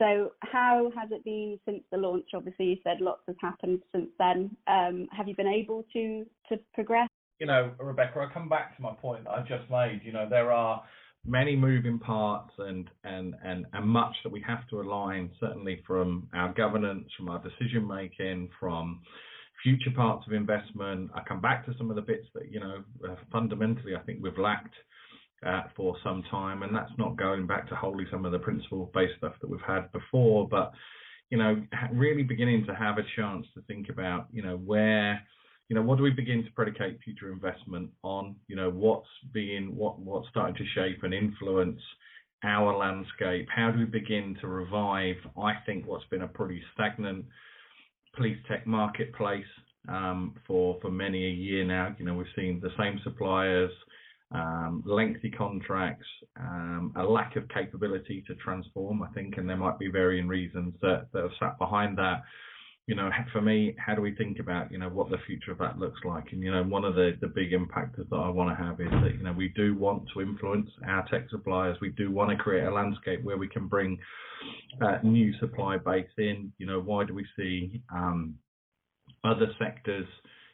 So, 0.00 0.32
how 0.40 0.90
has 0.96 1.10
it 1.12 1.22
been 1.24 1.58
since 1.66 1.82
the 1.92 1.98
launch? 1.98 2.24
Obviously, 2.34 2.66
you 2.66 2.76
said 2.82 3.00
lots 3.00 3.20
has 3.26 3.36
happened 3.40 3.80
since 3.94 4.08
then. 4.18 4.56
Um, 4.66 5.06
have 5.12 5.28
you 5.28 5.36
been 5.36 5.46
able 5.46 5.84
to 5.92 6.24
to 6.48 6.58
progress? 6.72 7.08
You 7.38 7.46
know, 7.46 7.72
Rebecca, 7.78 8.18
I 8.20 8.32
come 8.32 8.48
back 8.48 8.76
to 8.76 8.82
my 8.82 8.92
point 8.94 9.24
that 9.24 9.30
I 9.30 9.40
just 9.40 9.70
made. 9.70 10.00
You 10.02 10.12
know, 10.12 10.26
there 10.28 10.50
are 10.52 10.82
many 11.26 11.54
moving 11.54 11.98
parts 11.98 12.50
and, 12.58 12.88
and, 13.04 13.34
and, 13.44 13.66
and 13.72 13.86
much 13.86 14.14
that 14.24 14.32
we 14.32 14.42
have 14.46 14.66
to 14.68 14.80
align, 14.80 15.30
certainly 15.38 15.82
from 15.86 16.28
our 16.34 16.52
governance, 16.52 17.08
from 17.16 17.28
our 17.28 17.42
decision 17.42 17.86
making, 17.86 18.48
from 18.58 19.00
future 19.62 19.90
parts 19.94 20.26
of 20.26 20.32
investment. 20.32 21.10
I 21.14 21.20
come 21.26 21.40
back 21.40 21.66
to 21.66 21.74
some 21.76 21.90
of 21.90 21.96
the 21.96 22.02
bits 22.02 22.26
that, 22.34 22.50
you 22.50 22.60
know, 22.60 22.82
uh, 23.06 23.16
fundamentally 23.30 23.94
I 23.94 24.00
think 24.00 24.20
we've 24.22 24.38
lacked 24.38 24.74
uh, 25.46 25.62
for 25.76 25.96
some 26.04 26.22
time, 26.30 26.62
and 26.62 26.74
that's 26.74 26.92
not 26.98 27.16
going 27.16 27.46
back 27.46 27.68
to 27.68 27.74
wholly 27.74 28.04
some 28.10 28.24
of 28.24 28.32
the 28.32 28.38
principle-based 28.38 29.14
stuff 29.18 29.34
that 29.40 29.50
we've 29.50 29.60
had 29.66 29.90
before, 29.92 30.46
but 30.48 30.72
you 31.30 31.38
know, 31.38 31.62
really 31.92 32.24
beginning 32.24 32.66
to 32.66 32.74
have 32.74 32.98
a 32.98 33.04
chance 33.16 33.46
to 33.54 33.62
think 33.62 33.88
about, 33.88 34.26
you 34.32 34.42
know, 34.42 34.56
where 34.56 35.22
you 35.70 35.76
know, 35.76 35.82
what 35.82 35.98
do 35.98 36.02
we 36.02 36.10
begin 36.10 36.42
to 36.42 36.50
predicate 36.50 36.98
future 37.04 37.32
investment 37.32 37.90
on? 38.02 38.34
You 38.48 38.56
know, 38.56 38.70
what's 38.70 39.06
being 39.32 39.76
what 39.76 40.00
what's 40.00 40.28
starting 40.28 40.56
to 40.56 40.64
shape 40.74 41.04
and 41.04 41.14
influence 41.14 41.80
our 42.42 42.76
landscape? 42.76 43.46
How 43.54 43.70
do 43.70 43.78
we 43.78 43.84
begin 43.84 44.36
to 44.40 44.48
revive? 44.48 45.14
I 45.40 45.52
think 45.64 45.86
what's 45.86 46.04
been 46.06 46.22
a 46.22 46.26
pretty 46.26 46.60
stagnant 46.74 47.24
police 48.16 48.38
tech 48.48 48.66
marketplace 48.66 49.44
um, 49.88 50.34
for 50.44 50.76
for 50.82 50.90
many 50.90 51.24
a 51.24 51.30
year 51.30 51.64
now. 51.64 51.94
You 52.00 52.04
know, 52.04 52.14
we've 52.14 52.26
seen 52.34 52.60
the 52.60 52.70
same 52.76 52.98
suppliers, 53.04 53.70
um, 54.32 54.82
lengthy 54.86 55.30
contracts, 55.30 56.06
um, 56.38 56.92
a 56.96 57.02
lack 57.02 57.36
of 57.36 57.48
capability 57.48 58.22
to 58.26 58.34
transform. 58.36 59.02
I 59.02 59.08
think, 59.08 59.36
and 59.36 59.48
there 59.48 59.56
might 59.56 59.78
be 59.78 59.88
varying 59.88 60.28
reasons 60.28 60.74
that, 60.82 61.08
that 61.12 61.22
have 61.22 61.32
sat 61.38 61.58
behind 61.58 61.98
that 61.98 62.22
you 62.90 62.96
know, 62.96 63.08
for 63.32 63.40
me, 63.40 63.76
how 63.78 63.94
do 63.94 64.02
we 64.02 64.16
think 64.16 64.40
about, 64.40 64.72
you 64.72 64.76
know, 64.76 64.88
what 64.88 65.10
the 65.10 65.18
future 65.24 65.52
of 65.52 65.58
that 65.58 65.78
looks 65.78 66.00
like? 66.04 66.32
And, 66.32 66.42
you 66.42 66.50
know, 66.50 66.64
one 66.64 66.84
of 66.84 66.96
the, 66.96 67.12
the 67.20 67.28
big 67.28 67.52
impactors 67.52 68.08
that 68.10 68.16
I 68.16 68.28
want 68.28 68.50
to 68.50 68.64
have 68.64 68.80
is 68.80 68.90
that, 68.90 69.14
you 69.16 69.22
know, 69.22 69.32
we 69.32 69.52
do 69.54 69.76
want 69.76 70.08
to 70.12 70.20
influence 70.20 70.68
our 70.84 71.06
tech 71.08 71.30
suppliers. 71.30 71.76
We 71.80 71.90
do 71.90 72.10
want 72.10 72.30
to 72.30 72.36
create 72.36 72.64
a 72.64 72.72
landscape 72.72 73.22
where 73.22 73.36
we 73.36 73.46
can 73.46 73.68
bring 73.68 73.96
uh, 74.82 74.98
new 75.04 75.32
supply 75.38 75.76
base 75.76 76.08
in. 76.18 76.52
You 76.58 76.66
know, 76.66 76.80
why 76.80 77.04
do 77.04 77.14
we 77.14 77.24
see 77.36 77.80
um, 77.94 78.34
other 79.22 79.52
sectors, 79.56 80.08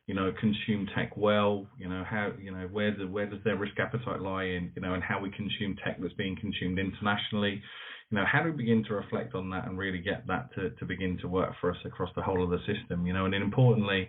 you 0.07 0.15
know, 0.15 0.33
consume 0.41 0.89
tech 0.95 1.17
well? 1.17 1.67
You 1.79 1.89
know, 1.89 2.05
how, 2.09 2.33
you 2.41 2.53
know, 2.53 2.69
where, 2.71 2.95
the, 2.97 3.07
where 3.07 3.27
does 3.27 3.41
their 3.45 3.57
risk 3.57 3.79
appetite 3.79 4.21
lie 4.21 4.45
in, 4.45 4.73
you 4.75 4.83
know, 4.83 4.95
and 4.95 5.03
how 5.03 5.21
we 5.21 5.31
consume 5.31 5.77
tech 5.85 6.01
that's 6.01 6.15
being 6.15 6.37
consumed 6.37 6.79
internationally? 6.79 7.63
you 8.11 8.19
know, 8.19 8.25
how 8.31 8.43
do 8.43 8.51
we 8.51 8.57
begin 8.59 8.85
to 8.85 8.95
reflect 8.95 9.35
on 9.35 9.51
that 9.51 9.67
and 9.67 9.77
really 9.77 9.99
get 9.99 10.27
that 10.29 10.55
to, 10.55 10.71
to 10.71 10.85
begin 10.85 11.19
to 11.19 11.29
work 11.29 11.53
for 11.61 11.71
us 11.73 11.77
across 11.85 12.11
the 12.15 12.23
whole 12.23 12.43
of 12.43 12.51
the 12.51 12.59
system, 12.59 13.07
you 13.07 13.13
know, 13.13 13.25
and 13.25 13.35
importantly, 13.35 14.09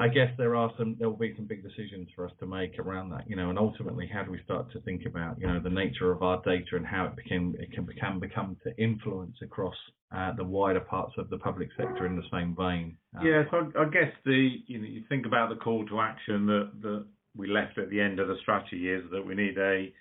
I 0.00 0.06
guess 0.06 0.30
there 0.38 0.54
are 0.54 0.70
some 0.78 0.96
there 0.98 1.08
will 1.08 1.16
be 1.16 1.34
some 1.36 1.46
big 1.46 1.62
decisions 1.62 2.08
for 2.14 2.24
us 2.24 2.32
to 2.38 2.46
make 2.46 2.78
around 2.78 3.10
that, 3.10 3.28
you 3.28 3.34
know, 3.34 3.50
and 3.50 3.58
ultimately 3.58 4.08
how 4.12 4.22
do 4.22 4.30
we 4.30 4.40
start 4.44 4.70
to 4.72 4.80
think 4.82 5.06
about, 5.06 5.40
you 5.40 5.46
know, 5.46 5.60
the 5.60 5.70
nature 5.70 6.12
of 6.12 6.22
our 6.22 6.40
data 6.44 6.76
and 6.76 6.86
how 6.86 7.06
it 7.06 7.16
became 7.16 7.56
it 7.58 7.72
can 7.72 7.84
become 8.20 8.56
to 8.64 8.76
influence 8.82 9.36
across 9.42 9.74
uh, 10.14 10.32
the 10.36 10.44
wider 10.44 10.80
parts 10.80 11.14
of 11.18 11.28
the 11.30 11.38
public 11.38 11.68
sector 11.76 12.06
in 12.06 12.14
the 12.14 12.22
same 12.32 12.54
vein. 12.56 12.96
Um, 13.18 13.26
yeah, 13.26 13.42
so 13.50 13.70
I, 13.76 13.82
I 13.82 13.84
guess 13.86 14.12
the 14.24 14.48
you 14.66 14.78
know 14.78 14.86
you 14.86 15.02
think 15.08 15.26
about 15.26 15.48
the 15.48 15.56
call 15.56 15.84
to 15.86 16.00
action 16.00 16.46
that 16.46 16.70
that 16.82 17.04
we 17.36 17.48
left 17.48 17.78
at 17.78 17.90
the 17.90 18.00
end 18.00 18.20
of 18.20 18.28
the 18.28 18.36
strategy 18.42 18.90
is 18.90 19.04
that 19.10 19.24
we 19.24 19.34
need 19.34 19.58
a 19.58 19.92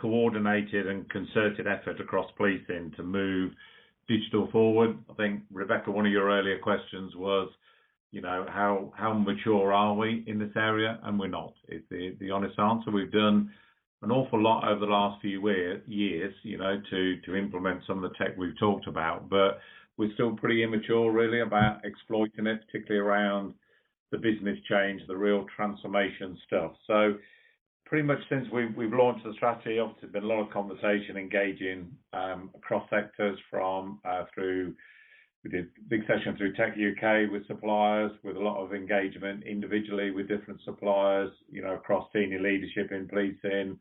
coordinated 0.00 0.86
and 0.86 1.08
concerted 1.08 1.66
effort 1.66 2.00
across 2.00 2.30
policing 2.36 2.92
to 2.96 3.02
move 3.02 3.52
digital 4.08 4.48
forward. 4.52 4.98
I 5.10 5.14
think, 5.14 5.42
Rebecca, 5.50 5.90
one 5.90 6.06
of 6.06 6.12
your 6.12 6.30
earlier 6.30 6.58
questions 6.58 7.14
was, 7.16 7.48
you 8.16 8.22
know, 8.22 8.46
how 8.48 8.94
how 8.96 9.12
mature 9.12 9.74
are 9.74 9.94
we 9.94 10.24
in 10.26 10.38
this 10.38 10.56
area? 10.56 10.98
And 11.02 11.20
we're 11.20 11.28
not. 11.28 11.52
Is 11.68 11.82
the 11.90 12.16
the 12.18 12.30
honest 12.30 12.58
answer. 12.58 12.90
We've 12.90 13.12
done 13.12 13.52
an 14.00 14.10
awful 14.10 14.42
lot 14.42 14.66
over 14.66 14.80
the 14.80 14.90
last 14.90 15.20
few 15.20 15.46
years, 15.86 16.34
you 16.42 16.56
know, 16.56 16.80
to 16.88 17.20
to 17.26 17.36
implement 17.36 17.82
some 17.86 18.02
of 18.02 18.10
the 18.10 18.16
tech 18.16 18.34
we've 18.38 18.58
talked 18.58 18.86
about, 18.86 19.28
but 19.28 19.58
we're 19.98 20.14
still 20.14 20.34
pretty 20.34 20.62
immature 20.62 21.12
really 21.12 21.40
about 21.42 21.84
exploiting 21.84 22.46
it, 22.46 22.60
particularly 22.64 23.06
around 23.06 23.52
the 24.12 24.18
business 24.18 24.58
change, 24.66 25.02
the 25.08 25.16
real 25.16 25.44
transformation 25.54 26.38
stuff. 26.46 26.72
So 26.86 27.16
pretty 27.84 28.06
much 28.06 28.20
since 28.30 28.46
we've 28.50 28.94
launched 28.94 29.24
the 29.24 29.34
strategy, 29.34 29.78
obviously, 29.78 30.08
there's 30.08 30.12
been 30.12 30.30
a 30.30 30.34
lot 30.34 30.40
of 30.40 30.50
conversation 30.50 31.18
engaging 31.18 31.90
um, 32.14 32.48
across 32.54 32.88
sectors 32.88 33.38
from 33.50 34.00
uh, 34.06 34.24
through 34.34 34.74
we 35.46 35.58
did 35.58 35.66
a 35.66 35.88
big 35.88 36.00
session 36.08 36.36
through 36.36 36.54
Tech 36.54 36.72
UK 36.72 37.30
with 37.30 37.46
suppliers, 37.46 38.10
with 38.24 38.36
a 38.36 38.40
lot 38.40 38.62
of 38.62 38.74
engagement 38.74 39.44
individually 39.44 40.10
with 40.10 40.26
different 40.26 40.60
suppliers, 40.64 41.30
you 41.48 41.62
know, 41.62 41.74
across 41.74 42.08
senior 42.12 42.40
leadership 42.40 42.90
in 42.90 43.06
policing, 43.06 43.78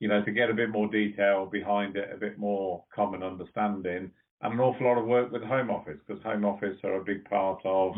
you 0.00 0.08
know, 0.08 0.24
to 0.24 0.32
get 0.32 0.48
a 0.48 0.54
bit 0.54 0.70
more 0.70 0.88
detail 0.88 1.44
behind 1.44 1.96
it, 1.96 2.08
a 2.12 2.16
bit 2.16 2.38
more 2.38 2.82
common 2.94 3.22
understanding, 3.22 4.10
and 4.40 4.54
an 4.54 4.60
awful 4.60 4.86
lot 4.86 4.98
of 4.98 5.06
work 5.06 5.30
with 5.30 5.42
Home 5.42 5.70
Office, 5.70 5.98
because 6.06 6.22
Home 6.22 6.46
Office 6.46 6.78
are 6.82 6.94
a 6.94 7.04
big 7.04 7.24
part 7.26 7.60
of 7.64 7.92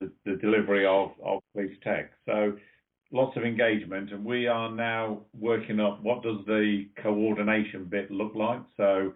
the, 0.00 0.10
the 0.24 0.36
delivery 0.36 0.84
of, 0.84 1.10
of 1.24 1.40
police 1.54 1.76
tech. 1.84 2.10
So 2.26 2.54
lots 3.12 3.36
of 3.36 3.44
engagement, 3.44 4.10
and 4.10 4.24
we 4.24 4.48
are 4.48 4.72
now 4.72 5.20
working 5.38 5.78
up 5.78 6.02
what 6.02 6.24
does 6.24 6.44
the 6.46 6.88
coordination 7.00 7.84
bit 7.84 8.10
look 8.10 8.34
like. 8.34 8.60
So, 8.76 9.12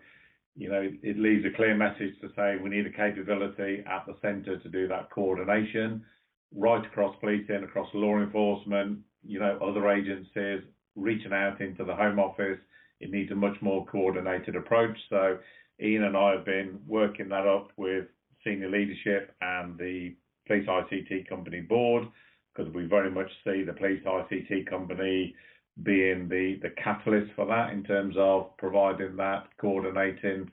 you 0.59 0.69
know, 0.69 0.91
it 1.05 1.17
leaves 1.17 1.45
a 1.47 1.57
clear 1.57 1.77
message 1.77 2.21
to 2.21 2.29
say 2.35 2.57
we 2.61 2.69
need 2.69 2.85
a 2.85 2.91
capability 2.91 3.85
at 3.87 4.05
the 4.07 4.17
centre 4.21 4.59
to 4.59 4.69
do 4.69 4.89
that 4.89 5.09
coordination, 5.11 6.05
right 6.53 6.85
across 6.85 7.15
policing, 7.21 7.63
across 7.63 7.89
law 7.95 8.19
enforcement, 8.19 8.99
you 9.25 9.39
know, 9.39 9.57
other 9.63 9.89
agencies, 9.89 10.63
reaching 10.97 11.33
out 11.33 11.61
into 11.61 11.85
the 11.85 11.95
Home 11.95 12.19
Office. 12.19 12.59
It 12.99 13.13
needs 13.13 13.31
a 13.31 13.37
much 13.37 13.57
more 13.63 13.87
coordinated 13.87 14.57
approach. 14.57 14.97
So, 15.09 15.39
Ian 15.81 16.03
and 16.03 16.17
I 16.17 16.33
have 16.33 16.45
been 16.45 16.81
working 16.89 17.29
that 17.29 17.47
up 17.47 17.71
with 17.77 18.07
senior 18.43 18.69
leadership 18.69 19.37
and 19.41 19.79
the 19.79 20.17
Police 20.49 20.67
ICT 20.67 21.29
Company 21.29 21.61
Board 21.61 22.09
because 22.53 22.73
we 22.75 22.87
very 22.87 23.13
much 23.13 23.31
see 23.45 23.63
the 23.63 23.75
police 23.75 24.03
ICT 24.05 24.69
company 24.69 25.37
being 25.83 26.29
the, 26.29 26.59
the 26.63 26.71
catalyst 26.83 27.33
for 27.37 27.47
that 27.47 27.73
in 27.73 27.85
terms 27.85 28.15
of 28.19 28.57
providing 28.57 29.17
that 29.17 29.45
coordinating 29.61 30.51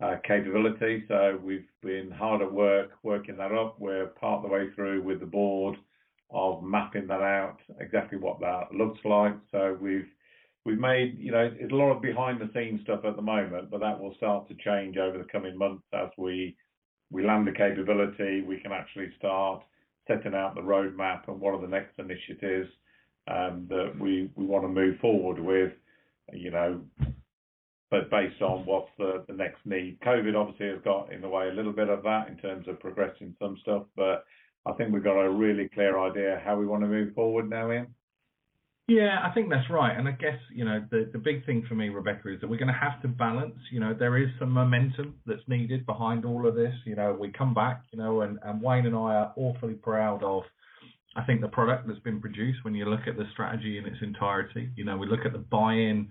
uh, 0.00 0.16
capability. 0.26 1.04
So 1.08 1.38
we've 1.42 1.66
been 1.82 2.10
hard 2.10 2.42
at 2.42 2.52
work 2.52 2.90
working 3.02 3.36
that 3.38 3.52
up. 3.52 3.76
We're 3.78 4.06
part 4.06 4.44
of 4.44 4.50
the 4.50 4.54
way 4.54 4.66
through 4.74 5.02
with 5.02 5.20
the 5.20 5.26
board 5.26 5.76
of 6.30 6.62
mapping 6.62 7.06
that 7.06 7.22
out, 7.22 7.58
exactly 7.80 8.18
what 8.18 8.38
that 8.40 8.72
looks 8.72 9.00
like. 9.04 9.34
So 9.50 9.76
we've 9.80 10.08
we've 10.64 10.78
made, 10.78 11.18
you 11.18 11.32
know, 11.32 11.50
it's 11.58 11.72
a 11.72 11.76
lot 11.76 11.90
of 11.90 12.02
behind 12.02 12.40
the 12.40 12.50
scenes 12.52 12.82
stuff 12.82 13.00
at 13.04 13.16
the 13.16 13.22
moment, 13.22 13.70
but 13.70 13.80
that 13.80 13.98
will 13.98 14.14
start 14.16 14.48
to 14.48 14.54
change 14.56 14.98
over 14.98 15.16
the 15.16 15.24
coming 15.24 15.56
months 15.56 15.84
as 15.94 16.10
we 16.18 16.56
we 17.10 17.24
land 17.24 17.46
the 17.46 17.52
capability, 17.52 18.42
we 18.42 18.60
can 18.60 18.72
actually 18.72 19.10
start 19.18 19.62
setting 20.06 20.34
out 20.34 20.54
the 20.54 20.60
roadmap 20.60 21.26
and 21.26 21.40
what 21.40 21.54
are 21.54 21.60
the 21.60 21.66
next 21.66 21.98
initiatives 21.98 22.68
Um, 23.30 23.66
that 23.68 23.92
we 24.00 24.30
want 24.36 24.64
to 24.64 24.68
move 24.68 24.98
forward 25.00 25.38
with, 25.38 25.72
you 26.32 26.50
know, 26.50 26.80
but 27.90 28.10
based 28.10 28.40
on 28.40 28.64
what's 28.64 28.88
the 28.96 29.24
the 29.28 29.34
next 29.34 29.58
need. 29.66 29.98
COVID 30.00 30.34
obviously 30.34 30.68
has 30.68 30.80
got 30.82 31.12
in 31.12 31.20
the 31.20 31.28
way 31.28 31.48
a 31.48 31.52
little 31.52 31.74
bit 31.74 31.90
of 31.90 32.02
that 32.04 32.28
in 32.28 32.38
terms 32.38 32.66
of 32.68 32.80
progressing 32.80 33.34
some 33.38 33.58
stuff, 33.60 33.82
but 33.96 34.24
I 34.64 34.72
think 34.72 34.92
we've 34.92 35.04
got 35.04 35.20
a 35.20 35.30
really 35.30 35.68
clear 35.68 35.98
idea 35.98 36.40
how 36.42 36.56
we 36.56 36.66
want 36.66 36.82
to 36.84 36.88
move 36.88 37.14
forward 37.14 37.50
now, 37.50 37.70
Ian. 37.70 37.94
Yeah, 38.86 39.18
I 39.22 39.30
think 39.34 39.50
that's 39.50 39.68
right. 39.68 39.94
And 39.94 40.08
I 40.08 40.12
guess, 40.12 40.38
you 40.50 40.64
know, 40.64 40.82
the, 40.90 41.10
the 41.12 41.18
big 41.18 41.44
thing 41.44 41.62
for 41.68 41.74
me, 41.74 41.90
Rebecca, 41.90 42.32
is 42.32 42.40
that 42.40 42.48
we're 42.48 42.56
going 42.56 42.72
to 42.72 42.80
have 42.80 43.02
to 43.02 43.08
balance, 43.08 43.58
you 43.70 43.80
know, 43.80 43.92
there 43.92 44.16
is 44.16 44.28
some 44.38 44.50
momentum 44.50 45.16
that's 45.26 45.46
needed 45.46 45.84
behind 45.84 46.24
all 46.24 46.48
of 46.48 46.54
this. 46.54 46.74
You 46.86 46.96
know, 46.96 47.14
we 47.18 47.28
come 47.28 47.52
back, 47.52 47.82
you 47.92 47.98
know, 47.98 48.22
and, 48.22 48.38
and 48.42 48.62
Wayne 48.62 48.86
and 48.86 48.96
I 48.96 49.14
are 49.14 49.32
awfully 49.36 49.74
proud 49.74 50.22
of, 50.22 50.44
I 51.18 51.24
think, 51.24 51.40
the 51.40 51.48
product 51.48 51.88
that's 51.88 51.98
been 52.00 52.20
produced 52.20 52.60
when 52.62 52.74
you 52.74 52.86
look 52.86 53.08
at 53.08 53.16
the 53.16 53.24
strategy 53.32 53.76
in 53.76 53.86
its 53.86 53.96
entirety. 54.02 54.70
You 54.76 54.84
know, 54.84 54.96
we 54.96 55.08
look 55.08 55.26
at 55.26 55.32
the 55.32 55.38
buy 55.38 55.72
in 55.72 56.08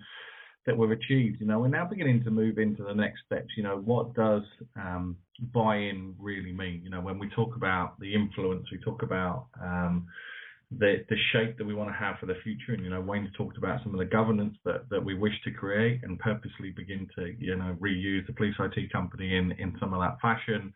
that 0.66 0.76
we've 0.76 0.90
achieved. 0.90 1.40
You 1.40 1.46
know, 1.46 1.60
we're 1.60 1.68
now 1.68 1.86
beginning 1.86 2.22
to 2.24 2.30
move 2.30 2.58
into 2.58 2.84
the 2.84 2.92
next 2.92 3.22
steps. 3.24 3.48
You 3.56 3.62
know, 3.62 3.78
what 3.78 4.14
does 4.14 4.42
um, 4.76 5.16
buy 5.54 5.76
in 5.76 6.14
really 6.18 6.52
mean? 6.52 6.82
You 6.84 6.90
know, 6.90 7.00
when 7.00 7.18
we 7.18 7.30
talk 7.30 7.56
about 7.56 7.98
the 8.00 8.14
influence, 8.14 8.66
we 8.70 8.78
talk 8.78 9.02
about, 9.02 9.46
um, 9.62 10.06
the 10.70 11.02
the 11.08 11.16
shape 11.32 11.56
that 11.56 11.66
we 11.66 11.74
want 11.74 11.88
to 11.88 11.96
have 11.96 12.18
for 12.18 12.26
the 12.26 12.34
future. 12.44 12.74
And 12.74 12.84
you 12.84 12.90
know, 12.90 13.00
Wayne's 13.00 13.30
talked 13.36 13.56
about 13.56 13.82
some 13.82 13.94
of 13.94 13.98
the 13.98 14.04
governance 14.04 14.56
that 14.64 14.88
that 14.90 15.02
we 15.02 15.14
wish 15.14 15.32
to 15.44 15.50
create 15.50 16.00
and 16.02 16.18
purposely 16.18 16.70
begin 16.70 17.08
to 17.16 17.34
you 17.38 17.56
know 17.56 17.74
reuse 17.80 18.26
the 18.26 18.34
police 18.34 18.54
IT 18.58 18.92
company 18.92 19.36
in 19.36 19.52
in 19.52 19.74
some 19.80 19.94
of 19.94 20.00
that 20.00 20.20
fashion. 20.20 20.72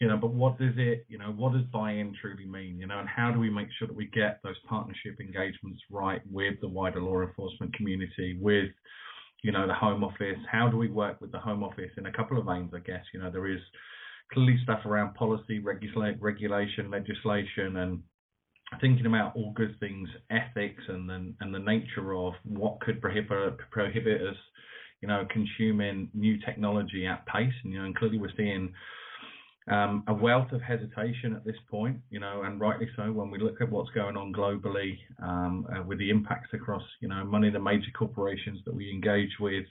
You 0.00 0.08
know, 0.08 0.16
but 0.16 0.34
what 0.34 0.58
does 0.58 0.74
it, 0.76 1.06
you 1.08 1.18
know, 1.18 1.32
what 1.36 1.52
does 1.52 1.62
buy-in 1.72 2.14
truly 2.20 2.46
mean? 2.46 2.78
You 2.78 2.86
know, 2.86 2.98
and 2.98 3.08
how 3.08 3.30
do 3.30 3.38
we 3.38 3.48
make 3.48 3.68
sure 3.78 3.86
that 3.86 3.96
we 3.96 4.06
get 4.06 4.40
those 4.42 4.58
partnership 4.68 5.20
engagements 5.20 5.80
right 5.90 6.20
with 6.30 6.60
the 6.60 6.68
wider 6.68 7.00
law 7.00 7.22
enforcement 7.22 7.74
community, 7.74 8.36
with 8.40 8.70
you 9.42 9.52
know 9.52 9.66
the 9.66 9.74
Home 9.74 10.02
Office? 10.02 10.38
How 10.50 10.68
do 10.68 10.76
we 10.76 10.88
work 10.88 11.20
with 11.20 11.30
the 11.30 11.38
Home 11.38 11.62
Office 11.62 11.90
in 11.96 12.06
a 12.06 12.12
couple 12.12 12.38
of 12.38 12.46
veins? 12.46 12.72
I 12.74 12.80
guess 12.80 13.04
you 13.12 13.20
know 13.20 13.30
there 13.30 13.46
is 13.46 13.60
clearly 14.32 14.58
stuff 14.62 14.80
around 14.84 15.14
policy, 15.14 15.60
regula- 15.60 16.16
regulation, 16.18 16.90
legislation, 16.90 17.76
and 17.76 18.02
thinking 18.80 19.06
about 19.06 19.36
all 19.36 19.52
good 19.52 19.78
things, 19.80 20.08
ethics, 20.30 20.82
and 20.88 21.08
the 21.08 21.34
and 21.40 21.54
the 21.54 21.58
nature 21.58 22.14
of 22.14 22.34
what 22.44 22.80
could 22.80 23.00
prohibit 23.00 23.58
prohibit 23.70 24.22
us, 24.22 24.36
you 25.00 25.08
know, 25.08 25.26
consuming 25.30 26.08
new 26.14 26.38
technology 26.44 27.06
at 27.06 27.26
pace. 27.26 27.52
And 27.62 27.72
you 27.72 27.78
know, 27.78 27.84
and 27.84 27.96
clearly 27.96 28.18
we're 28.18 28.32
seeing 28.36 28.72
um, 29.70 30.04
a 30.08 30.14
wealth 30.14 30.52
of 30.52 30.60
hesitation 30.60 31.34
at 31.34 31.44
this 31.44 31.56
point, 31.70 31.96
you 32.10 32.20
know, 32.20 32.42
and 32.42 32.60
rightly 32.60 32.88
so 32.96 33.10
when 33.12 33.30
we 33.30 33.38
look 33.38 33.60
at 33.62 33.70
what's 33.70 33.90
going 33.90 34.16
on 34.16 34.32
globally 34.32 34.98
um, 35.22 35.66
uh, 35.74 35.82
with 35.82 35.98
the 35.98 36.10
impacts 36.10 36.50
across, 36.52 36.82
you 37.00 37.08
know, 37.08 37.24
many 37.24 37.46
of 37.46 37.54
the 37.54 37.60
major 37.60 37.90
corporations 37.96 38.60
that 38.66 38.74
we 38.74 38.90
engage 38.90 39.30
with, 39.40 39.64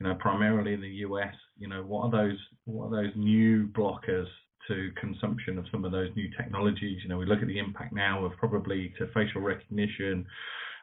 you 0.00 0.06
know, 0.06 0.14
primarily 0.14 0.72
in 0.72 0.80
the 0.80 0.88
US. 0.88 1.34
You 1.58 1.68
know, 1.68 1.82
what 1.82 2.04
are 2.04 2.10
those 2.10 2.38
what 2.64 2.86
are 2.86 3.02
those 3.02 3.12
new 3.14 3.68
blockers 3.68 4.26
to 4.68 4.90
consumption 4.98 5.58
of 5.58 5.66
some 5.70 5.84
of 5.84 5.92
those 5.92 6.10
new 6.16 6.28
technologies. 6.36 6.98
You 7.02 7.08
know, 7.08 7.18
we 7.18 7.26
look 7.26 7.40
at 7.40 7.46
the 7.46 7.58
impact 7.58 7.92
now 7.92 8.24
of 8.24 8.32
probably 8.38 8.92
to 8.98 9.06
facial 9.14 9.40
recognition, 9.40 10.26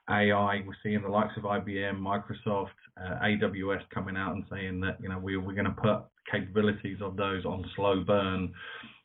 AI. 0.10 0.62
We're 0.66 0.76
seeing 0.82 1.02
the 1.02 1.10
likes 1.10 1.34
of 1.38 1.44
IBM, 1.44 2.00
Microsoft, 2.00 2.70
uh, 3.00 3.20
AWS 3.24 3.82
coming 3.94 4.18
out 4.18 4.34
and 4.34 4.44
saying 4.52 4.80
that 4.82 4.98
you 5.02 5.10
know 5.10 5.20
we, 5.20 5.38
we're 5.38 5.54
going 5.54 5.66
to 5.66 5.72
put 5.72 6.04
capabilities 6.32 6.98
of 7.02 7.16
those 7.18 7.46
on 7.46 7.66
slow 7.76 8.04
burn 8.04 8.54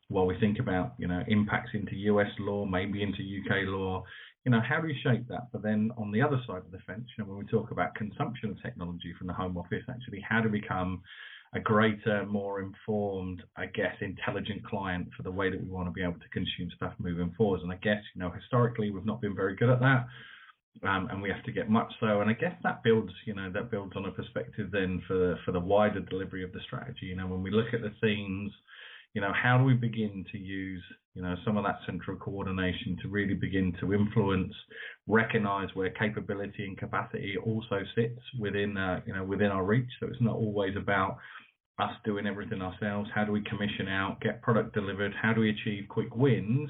while 0.07 0.25
we 0.25 0.39
think 0.39 0.59
about 0.59 0.93
you 0.97 1.07
know 1.07 1.23
impacts 1.27 1.71
into 1.73 1.95
US 1.95 2.29
law, 2.39 2.65
maybe 2.65 3.03
into 3.03 3.19
UK 3.19 3.67
law. 3.67 4.03
You 4.45 4.51
know, 4.51 4.61
how 4.61 4.79
do 4.79 4.87
we 4.87 4.97
shape 5.03 5.27
that? 5.27 5.51
But 5.51 5.63
then 5.63 5.91
on 5.97 6.11
the 6.11 6.21
other 6.21 6.41
side 6.47 6.59
of 6.59 6.71
the 6.71 6.79
fence, 6.87 7.05
you 7.17 7.23
know, 7.23 7.29
when 7.29 7.39
we 7.39 7.45
talk 7.45 7.71
about 7.71 7.93
consumption 7.95 8.51
of 8.51 8.61
technology 8.61 9.13
from 9.17 9.27
the 9.27 9.33
Home 9.33 9.57
Office, 9.57 9.83
actually, 9.89 10.23
how 10.27 10.41
do 10.41 10.49
we 10.49 10.61
become 10.61 11.01
a 11.53 11.59
greater, 11.59 12.25
more 12.27 12.61
informed, 12.61 13.41
I 13.57 13.65
guess, 13.65 13.95
intelligent 14.01 14.63
client 14.65 15.09
for 15.17 15.23
the 15.23 15.31
way 15.31 15.49
that 15.49 15.61
we 15.61 15.67
want 15.67 15.87
to 15.87 15.91
be 15.91 16.03
able 16.03 16.19
to 16.19 16.29
consume 16.31 16.69
stuff 16.75 16.93
moving 16.99 17.33
forwards. 17.35 17.63
And 17.63 17.71
I 17.71 17.77
guess, 17.77 18.01
you 18.13 18.21
know, 18.21 18.29
historically 18.29 18.91
we've 18.91 19.05
not 19.05 19.21
been 19.21 19.35
very 19.35 19.55
good 19.55 19.69
at 19.69 19.79
that. 19.79 20.05
Um, 20.83 21.09
and 21.11 21.21
we 21.21 21.29
have 21.29 21.43
to 21.43 21.51
get 21.51 21.69
much 21.69 21.91
so. 21.99 22.21
And 22.21 22.29
I 22.29 22.33
guess 22.33 22.55
that 22.63 22.83
builds, 22.83 23.11
you 23.25 23.33
know, 23.33 23.51
that 23.51 23.69
builds 23.69 23.93
on 23.95 24.05
a 24.05 24.11
perspective 24.11 24.69
then 24.71 25.01
for 25.07 25.37
for 25.43 25.51
the 25.51 25.59
wider 25.59 25.99
delivery 25.99 26.43
of 26.43 26.53
the 26.53 26.61
strategy. 26.65 27.07
You 27.07 27.17
know, 27.17 27.27
when 27.27 27.43
we 27.43 27.51
look 27.51 27.73
at 27.73 27.81
the 27.81 27.91
themes, 28.01 28.51
you 29.13 29.21
know, 29.21 29.33
how 29.33 29.57
do 29.57 29.63
we 29.63 29.73
begin 29.73 30.23
to 30.31 30.37
use, 30.37 30.83
you 31.15 31.21
know, 31.21 31.35
some 31.43 31.57
of 31.57 31.65
that 31.65 31.79
central 31.85 32.17
coordination 32.17 32.97
to 33.01 33.09
really 33.09 33.33
begin 33.33 33.73
to 33.79 33.93
influence, 33.93 34.53
recognize 35.07 35.67
where 35.73 35.89
capability 35.89 36.65
and 36.65 36.77
capacity 36.77 37.35
also 37.43 37.81
sits 37.95 38.21
within, 38.39 38.77
uh, 38.77 39.01
you 39.05 39.13
know, 39.13 39.23
within 39.23 39.47
our 39.47 39.65
reach. 39.65 39.89
So 39.99 40.07
it's 40.07 40.21
not 40.21 40.35
always 40.35 40.75
about 40.77 41.17
us 41.79 41.91
doing 42.05 42.27
everything 42.27 42.61
ourselves. 42.61 43.09
How 43.13 43.25
do 43.25 43.31
we 43.31 43.41
commission 43.41 43.87
out, 43.87 44.21
get 44.21 44.41
product 44.41 44.73
delivered? 44.73 45.13
How 45.19 45.33
do 45.33 45.41
we 45.41 45.49
achieve 45.49 45.87
quick 45.89 46.15
wins? 46.15 46.69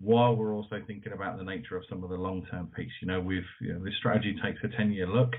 While 0.00 0.36
we're 0.36 0.54
also 0.54 0.80
thinking 0.86 1.12
about 1.12 1.36
the 1.36 1.44
nature 1.44 1.76
of 1.76 1.84
some 1.88 2.02
of 2.02 2.10
the 2.10 2.16
long-term 2.16 2.72
piece, 2.76 2.92
you 3.02 3.08
know, 3.08 3.20
with 3.20 3.44
you 3.60 3.74
know, 3.74 3.84
this 3.84 3.94
strategy 3.98 4.36
takes 4.42 4.58
a 4.64 4.68
10-year 4.68 5.06
look. 5.06 5.34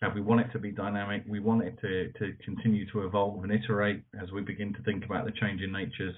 Uh, 0.00 0.10
we 0.14 0.20
want 0.20 0.40
it 0.40 0.52
to 0.52 0.60
be 0.60 0.70
dynamic. 0.70 1.24
We 1.28 1.40
want 1.40 1.64
it 1.64 1.76
to, 1.80 2.12
to 2.12 2.32
continue 2.44 2.88
to 2.92 3.04
evolve 3.04 3.42
and 3.42 3.52
iterate 3.52 4.02
as 4.22 4.30
we 4.30 4.42
begin 4.42 4.72
to 4.74 4.82
think 4.82 5.04
about 5.04 5.24
the 5.24 5.32
changing 5.40 5.72
natures, 5.72 6.14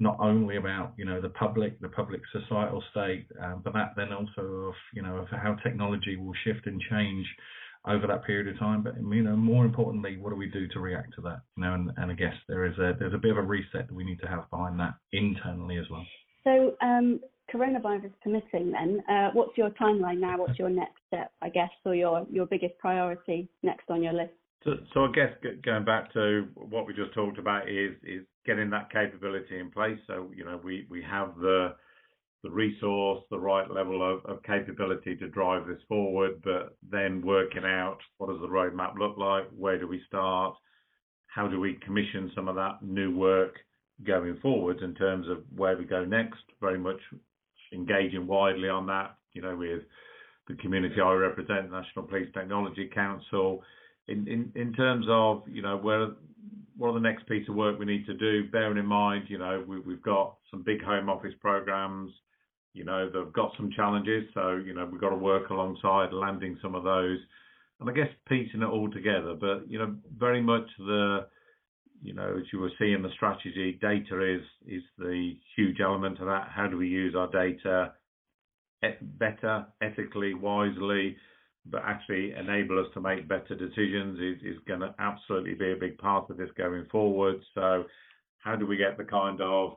not 0.00 0.16
only 0.18 0.56
about 0.56 0.94
you 0.96 1.04
know 1.04 1.20
the 1.20 1.28
public, 1.30 1.78
the 1.80 1.90
public 1.90 2.22
societal 2.32 2.82
state, 2.90 3.26
uh, 3.42 3.56
but 3.62 3.74
that 3.74 3.92
then 3.96 4.12
also 4.12 4.68
of 4.68 4.74
you 4.94 5.02
know 5.02 5.16
of 5.16 5.28
how 5.28 5.54
technology 5.62 6.16
will 6.16 6.32
shift 6.44 6.66
and 6.66 6.80
change 6.90 7.26
over 7.86 8.06
that 8.06 8.24
period 8.24 8.48
of 8.48 8.58
time. 8.58 8.82
But 8.82 8.96
you 8.96 9.22
know, 9.22 9.36
more 9.36 9.64
importantly, 9.64 10.16
what 10.16 10.30
do 10.30 10.36
we 10.36 10.48
do 10.48 10.68
to 10.68 10.80
react 10.80 11.14
to 11.16 11.20
that? 11.22 11.40
You 11.56 11.64
know, 11.64 11.74
and, 11.74 11.90
and 11.96 12.10
I 12.10 12.14
guess 12.14 12.34
there 12.48 12.64
is 12.64 12.78
a 12.78 12.94
there's 12.98 13.14
a 13.14 13.18
bit 13.18 13.32
of 13.32 13.38
a 13.38 13.42
reset 13.42 13.88
that 13.88 13.94
we 13.94 14.04
need 14.04 14.20
to 14.20 14.28
have 14.28 14.48
behind 14.50 14.78
that 14.80 14.94
internally 15.12 15.78
as 15.78 15.84
well. 15.90 16.06
So 16.44 16.74
um, 16.80 17.20
coronavirus 17.52 18.12
permitting, 18.22 18.72
then, 18.72 19.02
uh, 19.08 19.30
what's 19.32 19.56
your 19.56 19.70
timeline 19.70 20.20
now? 20.20 20.38
What's 20.38 20.58
your 20.58 20.70
next 20.70 21.00
step, 21.06 21.32
I 21.42 21.48
guess, 21.48 21.70
or 21.84 21.94
your, 21.94 22.26
your 22.30 22.46
biggest 22.46 22.78
priority 22.78 23.48
next 23.62 23.90
on 23.90 24.02
your 24.02 24.12
list? 24.12 24.32
So, 24.64 24.72
so 24.92 25.04
I 25.04 25.12
guess 25.12 25.32
going 25.64 25.84
back 25.84 26.12
to 26.14 26.48
what 26.54 26.86
we 26.86 26.92
just 26.92 27.14
talked 27.14 27.38
about 27.38 27.68
is 27.68 27.92
is 28.02 28.24
getting 28.44 28.70
that 28.70 28.90
capability 28.90 29.58
in 29.58 29.70
place. 29.70 29.98
So 30.06 30.30
you 30.34 30.44
know 30.44 30.60
we 30.62 30.84
we 30.90 31.00
have 31.08 31.36
the 31.36 31.74
the 32.42 32.50
resource, 32.50 33.22
the 33.30 33.38
right 33.38 33.68
level 33.70 34.02
of, 34.02 34.24
of 34.26 34.42
capability 34.44 35.16
to 35.16 35.28
drive 35.28 35.66
this 35.66 35.80
forward, 35.88 36.40
but 36.44 36.76
then 36.88 37.20
working 37.24 37.64
out 37.64 37.98
what 38.18 38.30
does 38.30 38.40
the 38.40 38.46
roadmap 38.46 38.96
look 38.96 39.16
like, 39.16 39.44
where 39.56 39.78
do 39.78 39.88
we 39.88 40.00
start, 40.06 40.54
how 41.26 41.48
do 41.48 41.58
we 41.58 41.74
commission 41.84 42.30
some 42.36 42.46
of 42.46 42.54
that 42.54 42.80
new 42.80 43.16
work 43.16 43.56
going 44.06 44.38
forward 44.40 44.80
in 44.80 44.94
terms 44.94 45.26
of 45.28 45.38
where 45.54 45.76
we 45.76 45.84
go 45.84 46.04
next. 46.04 46.40
Very 46.60 46.78
much 46.78 47.00
engaging 47.72 48.26
widely 48.26 48.68
on 48.68 48.86
that, 48.86 49.16
you 49.32 49.42
know, 49.42 49.56
with 49.56 49.82
the 50.48 50.54
community 50.54 51.00
I 51.00 51.12
represent, 51.12 51.70
National 51.70 52.06
Police 52.06 52.28
Technology 52.32 52.90
Council. 52.92 53.62
In, 54.06 54.26
in, 54.26 54.52
in 54.54 54.72
terms 54.72 55.06
of, 55.08 55.42
you 55.46 55.60
know, 55.62 55.76
where 55.76 56.08
what 56.76 56.90
are 56.90 56.94
the 56.94 57.00
next 57.00 57.28
piece 57.28 57.46
of 57.48 57.56
work 57.56 57.78
we 57.78 57.84
need 57.84 58.06
to 58.06 58.14
do, 58.14 58.48
bearing 58.50 58.78
in 58.78 58.86
mind, 58.86 59.24
you 59.28 59.36
know, 59.36 59.64
we, 59.66 59.80
we've 59.80 60.02
got 60.02 60.36
some 60.50 60.62
big 60.62 60.82
home 60.82 61.10
office 61.10 61.34
programs, 61.40 62.12
you 62.72 62.84
know, 62.84 63.10
they've 63.10 63.32
got 63.32 63.52
some 63.56 63.70
challenges. 63.72 64.24
So, 64.32 64.56
you 64.64 64.72
know, 64.74 64.88
we've 64.90 65.00
got 65.00 65.10
to 65.10 65.16
work 65.16 65.50
alongside 65.50 66.12
landing 66.12 66.56
some 66.62 66.74
of 66.74 66.84
those 66.84 67.18
and 67.80 67.90
I 67.90 67.92
guess 67.92 68.08
piecing 68.28 68.62
it 68.62 68.66
all 68.66 68.90
together. 68.90 69.34
But, 69.34 69.68
you 69.68 69.78
know, 69.78 69.96
very 70.16 70.40
much 70.40 70.66
the, 70.78 71.26
you 72.02 72.14
know, 72.14 72.36
as 72.38 72.44
you 72.52 72.60
were 72.60 72.70
seeing 72.78 73.02
the 73.02 73.10
strategy, 73.14 73.78
data 73.80 74.22
is 74.22 74.42
is 74.66 74.82
the 74.98 75.36
huge 75.56 75.80
element 75.80 76.20
of 76.20 76.26
that. 76.26 76.48
How 76.54 76.66
do 76.66 76.76
we 76.76 76.88
use 76.88 77.14
our 77.14 77.30
data 77.30 77.92
eh, 78.82 78.92
better, 79.00 79.66
ethically, 79.82 80.34
wisely, 80.34 81.16
but 81.66 81.82
actually 81.84 82.32
enable 82.32 82.78
us 82.78 82.86
to 82.94 83.00
make 83.00 83.28
better 83.28 83.54
decisions 83.54 84.18
is, 84.20 84.54
is 84.54 84.58
going 84.66 84.80
to 84.80 84.94
absolutely 84.98 85.54
be 85.54 85.72
a 85.72 85.76
big 85.76 85.98
part 85.98 86.30
of 86.30 86.36
this 86.36 86.50
going 86.56 86.86
forward. 86.90 87.36
So 87.54 87.84
how 88.38 88.56
do 88.56 88.66
we 88.66 88.76
get 88.76 88.96
the 88.96 89.04
kind 89.04 89.40
of 89.40 89.76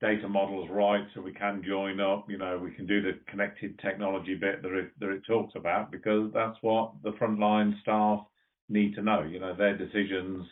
data 0.00 0.28
models 0.28 0.68
right 0.70 1.04
so 1.14 1.20
we 1.20 1.32
can 1.32 1.62
join 1.66 2.00
up, 2.00 2.24
you 2.28 2.38
know, 2.38 2.58
we 2.58 2.70
can 2.70 2.86
do 2.86 3.02
the 3.02 3.18
connected 3.28 3.78
technology 3.80 4.34
bit 4.34 4.62
that 4.62 4.72
it, 4.72 4.90
that 4.98 5.10
it 5.10 5.22
talks 5.26 5.52
about 5.56 5.92
because 5.92 6.30
that's 6.32 6.56
what 6.62 6.92
the 7.02 7.12
frontline 7.12 7.78
staff 7.82 8.20
need 8.68 8.94
to 8.94 9.02
know. 9.02 9.22
You 9.22 9.40
know, 9.40 9.54
their 9.54 9.76
decisions 9.76 10.46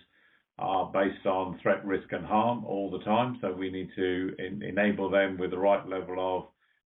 are 0.58 0.90
based 0.92 1.26
on 1.26 1.58
threat, 1.62 1.84
risk, 1.84 2.12
and 2.12 2.24
harm 2.24 2.64
all 2.64 2.90
the 2.90 3.04
time. 3.04 3.38
So 3.40 3.52
we 3.52 3.70
need 3.70 3.90
to 3.96 4.34
in, 4.38 4.62
enable 4.62 5.10
them 5.10 5.38
with 5.38 5.50
the 5.50 5.58
right 5.58 5.86
level 5.88 6.16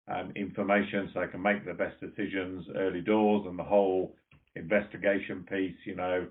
of 0.09 0.15
um, 0.15 0.33
information 0.35 1.11
so 1.13 1.21
they 1.21 1.29
can 1.29 1.43
make 1.43 1.65
the 1.65 1.75
best 1.75 2.01
decisions 2.01 2.67
early 2.77 3.01
doors 3.01 3.47
and 3.47 3.59
the 3.59 3.65
whole 3.65 4.17
investigation 4.57 5.45
piece. 5.49 5.77
You 5.85 5.97
know, 5.97 6.27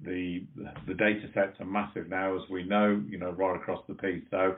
the 0.00 0.46
the 0.86 0.94
data 0.94 1.28
sets 1.32 1.58
are 1.60 1.66
massive 1.66 2.08
now, 2.08 2.36
as 2.36 2.48
we 2.50 2.64
know, 2.64 3.02
you 3.08 3.18
know, 3.18 3.30
right 3.30 3.56
across 3.56 3.82
the 3.88 3.94
piece. 3.94 4.24
So 4.30 4.56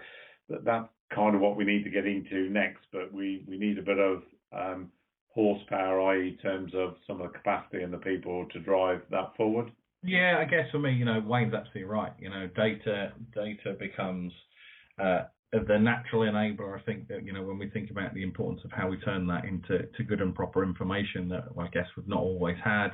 that, 0.48 0.64
that's 0.64 0.88
kind 1.14 1.34
of 1.34 1.40
what 1.40 1.56
we 1.56 1.64
need 1.64 1.84
to 1.84 1.90
get 1.90 2.06
into 2.06 2.50
next, 2.50 2.84
but 2.92 3.12
we, 3.12 3.44
we 3.46 3.58
need 3.58 3.78
a 3.78 3.82
bit 3.82 3.98
of 3.98 4.22
um, 4.52 4.90
horsepower, 5.28 6.00
i.e., 6.12 6.28
in 6.30 6.38
terms 6.38 6.72
of 6.74 6.96
some 7.06 7.20
of 7.20 7.30
the 7.30 7.38
capacity 7.38 7.82
and 7.82 7.92
the 7.92 7.98
people 7.98 8.46
to 8.52 8.60
drive 8.60 9.02
that 9.10 9.32
forward. 9.36 9.70
Yeah, 10.02 10.38
I 10.40 10.44
guess 10.44 10.70
for 10.70 10.78
me, 10.78 10.92
you 10.92 11.04
know, 11.04 11.20
Wayne's 11.24 11.54
absolutely 11.54 11.84
right. 11.84 12.12
You 12.18 12.30
know, 12.30 12.48
data 12.54 13.12
data 13.34 13.74
becomes 13.78 14.32
uh, 15.02 15.22
the 15.52 15.78
natural 15.78 16.22
enabler. 16.22 16.78
I 16.78 16.82
think 16.82 17.08
that 17.08 17.24
you 17.24 17.32
know 17.32 17.42
when 17.42 17.58
we 17.58 17.68
think 17.70 17.90
about 17.90 18.14
the 18.14 18.22
importance 18.22 18.62
of 18.64 18.72
how 18.72 18.88
we 18.88 18.98
turn 18.98 19.26
that 19.28 19.44
into 19.44 19.86
to 19.96 20.04
good 20.04 20.20
and 20.20 20.34
proper 20.34 20.62
information 20.62 21.28
that 21.30 21.44
I 21.58 21.68
guess 21.68 21.86
we've 21.96 22.08
not 22.08 22.20
always 22.20 22.56
had 22.62 22.90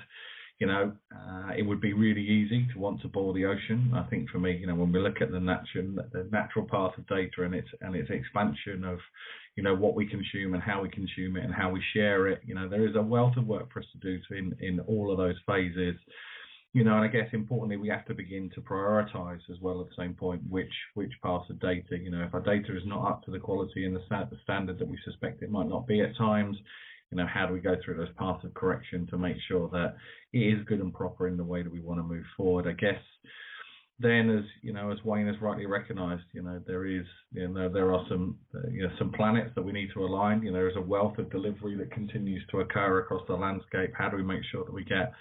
you 0.62 0.68
know, 0.68 0.92
uh, 1.12 1.50
it 1.58 1.62
would 1.62 1.80
be 1.80 1.92
really 1.92 2.20
easy 2.22 2.68
to 2.72 2.78
want 2.78 3.00
to 3.02 3.08
boil 3.08 3.32
the 3.32 3.44
ocean. 3.46 3.90
I 3.96 4.04
think 4.04 4.30
for 4.30 4.38
me, 4.38 4.56
you 4.56 4.68
know, 4.68 4.76
when 4.76 4.92
we 4.92 5.00
look 5.00 5.20
at 5.20 5.32
the 5.32 5.40
natural 5.40 5.96
the 6.12 6.28
natural 6.30 6.66
path 6.70 6.96
of 6.96 7.06
data 7.08 7.42
and 7.42 7.52
its 7.52 7.66
and 7.80 7.96
its 7.96 8.08
expansion 8.10 8.84
of, 8.84 8.98
you 9.56 9.64
know, 9.64 9.74
what 9.74 9.96
we 9.96 10.06
consume 10.06 10.54
and 10.54 10.62
how 10.62 10.80
we 10.80 10.88
consume 10.88 11.36
it 11.36 11.44
and 11.44 11.52
how 11.52 11.68
we 11.70 11.82
share 11.94 12.28
it, 12.28 12.42
you 12.46 12.54
know, 12.54 12.68
there 12.68 12.86
is 12.86 12.94
a 12.94 13.02
wealth 13.02 13.36
of 13.36 13.48
work 13.48 13.72
for 13.72 13.80
us 13.80 13.86
to 13.90 13.98
do 13.98 14.20
to 14.28 14.34
in 14.38 14.54
in 14.60 14.78
all 14.80 15.10
of 15.10 15.18
those 15.18 15.34
phases. 15.48 15.96
You 16.74 16.84
know, 16.84 16.94
and 16.94 17.04
I 17.04 17.08
guess 17.08 17.28
importantly, 17.32 17.76
we 17.76 17.88
have 17.88 18.06
to 18.06 18.14
begin 18.14 18.50
to 18.54 18.62
prioritize 18.62 19.40
as 19.50 19.60
well 19.60 19.82
at 19.82 19.88
the 19.88 20.02
same 20.02 20.14
point 20.14 20.40
which 20.48 20.72
which 20.94 21.12
parts 21.22 21.50
of 21.50 21.60
data. 21.60 21.98
You 21.98 22.10
know, 22.10 22.24
if 22.24 22.32
our 22.32 22.40
data 22.40 22.74
is 22.74 22.82
not 22.86 23.06
up 23.06 23.22
to 23.24 23.30
the 23.30 23.38
quality 23.38 23.84
and 23.84 23.94
the 23.94 24.00
standard 24.44 24.78
that 24.78 24.88
we 24.88 24.98
suspect 25.04 25.42
it 25.42 25.50
might 25.50 25.68
not 25.68 25.86
be 25.86 26.00
at 26.00 26.16
times, 26.16 26.56
you 27.10 27.18
know, 27.18 27.26
how 27.26 27.46
do 27.46 27.52
we 27.52 27.60
go 27.60 27.76
through 27.84 27.98
those 27.98 28.12
paths 28.18 28.42
of 28.44 28.54
correction 28.54 29.06
to 29.08 29.18
make 29.18 29.36
sure 29.48 29.68
that 29.68 29.96
it 30.32 30.38
is 30.38 30.64
good 30.64 30.80
and 30.80 30.94
proper 30.94 31.28
in 31.28 31.36
the 31.36 31.44
way 31.44 31.62
that 31.62 31.72
we 31.72 31.80
want 31.80 31.98
to 32.00 32.04
move 32.04 32.24
forward? 32.38 32.66
I 32.66 32.72
guess 32.72 33.00
then, 34.00 34.30
as 34.30 34.44
you 34.62 34.72
know, 34.72 34.90
as 34.90 34.98
Wayne 35.04 35.26
has 35.26 35.36
rightly 35.42 35.66
recognised, 35.66 36.24
you 36.32 36.42
know, 36.42 36.60
there 36.66 36.86
is, 36.86 37.04
you 37.32 37.48
know, 37.48 37.68
there 37.68 37.92
are 37.92 38.04
some, 38.08 38.38
you 38.70 38.82
know, 38.82 38.94
some 38.98 39.12
planets 39.12 39.50
that 39.54 39.62
we 39.62 39.72
need 39.72 39.90
to 39.92 40.04
align. 40.04 40.42
You 40.42 40.50
know, 40.50 40.58
there 40.58 40.70
is 40.70 40.76
a 40.76 40.80
wealth 40.80 41.18
of 41.18 41.30
delivery 41.30 41.76
that 41.76 41.92
continues 41.92 42.42
to 42.50 42.60
occur 42.60 43.00
across 43.00 43.22
the 43.28 43.34
landscape. 43.34 43.92
How 43.96 44.08
do 44.08 44.16
we 44.16 44.22
make 44.22 44.42
sure 44.50 44.64
that 44.64 44.72
we 44.72 44.84
get 44.84 45.12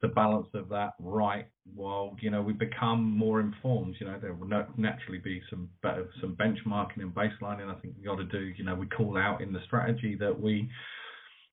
the 0.00 0.08
balance 0.08 0.46
of 0.54 0.68
that 0.68 0.92
right 1.00 1.46
while 1.74 2.16
you 2.20 2.30
know 2.30 2.40
we 2.40 2.52
become 2.52 3.02
more 3.02 3.40
informed 3.40 3.96
you 3.98 4.06
know 4.06 4.18
there 4.20 4.32
will 4.32 4.48
naturally 4.76 5.18
be 5.18 5.40
some 5.50 5.68
better 5.82 6.08
some 6.20 6.36
benchmarking 6.36 6.98
and 6.98 7.14
baselining 7.14 7.68
i 7.68 7.78
think 7.80 7.94
we 7.98 8.04
got 8.04 8.16
to 8.16 8.24
do 8.24 8.52
you 8.56 8.64
know 8.64 8.74
we 8.74 8.86
call 8.86 9.16
out 9.18 9.40
in 9.40 9.52
the 9.52 9.60
strategy 9.66 10.16
that 10.18 10.38
we 10.38 10.68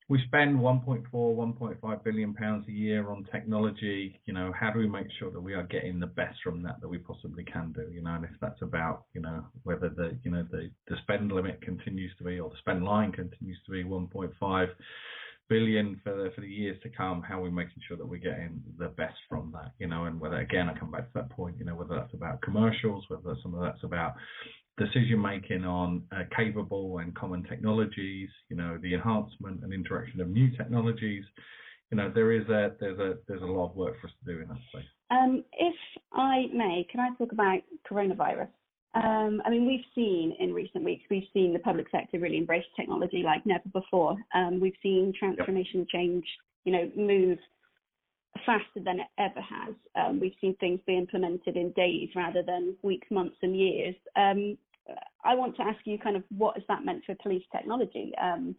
we 0.08 0.22
spend 0.28 0.60
1.4, 0.60 1.04
1.5 1.12 2.04
billion 2.04 2.34
pounds 2.36 2.66
a 2.68 2.72
year 2.72 3.10
on 3.10 3.26
technology. 3.32 4.20
You 4.26 4.34
know, 4.36 4.54
how 4.58 4.70
do 4.70 4.78
we 4.78 4.88
make 4.88 5.08
sure 5.18 5.32
that 5.32 5.42
we 5.42 5.56
are 5.56 5.64
getting 5.64 6.00
the 6.00 6.06
best 6.06 6.38
from 6.44 6.62
that 6.62 6.80
that 6.82 6.88
we 6.88 7.00
possibly 7.00 7.44
can 7.44 7.72
do? 7.72 7.90
You 7.92 8.04
know, 8.04 8.14
and 8.14 8.24
if 8.24 8.30
that's 8.40 8.62
about, 8.62 9.06
you 9.16 9.22
know, 9.22 9.44
whether 9.64 9.90
the, 9.90 10.16
you 10.24 10.30
know, 10.30 10.46
the, 10.52 10.70
the 10.88 10.98
spend 11.02 11.32
limit 11.32 11.60
continues 11.62 12.12
to 12.20 12.24
be 12.24 12.40
or 12.40 12.52
the 12.52 12.58
spend 12.60 12.86
line 12.86 13.14
continues 13.14 13.58
to 13.66 13.72
be 13.72 13.84
1.5 13.84 14.68
billion 15.50 16.00
for 16.04 16.16
the, 16.16 16.32
for 16.36 16.42
the 16.42 16.48
years 16.48 16.78
to 16.84 16.90
come, 16.90 17.22
how 17.22 17.40
are 17.40 17.44
we 17.44 17.50
making 17.50 17.82
sure 17.88 17.98
that 17.98 18.06
we're 18.06 18.18
getting 18.18 18.62
the 18.78 18.90
best 18.90 19.16
from 19.30 19.52
that? 19.54 19.72
You 19.80 19.88
know, 19.88 20.06
and 20.06 20.20
whether 20.20 20.38
again 20.38 20.70
I 20.70 20.78
come 20.78 20.92
back 20.92 21.06
to 21.06 21.14
that 21.16 21.30
point, 21.30 21.58
you 21.60 21.66
know, 21.66 21.76
whether 21.76 21.96
that's 21.96 22.14
about 22.14 22.42
commercials, 22.42 23.06
whether 23.08 23.36
some 23.42 23.54
of 23.54 23.62
that's 23.62 23.84
about 23.84 24.16
decision 24.78 25.22
making 25.22 25.64
on 25.66 26.04
uh, 26.12 26.24
capable 26.36 26.98
and 26.98 27.16
common 27.16 27.44
technologies, 27.44 28.30
you 28.50 28.58
know, 28.58 28.78
the 28.82 28.94
enhancement 28.94 29.64
and 29.64 29.74
interaction 29.74 30.22
of 30.22 30.30
new 30.30 30.56
technologies. 30.58 31.24
You 31.92 31.98
know, 31.98 32.12
there 32.14 32.32
is 32.32 32.48
a 32.50 32.72
there's 32.80 33.00
a 33.00 33.16
there's 33.28 33.42
a 33.42 33.46
lot 33.46 33.70
of 33.70 33.76
work 33.76 33.96
for 34.02 34.08
us 34.08 34.14
to 34.26 34.34
do 34.34 34.42
in 34.42 34.48
that 34.48 34.58
space. 34.70 34.90
Um, 35.12 35.44
if 35.54 35.76
I 36.14 36.46
may, 36.54 36.86
can 36.92 37.00
I 37.00 37.10
talk 37.18 37.32
about 37.32 37.60
coronavirus? 37.90 38.50
Um, 38.96 39.42
I 39.46 39.50
mean, 39.50 39.68
we've 39.68 39.86
seen 39.94 40.36
in 40.40 40.54
recent 40.54 40.84
weeks, 40.84 41.04
we've 41.10 41.28
seen 41.34 41.52
the 41.52 41.60
public 41.60 41.88
sector 41.92 42.18
really 42.18 42.38
embrace 42.38 42.64
technology 42.78 43.24
like 43.24 43.46
never 43.46 43.68
before. 43.74 44.16
Um, 44.34 44.60
we've 44.62 44.78
seen 44.82 45.14
transformation 45.18 45.80
yep. 45.80 45.88
change, 45.90 46.26
you 46.64 46.72
know, 46.72 46.90
move 46.96 47.38
faster 48.46 48.80
than 48.84 49.02
it 49.02 49.08
ever 49.18 49.42
has. 49.42 49.76
Um, 49.96 50.20
we've 50.20 50.36
seen 50.40 50.56
things 50.58 50.80
be 50.88 50.98
implemented 50.98 51.58
in 51.58 51.72
days 51.72 52.10
rather 52.16 52.42
than 52.42 52.76
weeks, 52.84 53.08
months, 53.12 53.36
and 53.42 53.58
years. 53.58 53.96
Um, 54.16 54.58
I 55.24 55.36
want 55.36 55.56
to 55.58 55.64
ask 55.64 55.80
you 55.86 55.98
kind 55.98 56.16
of 56.16 56.24
what 56.38 56.56
has 56.56 56.64
that 56.70 56.86
meant 56.86 57.04
for 57.06 57.16
police 57.16 57.44
technology? 57.52 58.14
Um, 58.22 58.56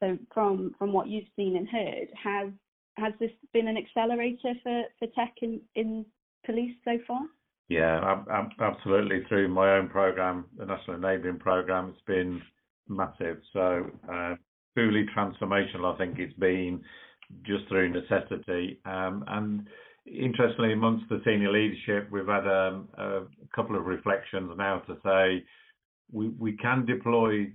so 0.00 0.18
from 0.32 0.74
from 0.78 0.92
what 0.92 1.08
you've 1.08 1.28
seen 1.36 1.56
and 1.56 1.68
heard, 1.68 2.08
has 2.22 2.50
has 2.96 3.12
this 3.20 3.30
been 3.52 3.68
an 3.68 3.76
accelerator 3.76 4.54
for, 4.62 4.82
for 4.98 5.06
tech 5.14 5.34
in, 5.40 5.60
in 5.76 6.04
police 6.44 6.74
so 6.84 6.98
far? 7.06 7.20
Yeah, 7.68 8.22
absolutely. 8.60 9.24
Through 9.28 9.48
my 9.48 9.76
own 9.76 9.88
program, 9.88 10.46
the 10.56 10.64
National 10.64 10.96
Enabling 10.96 11.38
Program, 11.38 11.90
it's 11.90 12.04
been 12.06 12.40
massive. 12.88 13.38
So 13.52 13.90
uh, 14.10 14.36
truly 14.74 15.04
transformational. 15.16 15.94
I 15.94 15.98
think 15.98 16.18
it's 16.18 16.38
been 16.38 16.80
just 17.44 17.68
through 17.68 17.92
necessity. 17.92 18.80
Um, 18.86 19.22
and 19.28 19.66
interestingly, 20.06 20.72
amongst 20.72 21.10
the 21.10 21.20
senior 21.26 21.52
leadership, 21.52 22.10
we've 22.10 22.26
had 22.26 22.46
um, 22.46 22.88
a 22.96 23.20
couple 23.54 23.76
of 23.76 23.84
reflections 23.84 24.50
now 24.56 24.78
to 24.86 24.96
say 25.04 25.44
we, 26.10 26.28
we 26.28 26.56
can 26.56 26.86
deploy 26.86 27.52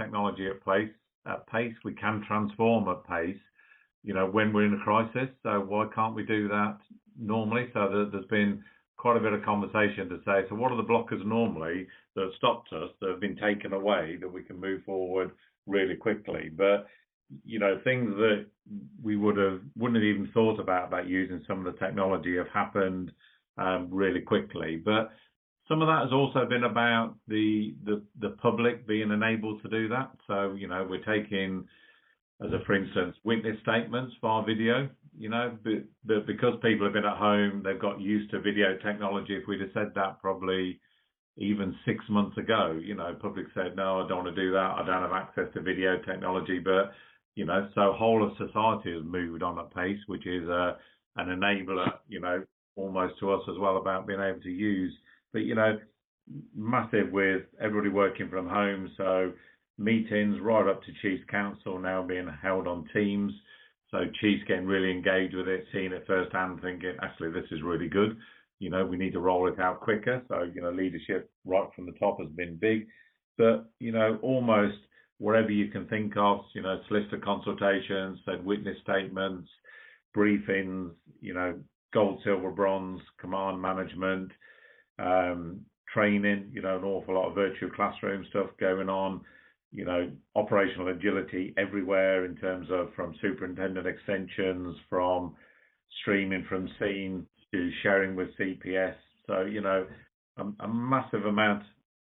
technology 0.00 0.46
at 0.46 0.64
pace, 0.64 0.94
at 1.26 1.46
pace. 1.48 1.74
We 1.84 1.94
can 1.94 2.22
transform 2.28 2.88
at 2.88 3.04
pace, 3.04 3.40
you 4.04 4.14
know, 4.14 4.26
when 4.26 4.52
we're 4.52 4.66
in 4.66 4.74
a 4.74 4.84
crisis. 4.84 5.34
So 5.42 5.64
why 5.66 5.86
can't 5.92 6.14
we 6.14 6.24
do 6.24 6.46
that 6.46 6.78
normally? 7.18 7.70
So 7.74 8.08
there's 8.12 8.26
been 8.26 8.62
quite 8.98 9.16
a 9.16 9.20
bit 9.20 9.32
of 9.32 9.44
conversation 9.44 10.08
to 10.08 10.18
say, 10.26 10.42
so 10.48 10.54
what 10.54 10.70
are 10.72 10.76
the 10.76 10.82
blockers 10.82 11.24
normally 11.24 11.86
that 12.14 12.24
have 12.24 12.34
stopped 12.36 12.72
us, 12.72 12.90
that 13.00 13.10
have 13.10 13.20
been 13.20 13.36
taken 13.36 13.72
away, 13.72 14.18
that 14.20 14.30
we 14.30 14.42
can 14.42 14.60
move 14.60 14.82
forward 14.84 15.30
really 15.66 15.96
quickly? 15.96 16.50
But 16.54 16.86
you 17.44 17.58
know, 17.58 17.78
things 17.84 18.14
that 18.16 18.46
we 19.02 19.16
would 19.16 19.36
have 19.36 19.60
wouldn't 19.76 19.96
have 19.96 20.04
even 20.04 20.30
thought 20.32 20.58
about 20.60 20.88
about 20.88 21.06
using 21.06 21.44
some 21.46 21.64
of 21.64 21.72
the 21.72 21.78
technology 21.78 22.36
have 22.36 22.48
happened 22.48 23.12
um, 23.56 23.88
really 23.90 24.20
quickly. 24.20 24.80
But 24.82 25.10
some 25.68 25.82
of 25.82 25.88
that 25.88 26.04
has 26.04 26.12
also 26.12 26.46
been 26.46 26.64
about 26.64 27.14
the, 27.28 27.74
the 27.84 28.02
the 28.20 28.30
public 28.30 28.86
being 28.86 29.10
enabled 29.10 29.62
to 29.62 29.68
do 29.68 29.88
that. 29.88 30.10
So 30.26 30.54
you 30.54 30.68
know, 30.68 30.86
we're 30.88 31.04
taking 31.04 31.66
as 32.44 32.52
a 32.52 32.64
for 32.64 32.74
instance 32.74 33.16
witness 33.24 33.56
statements 33.62 34.14
via 34.20 34.42
video. 34.44 34.88
You 35.16 35.30
know, 35.30 35.58
but, 35.64 36.26
because 36.26 36.54
people 36.62 36.86
have 36.86 36.92
been 36.94 37.04
at 37.04 37.16
home, 37.16 37.62
they've 37.64 37.80
got 37.80 38.00
used 38.00 38.30
to 38.30 38.40
video 38.40 38.76
technology. 38.84 39.34
If 39.34 39.48
we'd 39.48 39.60
have 39.60 39.70
said 39.74 39.92
that 39.96 40.20
probably 40.20 40.78
even 41.36 41.74
six 41.84 42.04
months 42.08 42.36
ago, 42.38 42.78
you 42.80 42.94
know, 42.94 43.16
public 43.20 43.46
said, 43.52 43.74
no, 43.74 44.00
I 44.00 44.08
don't 44.08 44.24
want 44.24 44.36
to 44.36 44.40
do 44.40 44.52
that. 44.52 44.74
I 44.76 44.84
don't 44.84 45.02
have 45.02 45.12
access 45.12 45.52
to 45.54 45.60
video 45.60 45.98
technology. 46.02 46.60
But 46.60 46.92
you 47.34 47.46
know, 47.46 47.68
so 47.74 47.92
whole 47.92 48.24
of 48.24 48.36
society 48.36 48.92
has 48.94 49.04
moved 49.04 49.42
on 49.42 49.58
at 49.58 49.74
pace, 49.74 49.98
which 50.06 50.26
is 50.26 50.48
uh, 50.48 50.74
an 51.16 51.28
enabler, 51.28 51.92
you 52.08 52.20
know, 52.20 52.44
almost 52.76 53.14
to 53.20 53.32
us 53.32 53.42
as 53.48 53.58
well 53.58 53.78
about 53.78 54.06
being 54.06 54.20
able 54.20 54.40
to 54.40 54.50
use. 54.50 54.92
But 55.32 55.40
you 55.40 55.54
know, 55.54 55.78
massive 56.54 57.10
with 57.10 57.42
everybody 57.60 57.90
working 57.90 58.28
from 58.28 58.48
home, 58.48 58.90
so 58.96 59.32
meetings 59.78 60.38
right 60.40 60.68
up 60.68 60.82
to 60.82 60.92
Chiefs 61.00 61.24
Council 61.30 61.78
now 61.78 62.02
being 62.02 62.28
held 62.42 62.66
on 62.66 62.88
Teams. 62.92 63.32
So 63.90 63.98
Chiefs 64.20 64.44
getting 64.46 64.66
really 64.66 64.90
engaged 64.90 65.34
with 65.34 65.48
it, 65.48 65.64
seeing 65.72 65.92
it 65.92 66.04
firsthand, 66.06 66.60
thinking 66.60 66.96
actually 67.02 67.30
this 67.30 67.50
is 67.50 67.62
really 67.62 67.88
good. 67.88 68.16
You 68.58 68.70
know, 68.70 68.84
we 68.84 68.96
need 68.96 69.12
to 69.12 69.20
roll 69.20 69.48
it 69.48 69.58
out 69.60 69.80
quicker. 69.80 70.22
So 70.28 70.42
you 70.42 70.60
know, 70.60 70.70
leadership 70.70 71.30
right 71.44 71.68
from 71.74 71.86
the 71.86 71.92
top 71.92 72.20
has 72.20 72.28
been 72.30 72.56
big, 72.56 72.86
but 73.38 73.70
you 73.78 73.92
know, 73.92 74.18
almost 74.22 74.76
wherever 75.18 75.50
you 75.50 75.68
can 75.68 75.86
think 75.86 76.16
of, 76.16 76.40
you 76.54 76.62
know, 76.62 76.80
solicitor 76.88 77.18
consultations, 77.18 78.20
said 78.24 78.44
witness 78.44 78.76
statements, 78.82 79.48
briefings, 80.16 80.90
you 81.20 81.34
know, 81.34 81.58
gold, 81.92 82.20
silver, 82.24 82.50
bronze, 82.50 83.00
command 83.20 83.60
management, 83.60 84.30
um, 84.98 85.60
training, 85.92 86.50
you 86.52 86.62
know, 86.62 86.78
an 86.78 86.84
awful 86.84 87.14
lot 87.14 87.28
of 87.28 87.34
virtual 87.34 87.70
classroom 87.70 88.24
stuff 88.30 88.48
going 88.60 88.88
on, 88.88 89.20
you 89.72 89.84
know, 89.84 90.10
operational 90.34 90.88
agility 90.88 91.54
everywhere 91.58 92.24
in 92.24 92.36
terms 92.36 92.68
of 92.70 92.88
from 92.94 93.14
superintendent 93.20 93.86
extensions, 93.86 94.76
from 94.88 95.34
streaming 96.02 96.44
from 96.48 96.68
scene 96.78 97.26
to 97.52 97.70
sharing 97.82 98.16
with 98.16 98.28
CPS. 98.38 98.94
So, 99.26 99.42
you 99.42 99.60
know, 99.60 99.86
a, 100.38 100.64
a 100.64 100.68
massive 100.68 101.26
amount, 101.26 101.62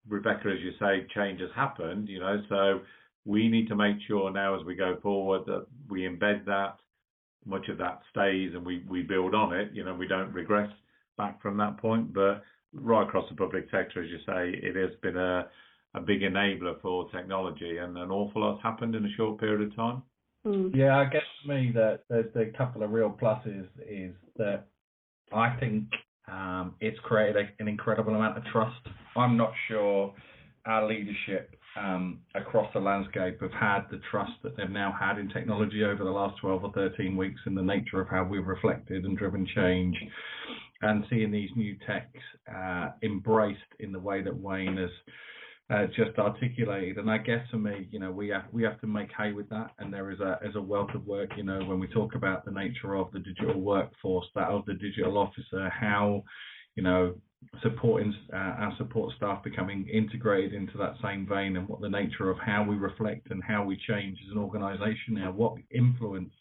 Rebecca, 0.09 0.49
as 0.49 0.61
you 0.62 0.73
say, 0.79 1.07
change 1.14 1.40
has 1.40 1.51
happened, 1.55 2.09
you 2.09 2.21
know, 2.21 2.40
so 2.49 2.81
we 3.25 3.49
need 3.49 3.68
to 3.68 3.77
make 3.77 3.97
sure 4.07 4.31
now 4.31 4.59
as 4.59 4.64
we 4.64 4.75
go 4.75 4.97
forward 5.03 5.42
that 5.47 5.66
we 5.88 6.03
embed 6.03 6.44
that, 6.47 6.77
much 7.44 7.68
of 7.68 7.79
that 7.79 8.01
stays 8.11 8.53
and 8.55 8.64
we, 8.64 8.85
we 8.88 9.03
build 9.03 9.35
on 9.35 9.53
it. 9.53 9.71
You 9.73 9.85
know, 9.85 9.94
we 9.94 10.07
don't 10.07 10.33
regress 10.33 10.71
back 11.16 11.40
from 11.42 11.57
that 11.59 11.79
point. 11.79 12.12
But 12.12 12.42
right 12.73 13.07
across 13.07 13.29
the 13.29 13.37
public 13.37 13.64
sector, 13.71 14.03
as 14.03 14.11
you 14.11 14.18
say, 14.27 14.59
it 14.62 14.77
has 14.77 14.90
been 15.03 15.16
a, 15.16 15.47
a 15.94 16.01
big 16.01 16.20
enabler 16.20 16.81
for 16.81 17.11
technology 17.11 17.79
and 17.79 17.96
an 17.96 18.11
awful 18.11 18.42
lot's 18.42 18.62
happened 18.62 18.94
in 18.94 19.05
a 19.05 19.12
short 19.16 19.40
period 19.40 19.62
of 19.62 19.77
time. 19.77 20.03
Mm. 20.46 20.74
Yeah, 20.74 20.98
I 20.98 21.05
guess 21.05 21.22
for 21.42 21.55
me 21.55 21.72
that 21.74 22.01
there's 22.09 22.35
a 22.37 22.57
couple 22.57 22.83
of 22.83 22.90
real 22.90 23.11
pluses 23.11 23.66
is 23.88 24.14
that 24.37 24.66
I 25.33 25.57
think 25.59 25.85
um, 26.31 26.74
it's 26.81 26.98
created 27.01 27.37
a, 27.37 27.62
an 27.62 27.68
incredible 27.68 28.14
amount 28.14 28.37
of 28.37 28.44
trust. 28.53 28.81
I'm 29.16 29.37
not 29.37 29.53
sure 29.68 30.14
our 30.66 30.87
leadership 30.87 31.55
um, 31.77 32.20
across 32.35 32.70
the 32.74 32.81
landscape 32.81 33.40
have 33.40 33.53
had 33.53 33.81
the 33.90 34.01
trust 34.11 34.33
that 34.42 34.57
they've 34.57 34.70
now 34.70 34.94
had 34.98 35.18
in 35.18 35.29
technology 35.29 35.85
over 35.85 36.05
the 36.05 36.11
last 36.11 36.38
12 36.40 36.64
or 36.64 36.72
13 36.72 37.16
weeks 37.16 37.40
in 37.46 37.55
the 37.55 37.62
nature 37.62 38.01
of 38.01 38.09
how 38.09 38.24
we've 38.24 38.46
reflected 38.46 39.05
and 39.05 39.16
driven 39.16 39.46
change 39.55 39.96
and 40.83 41.05
seeing 41.11 41.31
these 41.31 41.51
new 41.57 41.77
techs 41.87 42.20
uh, 42.55 42.90
embraced 43.03 43.61
in 43.81 43.92
the 43.92 43.98
way 43.98 44.22
that 44.22 44.37
Wayne 44.37 44.77
has 44.77 44.90
uh, 45.70 45.87
just 45.88 46.18
articulated. 46.18 46.96
And 46.96 47.11
I 47.11 47.18
guess 47.18 47.46
for 47.50 47.59
me, 47.59 47.88
you 47.90 47.98
know, 47.98 48.11
we 48.11 48.28
have 48.28 48.44
we 48.52 48.62
have 48.62 48.81
to 48.81 48.87
make 48.87 49.11
hay 49.16 49.33
with 49.33 49.48
that. 49.50 49.72
And 49.78 49.92
there 49.92 50.11
is 50.11 50.20
a 50.20 50.38
is 50.42 50.57
a 50.57 50.61
wealth 50.61 50.94
of 50.94 51.07
work, 51.07 51.31
you 51.37 51.44
know, 51.44 51.61
when 51.61 51.78
we 51.78 51.87
talk 51.88 52.14
about 52.14 52.44
the 52.44 52.50
nature 52.50 52.96
of 52.96 53.11
the 53.12 53.18
digital 53.18 53.61
workforce, 53.61 54.26
that 54.35 54.48
of 54.48 54.64
the 54.64 54.74
digital 54.74 55.18
officer, 55.18 55.68
how, 55.68 56.22
you 56.74 56.83
know, 56.83 57.14
supporting 57.62 58.14
uh, 58.33 58.37
our 58.37 58.74
support 58.78 59.14
staff 59.16 59.44
becoming 59.44 59.87
integrated 59.88 60.54
into 60.54 60.78
that 60.78 60.94
same 61.02 61.26
vein 61.26 61.57
and 61.57 61.68
what 61.68 61.81
the 61.81 61.88
nature 61.88 62.31
of 62.31 62.38
how 62.38 62.64
we 62.64 62.76
reflect 62.76 63.31
and 63.31 63.42
how 63.44 63.62
we 63.62 63.76
change 63.88 64.18
as 64.26 64.33
an 64.33 64.38
organisation 64.38 65.14
now, 65.14 65.31
what 65.31 65.54
influence 65.70 66.33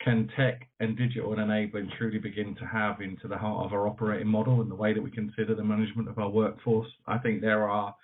can 0.00 0.28
tech 0.36 0.68
and 0.80 0.96
digital 0.96 1.32
and 1.32 1.42
enabling 1.42 1.90
truly 1.98 2.18
begin 2.18 2.54
to 2.54 2.64
have 2.64 3.00
into 3.00 3.28
the 3.28 3.36
heart 3.36 3.66
of 3.66 3.72
our 3.72 3.86
operating 3.86 4.28
model 4.28 4.60
and 4.60 4.70
the 4.70 4.74
way 4.74 4.94
that 4.94 5.02
we 5.02 5.10
consider 5.10 5.54
the 5.54 5.62
management 5.62 6.08
of 6.08 6.18
our 6.18 6.30
workforce? 6.30 6.88
I 7.06 7.18
think 7.18 7.40
there 7.40 7.68
are 7.68 7.94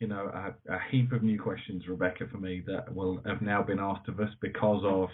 you 0.00 0.08
know, 0.08 0.30
a, 0.32 0.72
a, 0.72 0.78
heap 0.90 1.12
of 1.12 1.22
new 1.22 1.40
questions, 1.40 1.84
Rebecca, 1.86 2.24
for 2.32 2.38
me 2.38 2.62
that 2.66 2.92
will 2.92 3.20
have 3.26 3.42
now 3.42 3.62
been 3.62 3.78
asked 3.78 4.08
of 4.08 4.18
us 4.18 4.30
because 4.40 4.82
of, 4.84 5.10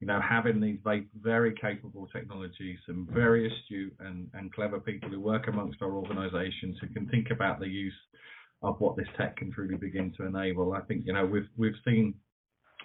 you 0.00 0.08
know, 0.08 0.20
having 0.20 0.60
these 0.60 0.78
very, 1.22 1.54
capable 1.54 2.08
technologies, 2.12 2.78
some 2.84 3.08
very 3.12 3.46
astute 3.46 3.94
and, 4.00 4.28
and 4.34 4.52
clever 4.52 4.80
people 4.80 5.08
who 5.08 5.20
work 5.20 5.46
amongst 5.46 5.80
our 5.80 5.92
organisations 5.92 6.76
who 6.80 6.88
can 6.88 7.08
think 7.08 7.28
about 7.30 7.60
the 7.60 7.68
use 7.68 7.94
of 8.62 8.80
what 8.80 8.96
this 8.96 9.06
tech 9.16 9.36
can 9.36 9.52
truly 9.52 9.76
begin 9.76 10.12
to 10.16 10.26
enable. 10.26 10.72
I 10.72 10.80
think, 10.80 11.04
you 11.06 11.12
know, 11.12 11.24
we've 11.24 11.48
we've 11.56 11.76
seen 11.84 12.14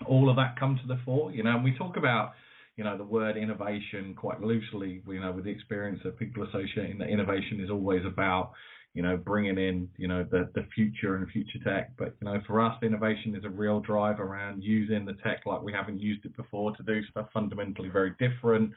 all 0.07 0.29
of 0.29 0.35
that 0.35 0.59
come 0.59 0.79
to 0.79 0.87
the 0.87 0.99
fore. 1.03 1.31
You 1.31 1.43
know, 1.43 1.55
and 1.55 1.63
we 1.63 1.75
talk 1.75 1.97
about 1.97 2.33
you 2.75 2.83
know 2.83 2.97
the 2.97 3.03
word 3.03 3.35
innovation 3.35 4.15
quite 4.15 4.39
loosely 4.41 5.01
you 5.05 5.19
know 5.19 5.33
with 5.33 5.43
the 5.43 5.51
experience 5.51 5.99
of 6.05 6.17
people 6.17 6.43
associating 6.43 6.97
that 6.97 7.09
innovation 7.09 7.59
is 7.61 7.69
always 7.69 8.05
about 8.05 8.53
you 8.93 9.03
know, 9.03 9.17
bringing 9.17 9.57
in, 9.57 9.87
you 9.97 10.07
know, 10.07 10.25
the, 10.29 10.49
the 10.55 10.65
future 10.73 11.15
and 11.15 11.29
future 11.29 11.59
tech. 11.63 11.91
But, 11.97 12.15
you 12.21 12.25
know, 12.25 12.41
for 12.47 12.59
us, 12.59 12.75
innovation 12.81 13.35
is 13.35 13.43
a 13.45 13.49
real 13.49 13.79
drive 13.79 14.19
around 14.19 14.63
using 14.63 15.05
the 15.05 15.13
tech 15.23 15.45
like 15.45 15.61
we 15.61 15.71
haven't 15.71 15.99
used 15.99 16.25
it 16.25 16.35
before 16.35 16.75
to 16.75 16.83
do 16.83 17.01
stuff 17.11 17.27
fundamentally 17.33 17.89
very 17.89 18.13
different. 18.19 18.71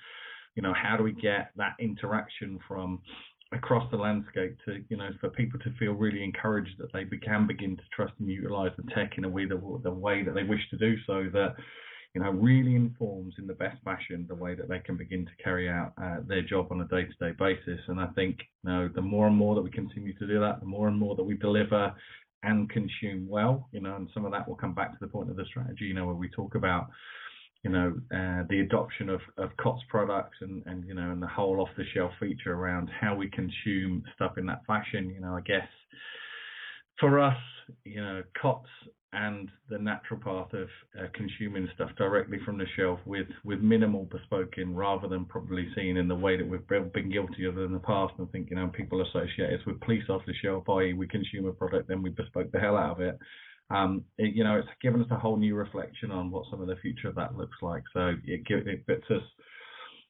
You 0.55 0.63
know, 0.63 0.75
how 0.75 0.97
do 0.97 1.03
we 1.03 1.13
get 1.13 1.51
that 1.57 1.77
interaction 1.79 2.59
from 2.69 3.01
across 3.53 3.91
the 3.91 3.97
landscape 3.97 4.57
to, 4.67 4.83
you 4.89 4.97
know, 4.97 5.11
for 5.21 5.31
people 5.31 5.59
to 5.61 5.73
feel 5.79 5.93
really 5.93 6.23
encouraged 6.23 6.77
that 6.79 6.93
they 6.93 7.05
can 7.19 7.47
begin 7.47 7.77
to 7.77 7.83
trust 7.95 8.13
and 8.19 8.29
utilize 8.29 8.73
the 8.77 8.91
tech 8.95 9.13
in 9.17 9.25
a 9.25 9.29
way 9.29 9.47
that 9.47 9.61
the 9.83 9.91
way 9.91 10.23
that 10.23 10.35
they 10.35 10.45
wish 10.45 10.61
to 10.71 10.79
do 10.79 10.97
so 11.07 11.25
that 11.33 11.55
you 12.15 12.21
know, 12.21 12.31
really 12.31 12.75
informs 12.75 13.35
in 13.39 13.47
the 13.47 13.55
best 13.55 13.83
fashion 13.85 14.27
the 14.29 14.35
way 14.35 14.55
that 14.55 14.69
they 14.69 14.79
can 14.81 14.97
begin 14.97 15.25
to 15.25 15.43
carry 15.43 15.69
out 15.69 15.93
uh, 16.03 16.17
their 16.27 16.43
job 16.43 16.67
on 16.71 16.81
a 16.83 16.89
day-to-day 16.89 17.33
basis. 17.39 17.81
And 17.89 17.99
I 17.99 18.07
think, 18.09 18.39
you 18.63 18.71
know, 18.71 18.89
the 18.95 19.01
more 19.01 19.27
and 19.27 19.37
more 19.37 19.55
that 19.55 19.63
we 19.63 19.71
continue 19.71 20.13
to 20.19 20.27
do 20.27 20.39
that, 20.41 20.61
the 20.61 20.67
more 20.67 20.89
and 20.89 20.99
more 20.99 21.17
that 21.17 21.23
we 21.23 21.37
deliver 21.37 21.95
and 22.43 22.69
consume 22.69 23.27
well, 23.29 23.69
you 23.73 23.81
know, 23.81 23.97
and 23.97 24.09
some 24.13 24.27
of 24.27 24.33
that 24.33 24.47
will 24.47 24.57
come 24.57 24.75
back 24.75 24.91
to 24.93 24.99
the 25.01 25.07
point 25.07 25.31
of 25.31 25.37
the 25.37 25.45
strategy, 25.47 25.85
you 25.87 25.95
know, 25.95 26.05
where 26.05 26.15
we 26.15 26.29
talk 26.29 26.55
about, 26.55 26.89
you 27.63 27.71
know, 27.71 27.95
uh, 28.15 28.43
the 28.51 28.61
adoption 28.61 29.09
of, 29.09 29.21
of 29.39 29.57
COTS 29.57 29.83
products 29.89 30.37
and, 30.41 30.63
and, 30.67 30.85
you 30.87 30.95
know, 30.95 31.13
and 31.13 31.23
the 31.23 31.27
whole 31.29 31.61
off-the-shelf 31.61 32.11
feature 32.21 32.53
around 32.53 32.91
how 33.01 33.15
we 33.15 33.31
consume 33.31 34.03
stuff 34.17 34.37
in 34.37 34.45
that 34.47 34.67
fashion. 34.67 35.09
You 35.15 35.21
know, 35.21 35.37
I 35.37 35.41
guess 35.41 35.69
for 36.99 37.21
us, 37.21 37.39
you 37.85 38.03
know, 38.03 38.23
COTS 38.41 38.69
and 39.13 39.51
the 39.69 39.79
natural 39.79 40.19
path 40.21 40.53
of 40.55 40.69
uh, 40.99 41.07
consuming 41.15 41.69
stuff 41.75 41.91
directly 41.99 42.39
from 42.45 42.57
the 42.57 42.65
shelf 42.77 42.99
with 43.05 43.27
with 43.45 43.61
minimal 43.61 44.07
bespoking 44.07 44.75
rather 44.75 45.07
than 45.07 45.25
probably 45.27 45.69
seen 45.77 45.97
in 45.97 46.09
the 46.09 46.15
way 46.15 46.37
that 46.37 46.49
we've 46.49 46.67
been 46.93 47.11
guilty 47.11 47.45
of 47.45 47.59
in 47.59 47.73
the 47.73 47.79
past 47.81 48.15
and 48.19 48.31
thinking 48.33 48.57
know 48.57 48.69
people 48.69 49.03
associate 49.03 49.53
us 49.53 49.67
with 49.67 49.81
police 49.81 50.05
off 50.09 50.23
the 50.27 50.33
shelf 50.43 50.65
i.e. 50.71 50.95
we 50.95 51.07
consume 51.07 51.47
a 51.47 51.53
product 51.53 51.89
then 51.89 52.03
we 52.03 52.11
bespoke 52.11 52.51
the 52.53 52.61
hell 52.61 52.77
out 52.77 52.93
of 52.93 53.01
it 53.01 53.19
um, 53.71 54.05
it, 54.19 54.35
you 54.35 54.45
know 54.45 54.59
it's 54.59 54.69
given 54.81 55.03
us 55.03 55.09
a 55.11 55.19
whole 55.19 55.37
new 55.37 55.55
reflection 55.55 56.11
on 56.11 56.31
what 56.31 56.45
some 56.51 56.63
of 56.63 56.69
the 56.69 56.77
future 56.77 57.09
of 57.09 57.15
that 57.15 57.37
looks 57.37 57.57
like 57.61 57.83
so 57.93 58.15
it, 58.25 58.43
it 58.49 58.87
puts 58.87 59.05
us 59.11 59.23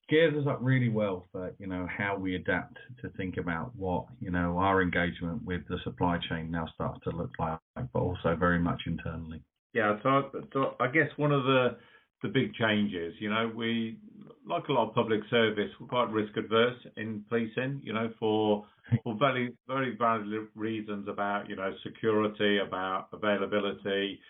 gears 0.08 0.34
us 0.34 0.46
up 0.48 0.58
really 0.60 0.88
well 0.88 1.28
for 1.32 1.54
you 1.58 1.66
know 1.66 1.86
how 1.86 2.16
we 2.16 2.34
adapt 2.34 2.78
to 3.00 3.08
think 3.10 3.36
about 3.36 3.74
what 3.76 4.06
you 4.20 4.30
know 4.30 4.58
our 4.58 4.82
engagement 4.82 5.44
with 5.44 5.62
the 5.68 5.78
supply 5.84 6.18
chain 6.28 6.50
now 6.50 6.66
starts 6.74 7.00
to 7.04 7.10
look 7.10 7.30
like, 7.38 7.58
but 7.76 7.98
also 7.98 8.36
very 8.36 8.58
much 8.58 8.82
internally. 8.86 9.42
Yeah, 9.74 9.98
so, 10.02 10.30
so 10.52 10.74
I 10.80 10.88
guess 10.88 11.08
one 11.16 11.32
of 11.32 11.44
the 11.44 11.76
the 12.22 12.28
big 12.28 12.54
changes, 12.54 13.14
you 13.18 13.28
know, 13.30 13.50
we 13.54 13.98
like 14.46 14.68
a 14.68 14.72
lot 14.72 14.88
of 14.88 14.94
public 14.94 15.20
service, 15.30 15.70
we're 15.80 15.86
quite 15.86 16.10
risk 16.10 16.36
adverse 16.36 16.78
in 16.96 17.24
policing, 17.28 17.80
you 17.82 17.92
know, 17.92 18.12
for 18.18 18.64
for 19.04 19.16
very 19.18 19.54
very 19.66 19.96
valid 19.96 20.26
reasons 20.54 21.08
about 21.08 21.48
you 21.48 21.56
know 21.56 21.72
security, 21.82 22.58
about 22.58 23.08
availability, 23.12 24.20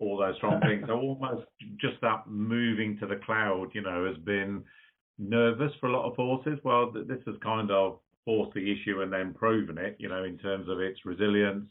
all 0.00 0.18
those 0.18 0.36
strong 0.36 0.60
things. 0.60 0.84
So 0.86 0.94
almost 0.94 1.46
just 1.80 2.00
that 2.02 2.28
moving 2.28 2.98
to 3.00 3.06
the 3.06 3.20
cloud, 3.24 3.68
you 3.74 3.82
know, 3.82 4.06
has 4.06 4.16
been 4.24 4.64
nervous 5.20 5.72
for 5.78 5.88
a 5.88 5.92
lot 5.92 6.08
of 6.08 6.16
forces. 6.16 6.58
Well, 6.64 6.90
this 6.90 7.20
has 7.26 7.36
kind 7.42 7.70
of 7.70 7.98
forced 8.24 8.54
the 8.54 8.72
issue 8.72 9.02
and 9.02 9.12
then 9.12 9.34
proven 9.34 9.78
it, 9.78 9.96
you 9.98 10.08
know, 10.08 10.24
in 10.24 10.38
terms 10.38 10.68
of 10.68 10.80
its 10.80 11.04
resilience. 11.04 11.68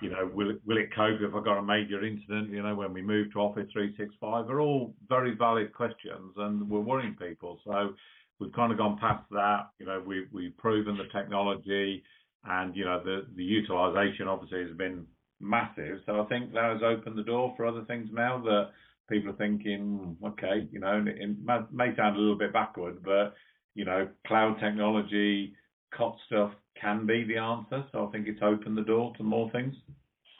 You 0.00 0.10
know, 0.10 0.30
will 0.32 0.50
it, 0.50 0.60
will 0.66 0.78
it 0.78 0.94
cope 0.96 1.20
if 1.20 1.34
I 1.34 1.44
got 1.44 1.58
a 1.58 1.62
major 1.62 2.04
incident? 2.04 2.50
You 2.50 2.62
know, 2.62 2.74
when 2.74 2.94
we 2.94 3.02
move 3.02 3.32
to 3.32 3.40
Office 3.40 3.68
365, 3.72 4.46
they're 4.46 4.60
all 4.60 4.94
very 5.08 5.34
valid 5.36 5.74
questions, 5.74 6.32
and 6.38 6.68
we're 6.70 6.80
worrying 6.80 7.14
people. 7.16 7.60
So 7.66 7.90
we've 8.38 8.52
kind 8.54 8.72
of 8.72 8.78
gone 8.78 8.96
past 8.98 9.24
that. 9.32 9.68
You 9.78 9.84
know, 9.84 10.02
we 10.04 10.26
we've 10.32 10.56
proven 10.56 10.96
the 10.96 11.04
technology, 11.12 12.02
and 12.44 12.74
you 12.74 12.86
know 12.86 13.02
the 13.04 13.26
the 13.36 13.44
utilization 13.44 14.26
obviously 14.26 14.62
has 14.62 14.74
been 14.76 15.06
massive. 15.38 15.98
So 16.06 16.22
I 16.22 16.24
think 16.26 16.54
that 16.54 16.72
has 16.72 16.82
opened 16.82 17.18
the 17.18 17.22
door 17.22 17.52
for 17.56 17.66
other 17.66 17.84
things 17.84 18.08
now 18.10 18.40
that 18.42 18.70
people 19.10 19.30
are 19.30 19.36
thinking, 19.36 20.16
okay, 20.24 20.68
you 20.72 20.80
know, 20.80 21.04
it 21.06 21.36
may 21.72 21.94
sound 21.96 22.16
a 22.16 22.18
little 22.18 22.38
bit 22.38 22.52
backward, 22.52 23.02
but 23.02 23.34
you 23.74 23.84
know, 23.84 24.08
cloud 24.26 24.56
technology, 24.60 25.54
COT 25.96 26.16
stuff 26.26 26.52
can 26.80 27.06
be 27.06 27.24
the 27.24 27.36
answer. 27.36 27.84
So 27.92 28.06
I 28.06 28.10
think 28.10 28.26
it's 28.26 28.42
opened 28.42 28.76
the 28.76 28.82
door 28.82 29.12
to 29.16 29.22
more 29.22 29.50
things. 29.50 29.74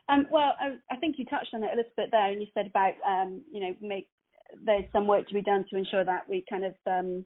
Um, 0.09 0.27
well, 0.31 0.55
I, 0.61 0.77
I, 0.93 0.97
think 0.97 1.17
you 1.19 1.25
touched 1.27 1.55
on 1.55 1.63
it 1.63 1.71
a 1.73 1.77
little 1.77 1.93
bit 1.97 2.09
there, 2.11 2.33
and 2.33 2.41
you 2.41 2.49
said 2.53 2.67
about, 2.67 2.95
um, 3.07 3.43
you 3.53 3.61
know, 3.61 3.75
make 3.81 4.09
there's 4.65 4.85
some 4.93 5.07
work 5.07 5.29
to 5.29 5.35
be 5.35 5.43
done 5.43 5.65
to 5.71 5.77
ensure 5.77 6.05
that 6.05 6.29
we 6.29 6.45
kind 6.51 6.65
of 6.65 6.75
um, 6.87 7.25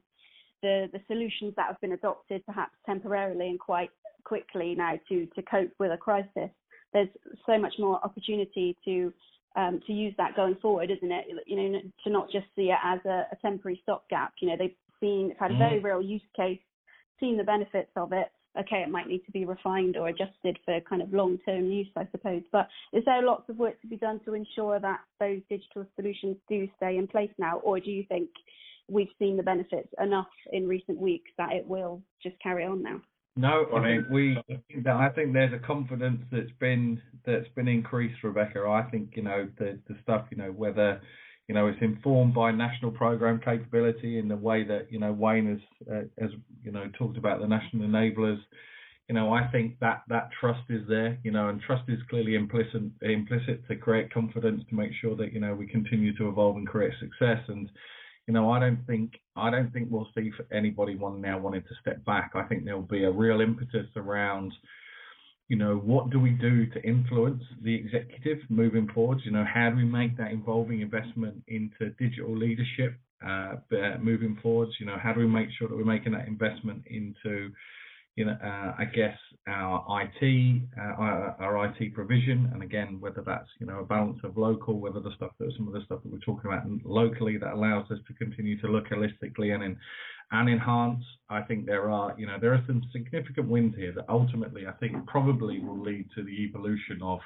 the 0.62 0.88
the 0.92 1.00
solutions 1.06 1.54
that 1.56 1.66
have 1.66 1.80
been 1.80 1.92
adopted, 1.92 2.44
perhaps 2.44 2.74
temporarily 2.84 3.48
and 3.48 3.58
quite 3.58 3.90
quickly 4.24 4.74
now 4.74 4.98
to 5.08 5.26
to 5.34 5.42
cope 5.42 5.70
with 5.78 5.92
a 5.92 5.96
crisis. 5.96 6.50
There's 6.92 7.08
so 7.46 7.58
much 7.58 7.74
more 7.78 8.04
opportunity 8.04 8.76
to 8.84 9.12
um, 9.56 9.80
to 9.86 9.92
use 9.92 10.14
that 10.18 10.36
going 10.36 10.56
forward, 10.56 10.90
isn't 10.90 11.12
it? 11.12 11.26
You 11.46 11.56
know, 11.56 11.80
to 12.04 12.10
not 12.10 12.30
just 12.30 12.46
see 12.56 12.70
it 12.70 12.78
as 12.82 13.00
a, 13.04 13.26
a 13.32 13.36
temporary 13.42 13.80
stopgap. 13.82 14.32
You 14.40 14.50
know, 14.50 14.56
they've 14.58 14.74
seen, 15.00 15.30
it's 15.30 15.40
had 15.40 15.52
a 15.52 15.56
very 15.58 15.76
mm-hmm. 15.76 15.86
real 15.86 16.02
use 16.02 16.22
case, 16.36 16.60
seen 17.20 17.36
the 17.36 17.44
benefits 17.44 17.90
of 17.96 18.12
it. 18.12 18.28
Okay, 18.58 18.82
it 18.86 18.88
might 18.88 19.08
need 19.08 19.24
to 19.26 19.32
be 19.32 19.44
refined 19.44 19.96
or 19.96 20.08
adjusted 20.08 20.58
for 20.64 20.80
kind 20.82 21.02
of 21.02 21.12
long-term 21.12 21.70
use, 21.70 21.88
I 21.96 22.06
suppose. 22.12 22.42
But 22.52 22.68
is 22.92 23.04
there 23.04 23.20
lots 23.22 23.48
of 23.48 23.56
work 23.56 23.80
to 23.80 23.88
be 23.88 23.96
done 23.96 24.20
to 24.24 24.34
ensure 24.34 24.78
that 24.78 25.00
those 25.18 25.40
digital 25.48 25.84
solutions 25.96 26.36
do 26.48 26.68
stay 26.76 26.96
in 26.96 27.08
place 27.08 27.32
now, 27.36 27.58
or 27.58 27.80
do 27.80 27.90
you 27.90 28.04
think 28.08 28.30
we've 28.88 29.08
seen 29.18 29.36
the 29.36 29.42
benefits 29.42 29.88
enough 30.00 30.28
in 30.52 30.68
recent 30.68 31.00
weeks 31.00 31.32
that 31.36 31.52
it 31.52 31.66
will 31.66 32.00
just 32.22 32.38
carry 32.40 32.64
on 32.64 32.82
now? 32.82 33.00
No, 33.36 33.66
I 33.74 33.82
think 33.82 34.06
we. 34.10 34.36
I 34.86 35.08
think 35.08 35.32
there's 35.32 35.52
a 35.52 35.66
confidence 35.66 36.20
that's 36.30 36.52
been 36.60 37.02
that's 37.26 37.48
been 37.56 37.66
increased, 37.66 38.22
Rebecca. 38.22 38.60
I 38.60 38.88
think 38.90 39.10
you 39.16 39.22
know 39.22 39.48
the 39.58 39.78
the 39.88 39.96
stuff 40.02 40.26
you 40.30 40.36
know 40.36 40.52
whether 40.52 41.00
you 41.48 41.54
know 41.54 41.66
it's 41.66 41.82
informed 41.82 42.34
by 42.34 42.52
national 42.52 42.92
program 42.92 43.40
capability 43.44 44.18
in 44.18 44.28
the 44.28 44.36
way 44.36 44.62
that 44.62 44.86
you 44.92 45.00
know 45.00 45.12
Wayne 45.12 45.48
has 45.48 45.92
uh, 45.92 46.22
has 46.22 46.30
you 46.62 46.70
know 46.70 46.88
talked 46.96 47.16
about 47.18 47.40
the 47.40 47.48
national 47.48 47.88
enablers. 47.88 48.38
You 49.08 49.16
know, 49.16 49.34
I 49.34 49.48
think 49.48 49.80
that 49.80 50.02
that 50.08 50.30
trust 50.40 50.62
is 50.70 50.86
there. 50.88 51.18
You 51.24 51.32
know, 51.32 51.48
and 51.48 51.60
trust 51.60 51.88
is 51.88 51.98
clearly 52.08 52.36
implicit 52.36 52.82
implicit 53.02 53.66
to 53.66 53.74
create 53.74 54.12
confidence 54.12 54.62
to 54.70 54.76
make 54.76 54.92
sure 55.00 55.16
that 55.16 55.32
you 55.32 55.40
know 55.40 55.54
we 55.56 55.66
continue 55.66 56.16
to 56.18 56.28
evolve 56.28 56.56
and 56.56 56.68
create 56.68 56.92
success 57.00 57.40
and 57.48 57.68
you 58.26 58.32
know, 58.32 58.50
I 58.50 58.58
don't 58.58 58.84
think 58.86 59.12
I 59.36 59.50
don't 59.50 59.72
think 59.72 59.88
we'll 59.90 60.08
see 60.16 60.30
anybody 60.52 60.94
one 60.96 61.20
now 61.20 61.38
wanting 61.38 61.62
to 61.62 61.74
step 61.80 62.04
back. 62.04 62.32
I 62.34 62.44
think 62.44 62.64
there'll 62.64 62.82
be 62.82 63.04
a 63.04 63.10
real 63.10 63.40
impetus 63.40 63.86
around, 63.96 64.52
you 65.48 65.56
know, 65.56 65.76
what 65.76 66.10
do 66.10 66.18
we 66.18 66.30
do 66.30 66.66
to 66.66 66.82
influence 66.82 67.42
the 67.62 67.74
executive 67.74 68.38
moving 68.48 68.88
forward? 68.94 69.20
You 69.24 69.32
know, 69.32 69.44
how 69.44 69.70
do 69.70 69.76
we 69.76 69.84
make 69.84 70.16
that 70.16 70.30
involving 70.30 70.80
investment 70.80 71.42
into 71.48 71.90
digital 71.98 72.36
leadership 72.36 72.98
uh, 73.26 73.56
moving 74.00 74.38
forwards? 74.42 74.72
You 74.80 74.86
know, 74.86 74.96
how 75.02 75.12
do 75.12 75.20
we 75.20 75.26
make 75.26 75.48
sure 75.58 75.68
that 75.68 75.76
we're 75.76 75.84
making 75.84 76.12
that 76.12 76.26
investment 76.26 76.84
into 76.86 77.50
you 78.16 78.24
know, 78.24 78.36
uh, 78.42 78.74
I 78.78 78.84
guess 78.84 79.16
our 79.48 79.84
IT, 80.02 80.62
uh, 80.78 80.80
our, 80.80 81.36
our, 81.40 81.66
IT 81.66 81.94
provision, 81.94 82.50
and 82.52 82.62
again, 82.62 82.98
whether 83.00 83.22
that's 83.26 83.48
you 83.60 83.66
know 83.66 83.80
a 83.80 83.84
balance 83.84 84.18
of 84.22 84.36
local, 84.36 84.78
whether 84.78 85.00
the 85.00 85.10
stuff 85.16 85.32
that 85.38 85.52
some 85.56 85.66
of 85.66 85.74
the 85.74 85.82
stuff 85.84 86.00
that 86.02 86.12
we're 86.12 86.18
talking 86.20 86.50
about 86.50 86.64
locally 86.84 87.36
that 87.38 87.52
allows 87.52 87.90
us 87.90 87.98
to 88.06 88.14
continue 88.14 88.58
to 88.60 88.68
look 88.68 88.88
holistically 88.88 89.54
and 89.54 89.64
in 89.64 89.76
and 90.30 90.48
enhance. 90.48 91.04
I 91.30 91.42
think 91.42 91.66
there 91.66 91.90
are, 91.90 92.14
you 92.18 92.26
know, 92.26 92.36
there 92.40 92.54
are 92.54 92.64
some 92.66 92.82
significant 92.92 93.48
wins 93.48 93.74
here 93.76 93.92
that 93.92 94.06
ultimately 94.08 94.66
I 94.66 94.72
think 94.72 95.06
probably 95.06 95.60
will 95.60 95.80
lead 95.80 96.06
to 96.14 96.22
the 96.22 96.44
evolution 96.44 97.00
of 97.02 97.20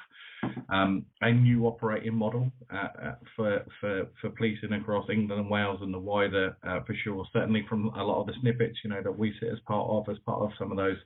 um, 0.69 1.05
a 1.21 1.31
new 1.31 1.65
operating 1.65 2.15
model 2.15 2.51
uh, 2.73 2.87
uh, 3.07 3.15
for, 3.35 3.65
for 3.79 4.07
for 4.21 4.29
policing 4.29 4.73
across 4.73 5.09
England 5.09 5.41
and 5.41 5.49
Wales 5.49 5.79
and 5.81 5.93
the 5.93 5.99
wider, 5.99 6.57
uh, 6.67 6.79
for 6.85 6.95
sure. 7.03 7.25
Certainly 7.33 7.65
from 7.67 7.87
a 7.89 8.03
lot 8.03 8.21
of 8.21 8.27
the 8.27 8.33
snippets, 8.41 8.77
you 8.83 8.89
know, 8.89 9.01
that 9.03 9.17
we 9.17 9.33
sit 9.39 9.49
as 9.49 9.59
part 9.67 9.89
of, 9.89 10.13
as 10.13 10.19
part 10.25 10.41
of 10.41 10.51
some 10.57 10.71
of 10.71 10.77
those 10.77 10.97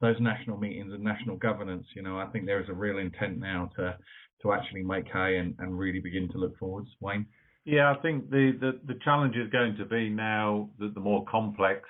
those 0.00 0.16
national 0.20 0.58
meetings 0.58 0.92
and 0.92 1.02
national 1.02 1.36
governance. 1.36 1.86
You 1.94 2.02
know, 2.02 2.18
I 2.18 2.26
think 2.26 2.44
there 2.44 2.62
is 2.62 2.68
a 2.68 2.74
real 2.74 2.98
intent 2.98 3.38
now 3.38 3.70
to 3.76 3.96
to 4.42 4.52
actually 4.52 4.82
make 4.82 5.06
hay 5.06 5.38
and, 5.38 5.54
and 5.58 5.78
really 5.78 6.00
begin 6.00 6.28
to 6.32 6.38
look 6.38 6.58
forwards. 6.58 6.88
Wayne. 7.00 7.26
Yeah, 7.66 7.92
I 7.92 8.00
think 8.00 8.30
the, 8.30 8.52
the, 8.60 8.78
the 8.86 8.98
challenge 9.04 9.34
is 9.34 9.50
going 9.50 9.76
to 9.76 9.84
be 9.84 10.08
now 10.08 10.70
the, 10.78 10.92
the 10.94 11.00
more 11.00 11.24
complex 11.28 11.82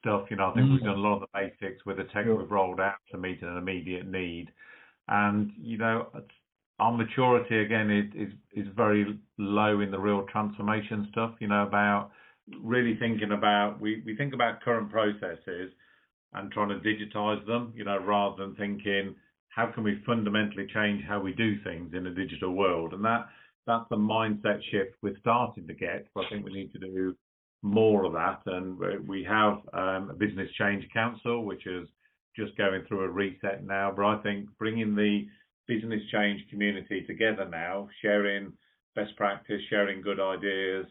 stuff. 0.00 0.26
You 0.30 0.36
know, 0.36 0.50
I 0.50 0.54
think 0.54 0.66
mm. 0.66 0.72
we've 0.72 0.82
done 0.82 0.98
a 0.98 1.00
lot 1.00 1.14
of 1.14 1.20
the 1.20 1.28
basics 1.32 1.86
with 1.86 1.98
the 1.98 2.04
tech 2.12 2.24
sure. 2.24 2.34
we've 2.34 2.50
rolled 2.50 2.80
out 2.80 2.96
to 3.12 3.16
meet 3.16 3.40
an 3.40 3.56
immediate 3.56 4.04
need, 4.04 4.48
and 5.06 5.52
you 5.62 5.78
know, 5.78 6.08
our 6.80 6.92
maturity 6.92 7.60
again 7.60 7.88
is, 7.88 8.28
is 8.28 8.66
is 8.66 8.72
very 8.76 9.16
low 9.38 9.80
in 9.80 9.92
the 9.92 9.98
real 9.98 10.26
transformation 10.30 11.06
stuff. 11.12 11.34
You 11.38 11.46
know, 11.46 11.62
about 11.62 12.10
really 12.60 12.96
thinking 12.98 13.30
about 13.30 13.80
we 13.80 14.02
we 14.04 14.16
think 14.16 14.34
about 14.34 14.60
current 14.62 14.90
processes 14.90 15.70
and 16.32 16.50
trying 16.50 16.70
to 16.70 16.80
digitize 16.80 17.46
them. 17.46 17.72
You 17.76 17.84
know, 17.84 17.98
rather 17.98 18.44
than 18.44 18.56
thinking 18.56 19.14
how 19.50 19.70
can 19.72 19.84
we 19.84 20.02
fundamentally 20.04 20.66
change 20.74 21.04
how 21.08 21.20
we 21.20 21.32
do 21.32 21.62
things 21.62 21.92
in 21.94 22.08
a 22.08 22.10
digital 22.10 22.52
world, 22.52 22.92
and 22.92 23.04
that 23.04 23.28
that's 23.66 23.90
a 23.90 23.96
mindset 23.96 24.60
shift 24.70 24.96
we're 25.02 25.18
starting 25.20 25.66
to 25.66 25.74
get. 25.74 26.06
But 26.14 26.26
I 26.26 26.30
think 26.30 26.44
we 26.44 26.52
need 26.52 26.72
to 26.72 26.78
do 26.78 27.16
more 27.62 28.04
of 28.04 28.12
that. 28.12 28.40
And 28.46 28.78
we 29.08 29.24
have 29.24 29.58
um, 29.72 30.10
a 30.10 30.14
business 30.14 30.48
change 30.58 30.84
council, 30.92 31.44
which 31.44 31.66
is 31.66 31.88
just 32.36 32.56
going 32.56 32.84
through 32.86 33.04
a 33.04 33.08
reset 33.08 33.64
now. 33.64 33.92
But 33.94 34.04
I 34.06 34.22
think 34.22 34.48
bringing 34.58 34.94
the 34.94 35.26
business 35.66 36.02
change 36.12 36.42
community 36.50 37.04
together 37.06 37.46
now, 37.48 37.88
sharing 38.02 38.52
best 38.94 39.16
practice, 39.16 39.60
sharing 39.68 40.00
good 40.00 40.20
ideas, 40.20 40.86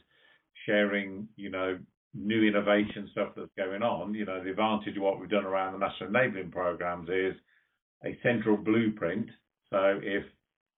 sharing, 0.65 1.27
you 1.35 1.49
know, 1.49 1.79
new 2.13 2.47
innovation 2.47 3.09
stuff 3.11 3.29
that's 3.35 3.49
going 3.57 3.83
on. 3.83 4.13
You 4.13 4.25
know, 4.25 4.43
the 4.43 4.51
advantage 4.51 4.95
of 4.97 5.03
what 5.03 5.19
we've 5.19 5.29
done 5.29 5.45
around 5.45 5.73
the 5.73 5.79
national 5.79 6.09
enabling 6.09 6.51
programs 6.51 7.09
is 7.09 7.35
a 8.03 8.17
central 8.23 8.57
blueprint. 8.57 9.27
So 9.69 9.99
if 10.01 10.23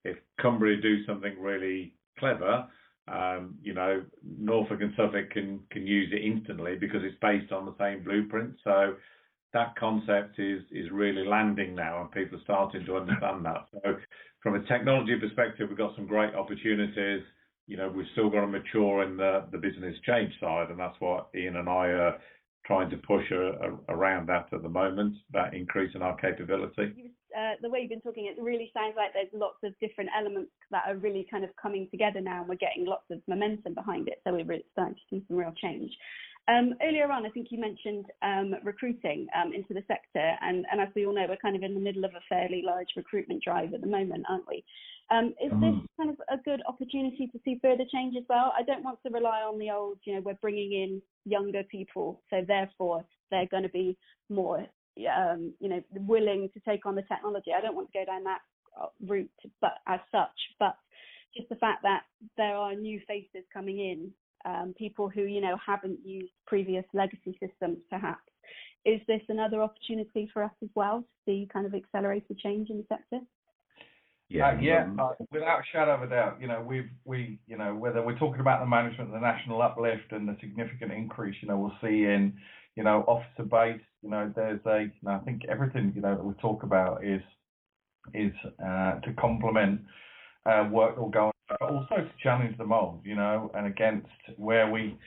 if 0.08 0.18
Cumbria 0.39 0.82
do 0.82 1.05
something 1.05 1.39
really 1.39 1.93
clever, 2.18 2.68
um, 3.08 3.55
you 3.62 3.74
know, 3.74 4.03
Norfolk 4.24 4.82
and 4.82 4.93
Suffolk 4.97 5.30
can 5.32 5.62
can 5.72 5.88
use 5.88 6.12
it 6.12 6.24
instantly 6.24 6.76
because 6.76 7.01
it's 7.03 7.18
based 7.22 7.51
on 7.51 7.66
the 7.66 7.76
same 7.80 8.03
blueprint. 8.03 8.55
So 8.64 8.95
that 9.53 9.76
concept 9.78 10.39
is 10.39 10.62
is 10.72 10.91
really 10.91 11.26
landing 11.26 11.74
now, 11.74 12.01
and 12.01 12.12
people 12.12 12.38
are 12.38 12.43
starting 12.43 12.86
to 12.86 12.97
understand 12.97 13.45
that. 13.45 13.66
So 13.72 13.97
from 14.41 14.55
a 14.55 14.64
technology 14.68 15.18
perspective, 15.20 15.70
we've 15.70 15.78
got 15.78 15.95
some 15.95 16.05
great 16.05 16.36
opportunities. 16.36 17.24
You 17.68 17.78
know, 17.78 17.89
we've 17.89 18.08
still 18.14 18.30
got 18.30 18.41
to 18.41 18.47
mature 18.47 19.03
in 19.03 19.16
the 19.16 19.45
the 19.51 19.58
business 19.58 19.95
change 20.05 20.34
side, 20.41 20.70
and 20.70 20.80
that's 20.80 20.99
what 20.99 21.30
Ian 21.36 21.55
and 21.58 21.70
I 21.70 21.88
are 21.88 22.18
trying 22.66 22.89
to 22.89 22.97
push 22.97 23.24
a, 23.32 23.36
a, 23.36 23.78
around 23.88 24.28
that 24.28 24.47
at 24.51 24.62
the 24.62 24.70
moment, 24.70 25.16
that 25.32 25.53
increase 25.53 25.95
in 25.95 26.01
our 26.01 26.18
capability. 26.18 26.93
Uh, 27.38 27.53
the 27.61 27.69
way 27.69 27.80
you've 27.80 27.89
been 27.89 28.01
talking, 28.01 28.25
it 28.25 28.41
really 28.41 28.71
sounds 28.73 28.93
like 28.95 29.13
there's 29.13 29.28
lots 29.34 29.57
of 29.63 29.73
different 29.80 30.09
elements 30.17 30.51
that 30.71 30.84
are 30.88 30.95
really 30.95 31.28
kind 31.30 31.43
of 31.43 31.49
coming 31.61 31.88
together 31.91 32.21
now, 32.21 32.39
and 32.39 32.49
we're 32.49 32.55
getting 32.55 32.86
lots 32.86 33.05
of 33.11 33.19
momentum 33.28 33.73
behind 33.73 34.07
it. 34.07 34.21
So 34.23 34.34
we're 34.34 34.45
really 34.45 34.65
starting 34.71 34.95
to 34.95 35.01
see 35.09 35.23
some 35.28 35.38
real 35.38 35.53
change. 35.61 35.91
Um, 36.49 36.75
earlier 36.82 37.11
on, 37.11 37.25
I 37.25 37.30
think 37.30 37.47
you 37.51 37.59
mentioned 37.59 38.05
um, 38.21 38.55
recruiting 38.63 39.28
um, 39.36 39.51
into 39.53 39.73
the 39.73 39.84
sector, 39.88 40.36
and, 40.41 40.65
and, 40.71 40.80
as 40.80 40.88
we 40.95 41.05
all 41.05 41.13
know, 41.13 41.25
we're 41.28 41.36
kind 41.38 41.57
of 41.57 41.63
in 41.63 41.73
the 41.73 41.80
middle 41.80 42.05
of 42.05 42.11
a 42.11 42.21
fairly 42.30 42.63
large 42.65 42.88
recruitment 42.95 43.43
drive 43.43 43.73
at 43.73 43.82
the 43.82 43.88
moment, 43.88 44.25
aren't 44.30 44.47
we? 44.47 44.63
Um, 45.09 45.34
is 45.43 45.51
this 45.51 45.75
mm. 45.75 45.86
kind 45.97 46.09
of 46.09 46.17
a 46.30 46.38
good 46.43 46.61
opportunity 46.67 47.28
to 47.28 47.39
see 47.43 47.59
further 47.61 47.84
change 47.91 48.15
as 48.17 48.23
well? 48.30 48.53
I 48.57 48.63
don't 48.63 48.84
want 48.84 48.99
to 49.05 49.11
rely 49.11 49.41
on 49.41 49.57
the 49.57 49.71
old, 49.71 49.99
you 50.03 50.15
know, 50.15 50.21
we're 50.21 50.36
bringing 50.36 50.71
in 50.71 51.01
younger 51.25 51.63
people, 51.63 52.21
so 52.30 52.43
therefore 52.47 53.05
they're 53.30 53.47
going 53.47 53.63
to 53.63 53.69
be 53.69 53.97
more, 54.30 54.65
um, 55.06 55.54
you 55.60 55.70
know, 55.70 55.82
willing 55.91 56.50
to 56.54 56.60
take 56.62 56.86
on 56.86 56.95
the 56.95 57.04
technology. 57.04 57.52
I 57.56 57.62
don't 57.62 57.76
want 57.76 57.91
to 57.91 58.00
go 58.00 58.06
down 58.06 58.24
that 58.24 58.41
uh, 58.82 58.88
route, 59.06 59.30
but 59.62 59.76
as 59.88 60.00
such, 60.12 60.38
but 60.60 60.76
just 61.36 61.50
the 61.50 61.56
fact 61.56 61.84
that 61.84 62.04
there 62.38 62.56
are 62.56 62.74
new 62.74 63.00
faces 63.08 63.43
coming 63.54 63.80
in 63.80 64.12
um, 64.45 64.74
people 64.78 65.10
who 65.10 65.24
you 65.24 65.41
know 65.41 65.58
haven't 65.64 66.00
used 66.06 66.32
previous 66.45 66.86
legacy 66.93 67.38
systems 67.39 67.78
perhaps 67.89 68.22
is 68.86 69.02
this 69.08 69.22
another 69.30 69.62
opportunity 69.62 70.30
for 70.32 70.43
us 70.43 70.52
as 70.64 70.70
well 70.76 71.00
to 71.02 71.06
see 71.26 71.50
kind 71.52 71.66
of 71.66 71.74
accelerated 71.74 72.38
change 72.39 72.70
in 72.70 72.78
the 72.78 72.86
sector 72.88 73.20
yeah, 74.30 74.50
uh, 74.50 74.60
yeah, 74.60 74.89
uh, 75.00 75.14
without 75.32 75.60
a 75.60 75.64
shadow 75.72 75.95
of 75.95 76.02
a 76.02 76.08
doubt. 76.10 76.41
You 76.41 76.48
know, 76.48 76.62
we've 76.62 76.89
we, 77.06 77.39
you 77.48 77.58
know, 77.58 77.74
whether 77.74 78.02
we're 78.04 78.20
talking 78.20 78.41
about 78.41 78.60
the 78.60 78.66
management, 78.66 79.14
the 79.14 79.20
national 79.20 79.62
uplift, 79.62 80.12
and 80.12 80.28
the 80.28 80.36
significant 80.41 80.91
increase, 80.91 81.36
you 81.41 81.48
know, 81.48 81.58
we'll 81.58 81.78
see 81.82 82.04
in, 82.04 82.34
you 82.76 82.84
know, 82.84 83.06
officer 83.08 83.43
base. 83.43 83.80
You 84.08 84.12
know, 84.12 84.32
there's 84.34 84.62
a, 84.66 84.84
you 84.84 84.91
know, 85.03 85.12
I 85.12 85.20
think 85.26 85.41
everything, 85.49 85.91
you 85.93 86.01
know, 86.01 86.16
that 86.16 86.24
we 86.24 86.34
talk 86.36 86.64
about 86.64 87.03
is 87.03 87.22
is 88.14 88.32
uh, 88.66 89.01
to 89.01 89.12
complement 89.20 89.82
uh, 90.45 90.70
work 90.72 90.95
will 90.95 91.10
go 91.10 91.26
on 91.26 91.32
but 91.49 91.62
also 91.62 91.95
to 91.95 92.10
challenge 92.24 92.58
the 92.58 92.64
mold, 92.64 93.01
you 93.03 93.16
know, 93.16 93.51
and 93.53 93.68
against 93.68 94.08
where 94.38 94.72
we 94.72 94.97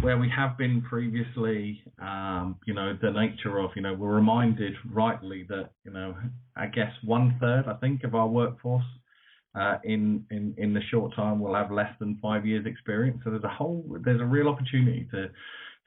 where 0.00 0.18
we 0.18 0.28
have 0.28 0.58
been 0.58 0.82
previously, 0.82 1.84
um, 2.02 2.56
you 2.66 2.74
know, 2.74 2.98
the 3.00 3.12
nature 3.12 3.58
of, 3.58 3.70
you 3.76 3.82
know, 3.82 3.94
we're 3.94 4.14
reminded 4.14 4.74
rightly 4.92 5.44
that, 5.48 5.70
you 5.84 5.92
know, 5.92 6.16
I 6.56 6.66
guess 6.66 6.90
one 7.04 7.36
third, 7.40 7.66
I 7.68 7.74
think, 7.74 8.02
of 8.02 8.16
our 8.16 8.26
workforce 8.26 8.90
uh, 9.54 9.76
in 9.84 10.24
in 10.32 10.52
in 10.58 10.74
the 10.74 10.82
short 10.90 11.14
time 11.14 11.38
will 11.38 11.54
have 11.54 11.70
less 11.70 11.92
than 12.00 12.18
five 12.20 12.44
years 12.44 12.66
experience. 12.66 13.20
So 13.22 13.30
there's 13.30 13.44
a 13.44 13.48
whole 13.48 13.84
there's 14.04 14.20
a 14.20 14.24
real 14.24 14.48
opportunity 14.48 15.06
to 15.12 15.30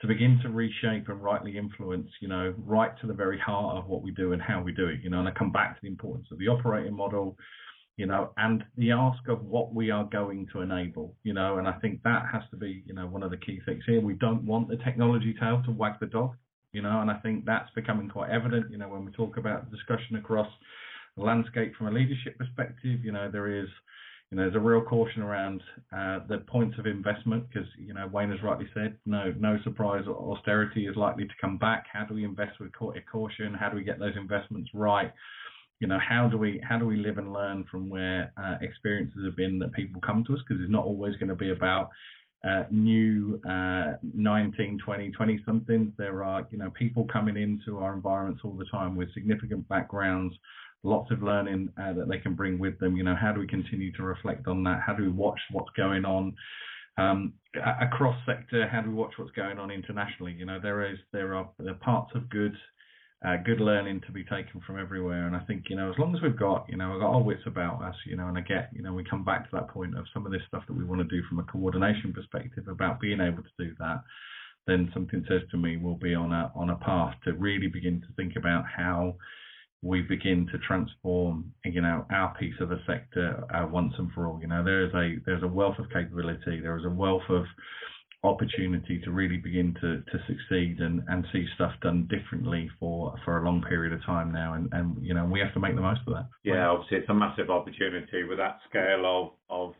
to 0.02 0.08
begin 0.08 0.39
to 0.41 0.49
reshape 0.49 1.10
and 1.10 1.22
rightly 1.22 1.58
influence, 1.58 2.10
you 2.22 2.28
know, 2.28 2.54
right 2.58 2.91
to 2.99 3.08
the 3.08 3.14
very 3.14 3.39
heart 3.39 3.78
of 3.78 3.88
what 3.88 4.02
we 4.02 4.12
do 4.12 4.34
and 4.34 4.41
how 4.41 4.62
we 4.62 4.72
do 4.72 4.88
it, 4.88 4.99
you 5.04 5.10
know, 5.10 5.20
and 5.20 5.28
I 5.28 5.32
come 5.32 5.52
back 5.52 5.76
to 5.76 5.82
the 5.82 5.88
importance 5.89 6.28
of 6.32 6.39
the 6.39 6.47
operating 6.47 6.95
model, 6.95 7.38
you 7.97 8.08
know, 8.08 8.32
and 8.38 8.64
the 8.78 8.91
ask 8.91 9.28
of 9.28 9.43
what 9.43 9.76
we 9.76 9.91
are 9.91 10.06
going 10.06 10.47
to 10.54 10.62
enable, 10.62 11.16
you 11.24 11.34
know, 11.34 11.60
and 11.60 11.68
I 11.68 11.74
think 11.74 12.02
that 12.02 12.24
has 12.34 12.41
to 12.49 12.58
be, 12.58 12.84
you 12.88 12.95
know, 12.95 13.06
one 13.06 13.22
of 13.22 13.30
the 13.30 13.38
key 13.38 13.60
things 13.64 13.84
here. 13.86 14.02
We 14.02 14.14
don't 14.16 14.43
want 14.43 14.70
the 14.70 14.78
technology 14.78 15.36
tail 15.39 15.62
to 15.66 15.72
wag 15.72 15.99
the 15.99 16.08
dog, 16.08 16.36
you 16.74 16.82
know, 16.82 17.02
and 17.02 17.12
I 17.12 17.18
think 17.20 17.45
that's 17.45 17.70
becoming 17.76 18.10
quite 18.10 18.32
evident, 18.32 18.72
you 18.72 18.80
know, 18.80 18.88
when 18.88 19.06
we 19.06 19.12
talk 19.12 19.38
about 19.38 19.70
discussion 19.70 20.16
across 20.16 20.49
the 21.16 21.24
landscape 21.24 21.76
from 21.76 21.88
a 21.88 21.91
leadership 21.91 22.39
perspective, 22.39 23.04
you 23.04 23.12
know, 23.12 23.30
there 23.30 23.47
is, 23.47 23.68
you 24.32 24.38
know, 24.38 24.43
there's 24.43 24.55
a 24.55 24.59
real 24.59 24.82
caution 24.82 25.21
around 25.21 25.61
uh, 25.95 26.19
the 26.29 26.38
points 26.47 26.79
of 26.79 26.86
investment 26.86 27.45
because, 27.49 27.67
you 27.77 27.93
know, 27.93 28.07
Wayne 28.07 28.32
has 28.32 28.41
rightly 28.41 28.67
said, 28.73 28.95
no, 29.05 29.34
no 29.38 29.57
surprise, 29.63 30.07
austerity 30.07 30.88
is 30.88 30.95
likely 30.95 31.25
to 31.25 31.34
come 31.41 31.57
back. 31.57 31.86
How 31.91 32.05
do 32.05 32.13
we 32.13 32.23
invest 32.23 32.59
with 32.59 32.71
caution? 32.73 33.53
How 33.53 33.69
do 33.69 33.75
we 33.75 33.84
get 33.84 33.99
those 33.99 34.15
investments 34.15 34.69
right? 34.73 35.11
you 35.82 35.88
know 35.88 35.97
how 35.99 36.29
do 36.29 36.38
we 36.38 36.61
how 36.63 36.77
do 36.77 36.86
we 36.86 36.95
live 36.95 37.17
and 37.17 37.34
learn 37.34 37.65
from 37.69 37.89
where 37.89 38.32
uh, 38.41 38.55
experiences 38.61 39.25
have 39.25 39.36
been 39.36 39.59
that 39.59 39.73
people 39.73 39.99
come 40.05 40.23
to 40.23 40.34
us 40.34 40.39
because 40.47 40.61
it's 40.61 40.71
not 40.71 40.86
always 40.86 41.15
going 41.15 41.27
to 41.27 41.36
be 41.36 41.51
about 41.51 41.89
uh, 42.47 42.63
new 42.69 43.41
uh, 43.49 43.93
19 44.13 44.79
20 44.86 45.11
20 45.11 45.43
somethings 45.45 45.91
there 45.97 46.23
are 46.23 46.47
you 46.51 46.57
know 46.57 46.69
people 46.71 47.05
coming 47.11 47.36
into 47.36 47.79
our 47.79 47.93
environments 47.93 48.41
all 48.43 48.53
the 48.53 48.65
time 48.71 48.95
with 48.95 49.13
significant 49.13 49.67
backgrounds 49.67 50.36
lots 50.84 51.11
of 51.11 51.21
learning 51.21 51.69
uh, 51.82 51.93
that 51.93 52.07
they 52.09 52.17
can 52.17 52.34
bring 52.36 52.59
with 52.59 52.79
them. 52.79 52.95
You 52.95 53.03
know 53.03 53.15
how 53.19 53.32
do 53.32 53.39
we 53.39 53.47
continue 53.47 53.91
to 53.93 54.03
reflect 54.03 54.47
on 54.47 54.63
that? 54.63 54.82
How 54.86 54.93
do 54.93 55.03
we 55.03 55.09
watch 55.09 55.39
what's 55.51 55.69
going 55.77 56.05
on 56.05 56.36
um, 56.97 57.34
across 57.82 58.15
sector? 58.25 58.67
How 58.67 58.82
do 58.82 58.89
we 58.89 58.95
watch 58.95 59.13
what's 59.17 59.32
going 59.32 59.59
on 59.59 59.71
internationally? 59.71 60.34
You 60.34 60.45
know 60.45 60.59
there 60.61 60.91
is 60.91 60.97
there 61.11 61.36
are, 61.36 61.49
parts 61.82 62.11
of 62.15 62.29
good 62.29 62.55
uh, 63.25 63.38
good 63.45 63.61
learning 63.61 64.01
to 64.07 64.11
be 64.11 64.23
taken 64.23 64.61
from 64.65 64.79
everywhere. 64.79 65.27
And 65.27 65.36
I 65.36 65.41
think, 65.41 65.65
you 65.69 65.75
know, 65.75 65.91
as 65.91 65.99
long 65.99 66.15
as 66.15 66.21
we've 66.23 66.38
got, 66.38 66.65
you 66.67 66.75
know, 66.75 66.89
we've 66.89 67.01
got 67.01 67.13
our 67.13 67.21
wits 67.21 67.43
about 67.45 67.84
us, 67.84 67.93
you 68.07 68.17
know, 68.17 68.27
and 68.27 68.38
I 68.38 68.41
get, 68.41 68.69
you 68.73 68.82
know, 68.82 68.93
we 68.93 69.03
come 69.03 69.23
back 69.23 69.43
to 69.43 69.55
that 69.57 69.67
point 69.69 69.95
of 69.95 70.05
some 70.11 70.25
of 70.25 70.32
this 70.32 70.41
stuff 70.47 70.63
that 70.67 70.75
we 70.75 70.84
want 70.84 71.07
to 71.07 71.15
do 71.15 71.21
from 71.29 71.38
a 71.38 71.43
coordination 71.43 72.13
perspective 72.13 72.67
about 72.67 72.99
being 72.99 73.21
able 73.21 73.43
to 73.43 73.63
do 73.63 73.75
that, 73.77 74.01
then 74.65 74.89
something 74.93 75.23
says 75.27 75.41
to 75.51 75.57
me 75.57 75.77
we'll 75.77 75.95
be 75.95 76.15
on 76.15 76.32
a 76.32 76.51
on 76.55 76.69
a 76.69 76.75
path 76.77 77.13
to 77.23 77.34
really 77.34 77.67
begin 77.67 78.01
to 78.01 78.07
think 78.15 78.36
about 78.36 78.63
how 78.65 79.15
we 79.84 80.01
begin 80.01 80.47
to 80.51 80.57
transform, 80.59 81.51
you 81.65 81.82
know, 81.82 82.05
our 82.11 82.36
piece 82.39 82.53
of 82.59 82.69
the 82.69 82.79
sector 82.86 83.43
uh, 83.53 83.65
once 83.67 83.93
and 83.97 84.11
for 84.13 84.27
all. 84.27 84.39
You 84.39 84.47
know, 84.47 84.63
there 84.63 84.86
is 84.86 84.93
a 84.93 85.15
there's 85.25 85.43
a 85.43 85.47
wealth 85.47 85.79
of 85.79 85.89
capability, 85.91 86.59
there 86.61 86.77
is 86.77 86.86
a 86.86 86.89
wealth 86.89 87.29
of 87.29 87.45
opportunity 88.23 89.01
to 89.03 89.11
really 89.11 89.38
begin 89.38 89.73
to, 89.82 89.97
to 90.11 90.23
succeed 90.27 90.79
and, 90.79 91.01
and 91.07 91.25
see 91.34 91.45
stuff 91.55 91.71
done 91.82 92.07
differently 92.07 92.69
for, 92.79 93.15
for 93.25 93.39
a 93.39 93.45
long 93.45 93.63
period 93.67 93.91
of 93.93 94.05
time 94.05 94.32
now. 94.32 94.53
And, 94.53 94.69
and, 94.73 94.95
you 95.03 95.13
know, 95.13 95.25
we 95.25 95.39
have 95.39 95.53
to 95.55 95.59
make 95.59 95.75
the 95.75 95.82
most 95.82 96.01
of 96.05 96.13
that. 96.13 96.27
Yeah, 96.43 96.67
obviously 96.67 96.99
it's 96.99 97.09
a 97.09 97.13
massive 97.13 97.49
opportunity 97.49 98.23
with 98.23 98.38
that 98.38 98.59
scale 98.69 99.05
of, 99.05 99.32
of 99.49 99.73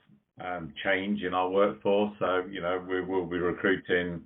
um, 0.44 0.74
change 0.84 1.22
in 1.22 1.36
our 1.36 1.50
workforce. 1.50 2.14
So, 2.18 2.44
you 2.50 2.62
know, 2.62 2.84
we 2.88 3.02
will 3.02 3.28
be 3.28 3.38
recruiting 3.38 4.22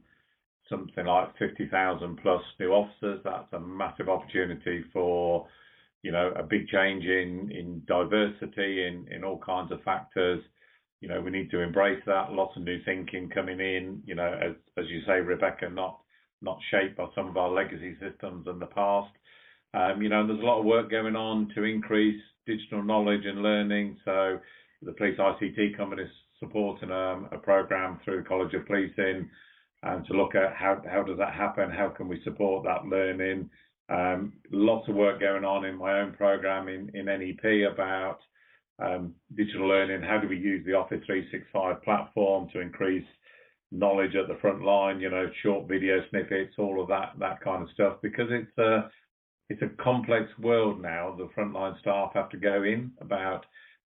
something 0.69 1.05
like 1.05 1.38
50,000 1.38 2.19
plus 2.21 2.41
new 2.59 2.71
officers. 2.71 3.19
That's 3.26 3.51
a 3.51 3.59
massive 3.59 4.07
opportunity 4.07 4.86
for, 4.93 5.45
you 6.06 6.12
know, 6.12 6.32
a 6.36 6.43
big 6.43 6.68
change 6.68 7.03
in, 7.03 7.51
in 7.51 7.82
diversity 7.88 8.86
in, 8.88 9.06
in 9.12 9.24
all 9.24 9.39
kinds 9.39 9.72
of 9.72 9.84
factors 9.84 10.41
you 11.06 11.10
know, 11.10 11.22
we 11.22 11.30
need 11.30 11.51
to 11.51 11.62
embrace 11.62 12.01
that. 12.08 12.32
Lots 12.32 12.58
of 12.58 12.64
new 12.64 12.80
thinking 12.84 13.30
coming 13.30 13.60
in, 13.60 14.01
you 14.08 14.16
know, 14.16 14.39
as 14.41 14.56
as 14.76 14.86
you 14.89 15.01
say, 15.06 15.20
Rebecca, 15.20 15.70
not 15.70 15.99
not 16.41 16.58
shaped 16.72 16.97
by 16.97 17.06
some 17.14 17.28
of 17.28 17.38
our 17.38 17.51
legacy 17.51 17.95
systems 17.99 18.47
in 18.47 18.58
the 18.58 18.66
past. 18.66 19.12
Um, 19.76 20.01
you 20.01 20.10
know, 20.10 20.26
there's 20.26 20.39
a 20.39 20.45
lot 20.45 20.60
of 20.60 20.66
work 20.66 20.89
going 20.89 21.16
on 21.16 21.51
to 21.53 21.64
increase 21.64 22.22
digital 22.47 22.82
knowledge 22.82 23.26
and 23.26 23.43
learning. 23.43 23.97
So 24.06 24.39
the 24.82 24.93
Police 24.93 25.20
ICT 25.20 25.78
Company 25.78 26.03
is 26.03 26.10
supporting 26.39 26.91
um, 26.91 27.30
a 27.32 27.38
program 27.38 27.99
through 28.03 28.24
the 28.24 28.28
College 28.28 28.53
of 28.53 28.66
Policing 28.66 29.30
and 29.84 30.06
to 30.08 30.14
look 30.14 30.34
at 30.34 30.56
how 30.56 30.82
how 30.89 31.03
does 31.03 31.20
that 31.20 31.34
happen? 31.34 31.70
How 31.70 31.89
can 31.89 32.08
we 32.08 32.20
support 32.24 32.66
that 32.66 32.86
learning? 32.86 33.49
Um, 33.89 34.33
lots 34.51 34.88
of 34.89 34.95
work 34.95 35.19
going 35.19 35.45
on 35.45 35.65
in 35.65 35.77
my 35.77 35.99
own 35.99 36.13
program 36.13 36.67
in, 36.67 36.89
in 36.93 37.05
NEP 37.05 37.71
about 37.71 38.19
um, 38.79 39.13
digital 39.36 39.67
learning, 39.67 40.01
how 40.01 40.19
do 40.19 40.27
we 40.27 40.38
use 40.38 40.65
the 40.65 40.73
Office 40.73 41.01
365 41.05 41.81
platform 41.83 42.49
to 42.51 42.59
increase 42.59 43.05
knowledge 43.71 44.15
at 44.15 44.27
the 44.27 44.39
front 44.41 44.63
line, 44.63 44.99
you 44.99 45.09
know, 45.09 45.29
short 45.43 45.67
video 45.67 46.01
snippets, 46.09 46.53
all 46.57 46.81
of 46.81 46.88
that 46.89 47.13
that 47.19 47.41
kind 47.41 47.63
of 47.63 47.69
stuff, 47.73 47.97
because 48.01 48.27
it's 48.31 48.57
a 48.57 48.89
it's 49.49 49.61
a 49.61 49.83
complex 49.83 50.25
world 50.39 50.81
now. 50.81 51.15
The 51.17 51.29
frontline 51.38 51.79
staff 51.79 52.11
have 52.13 52.29
to 52.29 52.38
go 52.38 52.63
in 52.63 52.91
about 53.01 53.45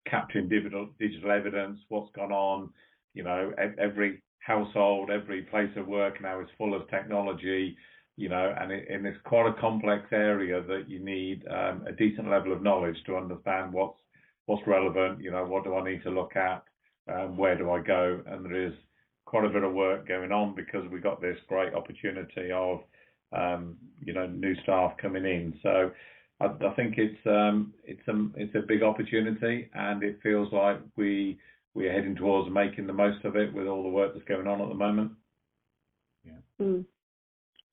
capturing 0.09 0.49
digital 0.49 0.89
digital 0.99 1.31
evidence, 1.31 1.79
what's 1.89 2.11
gone 2.15 2.31
on, 2.31 2.69
you 3.13 3.23
know, 3.23 3.53
every 3.79 4.21
household, 4.39 5.09
every 5.09 5.43
place 5.43 5.71
of 5.75 5.87
work 5.87 6.21
now 6.21 6.39
is 6.41 6.47
full 6.57 6.75
of 6.75 6.87
technology, 6.89 7.75
you 8.17 8.29
know, 8.29 8.53
and, 8.59 8.71
it, 8.71 8.87
and 8.89 9.05
it's 9.05 9.17
quite 9.25 9.47
a 9.47 9.59
complex 9.59 10.05
area 10.11 10.61
that 10.63 10.89
you 10.89 10.99
need 10.99 11.45
um, 11.47 11.85
a 11.87 11.91
decent 11.91 12.29
level 12.29 12.53
of 12.53 12.61
knowledge 12.61 12.97
to 13.05 13.17
understand 13.17 13.73
what's 13.73 13.97
what's 14.45 14.65
relevant, 14.67 15.21
you 15.21 15.31
know, 15.31 15.43
what 15.43 15.63
do 15.63 15.75
I 15.75 15.83
need 15.83 16.03
to 16.03 16.11
look 16.11 16.35
at, 16.35 16.63
um, 17.11 17.35
where 17.35 17.57
do 17.57 17.71
I 17.71 17.81
go? 17.81 18.21
And 18.27 18.45
there 18.45 18.67
is 18.67 18.73
quite 19.25 19.43
a 19.43 19.49
bit 19.49 19.63
of 19.63 19.73
work 19.73 20.07
going 20.07 20.31
on 20.31 20.53
because 20.53 20.87
we 20.91 20.99
got 20.99 21.19
this 21.19 21.37
great 21.47 21.73
opportunity 21.73 22.51
of, 22.53 22.81
um, 23.35 23.75
you 23.99 24.13
know, 24.13 24.27
new 24.27 24.53
staff 24.61 24.93
coming 25.01 25.25
in. 25.25 25.59
So 25.63 25.91
I, 26.39 26.45
I 26.45 26.73
think 26.75 26.95
it's 26.97 27.19
um, 27.25 27.73
it's 27.83 28.07
a 28.07 28.27
it's 28.35 28.55
a 28.55 28.67
big 28.67 28.83
opportunity, 28.83 29.69
and 29.73 30.03
it 30.03 30.19
feels 30.21 30.51
like 30.53 30.79
we 30.95 31.39
we 31.73 31.87
are 31.87 31.93
heading 31.93 32.15
towards 32.15 32.53
making 32.53 32.87
the 32.87 32.93
most 32.93 33.25
of 33.25 33.35
it 33.35 33.53
with 33.53 33.67
all 33.67 33.83
the 33.83 33.89
work 33.89 34.13
that's 34.13 34.27
going 34.27 34.47
on 34.47 34.61
at 34.61 34.69
the 34.69 34.75
moment. 34.75 35.11
Yeah. 36.23 36.31
Mm. 36.61 36.85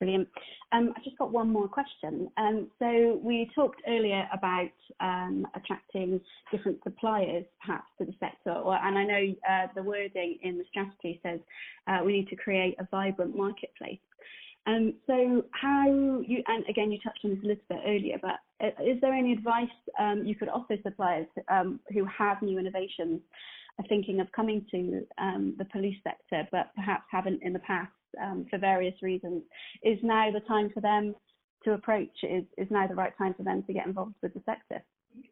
Brilliant. 0.02 0.28
Um, 0.72 0.92
I've 0.96 1.04
just 1.04 1.16
got 1.16 1.30
one 1.30 1.48
more 1.48 1.68
question. 1.68 2.28
Um, 2.36 2.66
so 2.80 3.20
we 3.22 3.48
talked 3.54 3.80
earlier 3.86 4.28
about 4.32 4.72
um, 4.98 5.46
attracting 5.54 6.20
different 6.50 6.80
suppliers, 6.82 7.44
perhaps, 7.64 7.86
to 7.98 8.06
the 8.06 8.14
sector, 8.18 8.50
or, 8.50 8.74
and 8.74 8.98
I 8.98 9.04
know 9.04 9.34
uh, 9.48 9.66
the 9.76 9.82
wording 9.84 10.38
in 10.42 10.58
the 10.58 10.64
strategy 10.68 11.20
says 11.22 11.38
uh, 11.86 12.00
we 12.04 12.14
need 12.14 12.26
to 12.30 12.34
create 12.34 12.74
a 12.80 12.88
vibrant 12.90 13.36
marketplace. 13.36 14.00
Um, 14.66 14.94
so 15.06 15.44
how 15.52 15.86
you, 16.26 16.42
and 16.48 16.64
again, 16.68 16.90
you 16.90 16.98
touched 16.98 17.20
on 17.22 17.30
this 17.30 17.44
a 17.44 17.46
little 17.46 17.62
bit 17.68 17.78
earlier, 17.86 18.18
but 18.20 18.40
uh, 18.60 18.82
is 18.82 19.00
there 19.00 19.14
any 19.14 19.32
advice 19.32 19.68
um, 20.00 20.24
you 20.26 20.34
could 20.34 20.48
offer 20.48 20.74
suppliers 20.82 21.28
um, 21.48 21.78
who 21.92 22.04
have 22.06 22.42
new 22.42 22.58
innovations, 22.58 23.20
are 23.78 23.86
thinking 23.88 24.18
of 24.18 24.26
coming 24.32 24.66
to 24.72 25.06
um, 25.18 25.54
the 25.58 25.64
police 25.66 25.98
sector, 26.02 26.48
but 26.50 26.74
perhaps 26.74 27.04
haven't 27.08 27.40
in 27.44 27.52
the 27.52 27.60
past? 27.60 27.92
Um, 28.20 28.46
for 28.50 28.58
various 28.58 28.94
reasons. 29.02 29.42
Is 29.82 29.98
now 30.02 30.30
the 30.30 30.40
time 30.40 30.70
for 30.72 30.80
them 30.80 31.14
to 31.64 31.72
approach? 31.72 32.10
Is 32.22 32.44
is 32.58 32.68
now 32.70 32.86
the 32.86 32.94
right 32.94 33.16
time 33.16 33.34
for 33.34 33.42
them 33.42 33.62
to 33.66 33.72
get 33.72 33.86
involved 33.86 34.14
with 34.22 34.34
the 34.34 34.42
sector? 34.44 34.82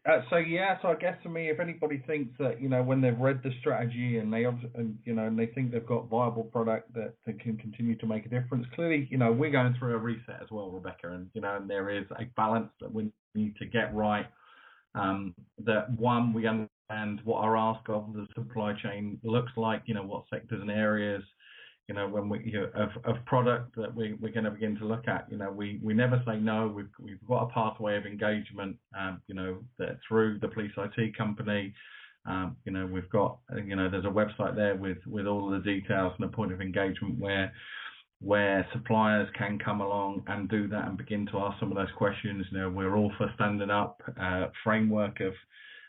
Uh, 0.08 0.20
so 0.28 0.36
yeah, 0.36 0.76
so 0.82 0.88
I 0.88 0.94
guess 0.94 1.16
to 1.22 1.28
me, 1.28 1.48
if 1.50 1.60
anybody 1.60 2.02
thinks 2.06 2.36
that 2.38 2.60
you 2.60 2.68
know 2.68 2.82
when 2.82 3.00
they've 3.00 3.18
read 3.18 3.40
the 3.42 3.50
strategy 3.60 4.18
and 4.18 4.32
they 4.32 4.44
and 4.44 4.98
you 5.04 5.14
know 5.14 5.26
and 5.26 5.38
they 5.38 5.46
think 5.46 5.72
they've 5.72 5.86
got 5.86 6.08
viable 6.08 6.44
product 6.44 6.92
that, 6.94 7.14
that 7.26 7.40
can 7.40 7.56
continue 7.56 7.96
to 7.96 8.06
make 8.06 8.26
a 8.26 8.28
difference, 8.28 8.66
clearly 8.74 9.08
you 9.10 9.18
know 9.18 9.32
we're 9.32 9.50
going 9.50 9.74
through 9.78 9.94
a 9.94 9.98
reset 9.98 10.40
as 10.42 10.50
well, 10.50 10.70
Rebecca, 10.70 11.12
and 11.12 11.28
you 11.34 11.40
know 11.40 11.56
and 11.56 11.68
there 11.68 11.90
is 11.90 12.04
a 12.18 12.24
balance 12.36 12.70
that 12.80 12.92
we 12.92 13.10
need 13.34 13.56
to 13.56 13.66
get 13.66 13.94
right. 13.94 14.26
Um, 14.94 15.34
that 15.64 15.90
one 15.98 16.32
we 16.32 16.46
understand 16.46 17.20
what 17.24 17.38
our 17.44 17.56
ask 17.56 17.88
of 17.88 18.12
the 18.12 18.26
supply 18.34 18.74
chain 18.82 19.18
looks 19.22 19.52
like, 19.56 19.82
you 19.86 19.94
know 19.94 20.02
what 20.02 20.24
sectors 20.30 20.60
and 20.60 20.70
areas 20.70 21.22
you 21.90 21.96
know, 21.96 22.06
when 22.06 22.28
we 22.28 22.40
you 22.44 22.52
know, 22.52 22.70
of, 22.76 22.90
of 23.04 23.16
product 23.24 23.74
that 23.74 23.92
we, 23.92 24.12
we're 24.20 24.30
going 24.30 24.44
to 24.44 24.52
begin 24.52 24.78
to 24.78 24.84
look 24.84 25.08
at. 25.08 25.26
You 25.28 25.38
know, 25.38 25.50
we, 25.50 25.80
we 25.82 25.92
never 25.92 26.22
say 26.24 26.36
no. 26.36 26.68
We've 26.68 26.86
we've 27.00 27.26
got 27.26 27.42
a 27.42 27.52
pathway 27.52 27.96
of 27.96 28.06
engagement. 28.06 28.76
Um, 28.96 29.20
you 29.26 29.34
know, 29.34 29.58
that 29.80 29.98
through 30.06 30.38
the 30.38 30.46
police 30.46 30.70
IT 30.76 31.18
company. 31.18 31.74
Um, 32.26 32.56
you 32.64 32.70
know, 32.70 32.86
we've 32.86 33.10
got 33.10 33.38
you 33.66 33.74
know, 33.74 33.90
there's 33.90 34.04
a 34.04 34.08
website 34.08 34.54
there 34.54 34.76
with 34.76 34.98
with 35.04 35.26
all 35.26 35.50
the 35.50 35.58
details 35.58 36.12
and 36.16 36.26
a 36.26 36.28
point 36.28 36.52
of 36.52 36.60
engagement 36.60 37.18
where 37.18 37.52
where 38.22 38.64
suppliers 38.72 39.28
can 39.36 39.58
come 39.58 39.80
along 39.80 40.22
and 40.28 40.48
do 40.48 40.68
that 40.68 40.86
and 40.86 40.96
begin 40.96 41.26
to 41.32 41.38
ask 41.38 41.58
some 41.58 41.72
of 41.72 41.76
those 41.76 41.92
questions. 41.98 42.46
You 42.52 42.58
know, 42.58 42.70
we're 42.70 42.94
all 42.94 43.10
for 43.18 43.32
standing 43.34 43.70
up 43.70 44.00
uh, 44.20 44.46
framework 44.62 45.18
of 45.18 45.32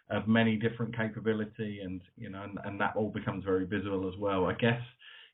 of 0.10 0.28
many 0.28 0.56
different 0.56 0.98
capability 0.98 1.82
and 1.84 2.02
you 2.18 2.32
know 2.32 2.42
and, 2.42 2.58
and 2.66 2.82
that 2.82 2.96
all 2.96 3.12
becomes 3.12 3.46
very 3.46 3.66
visible 3.66 4.12
as 4.12 4.20
well. 4.20 4.46
I 4.48 4.54
guess 4.54 4.82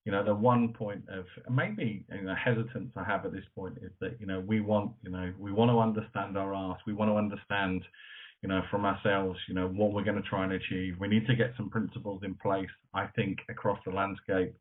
you 0.07 0.13
know, 0.13 0.23
the 0.23 0.33
one 0.33 0.71
point 0.71 1.03
of 1.09 1.25
maybe 1.53 2.05
you 2.09 2.21
know, 2.21 2.33
hesitance 2.33 2.93
I 2.95 3.03
have 3.03 3.25
at 3.25 3.33
this 3.33 3.43
point 3.53 3.77
is 3.81 3.91
that, 3.99 4.15
you 4.21 4.25
know, 4.25 4.39
we 4.39 4.61
want, 4.61 4.93
you 5.01 5.11
know, 5.11 5.33
we 5.37 5.51
want 5.51 5.69
to 5.69 5.79
understand 5.79 6.37
our 6.37 6.53
art. 6.53 6.79
We 6.87 6.93
want 6.93 7.11
to 7.11 7.15
understand, 7.15 7.83
you 8.41 8.47
know, 8.47 8.61
from 8.71 8.85
ourselves, 8.85 9.37
you 9.49 9.53
know, 9.53 9.67
what 9.67 9.91
we're 9.91 10.05
going 10.05 10.15
to 10.15 10.29
try 10.29 10.45
and 10.45 10.53
achieve. 10.53 10.93
We 10.97 11.09
need 11.09 11.27
to 11.27 11.35
get 11.35 11.51
some 11.57 11.69
principles 11.69 12.21
in 12.23 12.35
place, 12.35 12.69
I 12.93 13.07
think, 13.17 13.39
across 13.49 13.79
the 13.85 13.91
landscape 13.91 14.55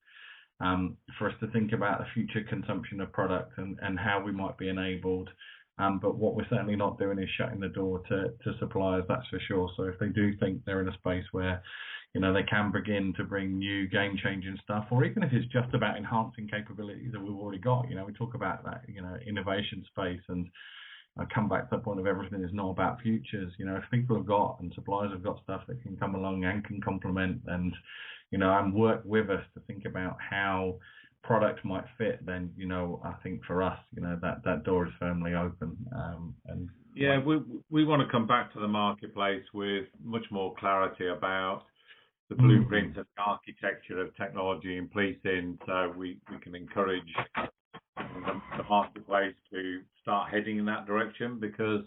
um, 0.59 0.97
for 1.17 1.29
us 1.29 1.35
to 1.39 1.47
think 1.53 1.71
about 1.73 2.01
the 2.01 2.07
future 2.13 2.45
consumption 2.49 3.01
of 3.01 3.13
product 3.13 3.57
and, 3.59 3.79
and 3.83 4.01
how 4.01 4.21
we 4.21 4.33
might 4.33 4.59
be 4.59 4.69
enabled. 4.69 5.31
Um, 5.79 6.01
but 6.03 6.17
what 6.17 6.35
we're 6.35 6.49
certainly 6.51 6.75
not 6.75 6.99
doing 6.99 7.21
is 7.21 7.29
shutting 7.39 7.61
the 7.61 7.69
door 7.69 8.03
to, 8.09 8.33
to 8.43 8.59
suppliers, 8.59 9.05
that's 9.09 9.29
for 9.29 9.39
sure. 9.47 9.71
So 9.77 9.85
if 9.85 9.97
they 10.01 10.09
do 10.09 10.37
think 10.39 10.65
they're 10.65 10.81
in 10.81 10.89
a 10.89 10.99
space 10.99 11.25
where 11.31 11.63
you 12.17 12.23
know, 12.23 12.33
they 12.33 12.45
can 12.45 12.73
begin 12.73 13.13
to 13.19 13.25
bring 13.25 13.59
new 13.59 13.87
game 13.89 14.17
changing 14.25 14.57
stuff, 14.65 14.87
or 14.91 15.05
even 15.05 15.23
if 15.23 15.35
it's 15.35 15.53
just 15.53 15.75
about 15.75 15.99
enhancing 15.99 16.49
capabilities 16.49 17.11
that 17.13 17.21
we've 17.21 17.37
already 17.37 17.59
got. 17.59 17.91
You 17.91 17.95
know, 17.95 18.07
we 18.07 18.15
talk 18.15 18.35
about 18.35 18.65
that, 18.65 18.85
you 18.89 19.03
know, 19.03 19.19
innovation 19.27 19.85
space 19.93 20.23
and 20.29 20.49
I 21.19 21.25
come 21.27 21.47
back 21.47 21.69
to 21.69 21.77
the 21.77 21.83
point 21.83 22.01
of 22.01 22.07
everything 22.07 22.43
is 22.43 22.55
not 22.55 22.71
about 22.71 23.03
futures. 23.03 23.53
You 23.59 23.67
know, 23.67 23.77
if 23.77 23.83
people 23.91 24.17
have 24.17 24.25
got 24.25 24.57
and 24.61 24.73
suppliers 24.75 25.13
have 25.13 25.23
got 25.23 25.43
stuff 25.43 25.65
that 25.69 25.83
can 25.83 25.95
come 25.99 26.15
along 26.15 26.43
and 26.45 26.65
can 26.65 26.81
complement 26.81 27.43
and, 27.49 27.75
you 28.31 28.39
know, 28.39 28.51
and 28.51 28.73
work 28.73 29.03
with 29.05 29.29
us 29.29 29.45
to 29.53 29.61
think 29.67 29.85
about 29.85 30.17
how 30.19 30.77
product 31.23 31.67
might 31.67 31.85
fit, 31.99 32.25
then, 32.25 32.51
you 32.57 32.67
know, 32.67 32.99
I 33.05 33.13
think 33.23 33.45
for 33.45 33.63
us, 33.63 33.79
you 33.95 34.01
know, 34.01 34.19
that, 34.23 34.43
that 34.43 34.65
door 34.65 34.87
is 34.87 34.93
firmly 34.99 35.35
open. 35.35 35.77
Um, 35.95 36.35
and 36.47 36.71
yeah, 36.95 37.23
we, 37.23 37.43
we 37.69 37.85
want 37.85 38.01
to 38.01 38.11
come 38.11 38.27
back 38.27 38.55
to 38.55 38.61
the 38.61 38.69
marketplace 38.69 39.45
with 39.53 39.85
much 40.03 40.25
more 40.31 40.55
clarity 40.59 41.09
about 41.09 41.65
the 42.29 42.35
blueprint 42.35 42.95
mm. 42.95 42.99
and 42.99 43.07
architecture 43.19 44.01
of 44.01 44.15
technology 44.17 44.77
in 44.77 44.89
policing, 44.89 45.59
so 45.67 45.93
we, 45.97 46.19
we 46.31 46.39
can 46.39 46.55
encourage 46.55 47.03
the, 47.97 48.41
the 48.57 48.63
marketplace 48.69 49.35
to 49.53 49.81
start 50.03 50.31
heading 50.31 50.59
in 50.59 50.65
that 50.65 50.87
direction 50.87 51.39
because 51.39 51.83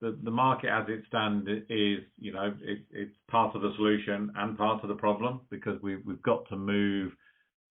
the, 0.00 0.18
the 0.22 0.30
market 0.30 0.70
as 0.70 0.84
it 0.88 1.02
stands 1.08 1.46
is, 1.68 1.98
you 2.18 2.32
know, 2.32 2.54
it, 2.62 2.80
it's 2.90 3.14
part 3.28 3.54
of 3.54 3.62
the 3.62 3.72
solution 3.76 4.30
and 4.36 4.56
part 4.56 4.82
of 4.82 4.88
the 4.88 4.94
problem 4.94 5.40
because 5.50 5.80
we, 5.82 5.96
we've 5.96 6.22
got 6.22 6.48
to 6.48 6.56
move 6.56 7.12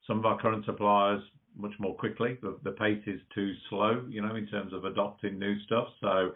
some 0.08 0.20
of 0.20 0.26
our 0.26 0.39
current 0.39 0.66
suppliers 0.66 1.22
much 1.58 1.74
more 1.80 1.95
quickly. 1.95 2.38
The, 2.41 2.58
the 2.64 2.72
pace 2.72 3.01
is 3.08 3.22
too 3.34 3.53
slow, 3.70 4.03
you 4.10 4.22
know, 4.22 4.36
in 4.36 4.47
terms 4.47 4.74
of 4.74 4.86
adopting 4.86 5.39
new 5.39 5.60
stuff. 5.62 5.88
So 6.01 6.32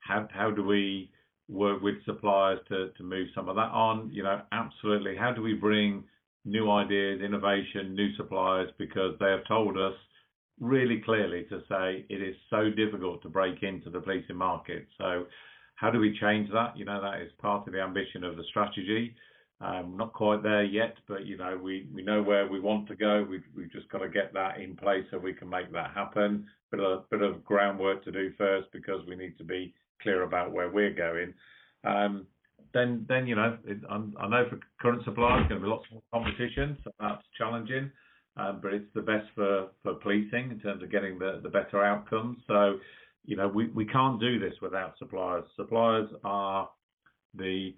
how, 0.00 0.28
how 0.32 0.50
do 0.50 0.64
we 0.64 1.10
work 1.48 1.82
with 1.82 2.04
suppliers 2.04 2.58
to, 2.68 2.90
to 2.96 3.02
move 3.02 3.28
some 3.34 3.48
of 3.48 3.56
that 3.56 3.70
on. 3.70 4.10
You 4.12 4.22
know, 4.22 4.40
absolutely. 4.52 5.16
How 5.16 5.32
do 5.32 5.42
we 5.42 5.54
bring 5.54 6.04
new 6.44 6.70
ideas, 6.70 7.20
innovation, 7.22 7.94
new 7.94 8.14
suppliers? 8.16 8.70
Because 8.78 9.14
they 9.20 9.30
have 9.30 9.46
told 9.46 9.76
us 9.76 9.94
really 10.60 11.02
clearly 11.04 11.44
to 11.50 11.60
say 11.68 12.06
it 12.08 12.22
is 12.22 12.36
so 12.50 12.70
difficult 12.70 13.22
to 13.22 13.28
break 13.28 13.62
into 13.62 13.90
the 13.90 14.00
policing 14.00 14.36
market. 14.36 14.86
So 14.98 15.26
how 15.76 15.90
do 15.90 15.98
we 15.98 16.18
change 16.20 16.50
that? 16.52 16.76
You 16.76 16.84
know, 16.84 17.00
that 17.00 17.20
is 17.20 17.30
part 17.38 17.66
of 17.66 17.72
the 17.72 17.80
ambition 17.80 18.24
of 18.24 18.36
the 18.36 18.44
strategy. 18.50 19.14
Um, 19.60 19.96
not 19.96 20.12
quite 20.12 20.42
there 20.42 20.64
yet, 20.64 20.94
but 21.08 21.26
you 21.26 21.36
know, 21.36 21.58
we, 21.62 21.88
we 21.92 22.02
know 22.02 22.22
where 22.22 22.46
we 22.46 22.60
want 22.60 22.88
to 22.88 22.96
go. 22.96 23.26
We've, 23.28 23.44
we've 23.56 23.72
just 23.72 23.88
got 23.88 23.98
to 23.98 24.08
get 24.08 24.32
that 24.34 24.60
in 24.60 24.76
place 24.76 25.04
so 25.10 25.18
we 25.18 25.32
can 25.32 25.48
make 25.48 25.72
that 25.72 25.92
happen. 25.94 26.46
Bit 26.70 26.80
of 26.80 27.08
bit 27.08 27.22
of 27.22 27.44
groundwork 27.44 28.04
to 28.04 28.10
do 28.10 28.32
first 28.36 28.66
because 28.72 29.00
we 29.06 29.14
need 29.14 29.38
to 29.38 29.44
be 29.44 29.72
clear 30.02 30.22
about 30.22 30.52
where 30.52 30.70
we're 30.70 30.94
going. 30.94 31.34
Um, 31.84 32.26
then 32.72 33.06
then 33.08 33.26
you 33.26 33.36
know, 33.36 33.56
it, 33.64 33.78
I 33.88 34.28
know 34.28 34.46
for 34.50 34.58
current 34.80 35.04
suppliers, 35.04 35.46
going 35.48 35.60
to 35.60 35.66
be 35.66 35.70
lots 35.70 35.84
more 35.92 36.02
competition, 36.12 36.76
so 36.84 36.90
that's 36.98 37.22
challenging. 37.38 37.90
Um, 38.36 38.58
but 38.60 38.74
it's 38.74 38.92
the 38.94 39.00
best 39.00 39.26
for, 39.34 39.68
for 39.82 39.94
policing 39.94 40.50
in 40.50 40.58
terms 40.60 40.82
of 40.82 40.90
getting 40.90 41.18
the, 41.18 41.40
the 41.42 41.48
better 41.48 41.84
outcomes. 41.84 42.38
So, 42.48 42.78
you 43.24 43.36
know, 43.36 43.46
we, 43.46 43.68
we 43.68 43.84
can't 43.84 44.20
do 44.20 44.40
this 44.40 44.54
without 44.60 44.98
suppliers. 44.98 45.44
Suppliers 45.56 46.08
are 46.24 46.68
the 47.36 47.74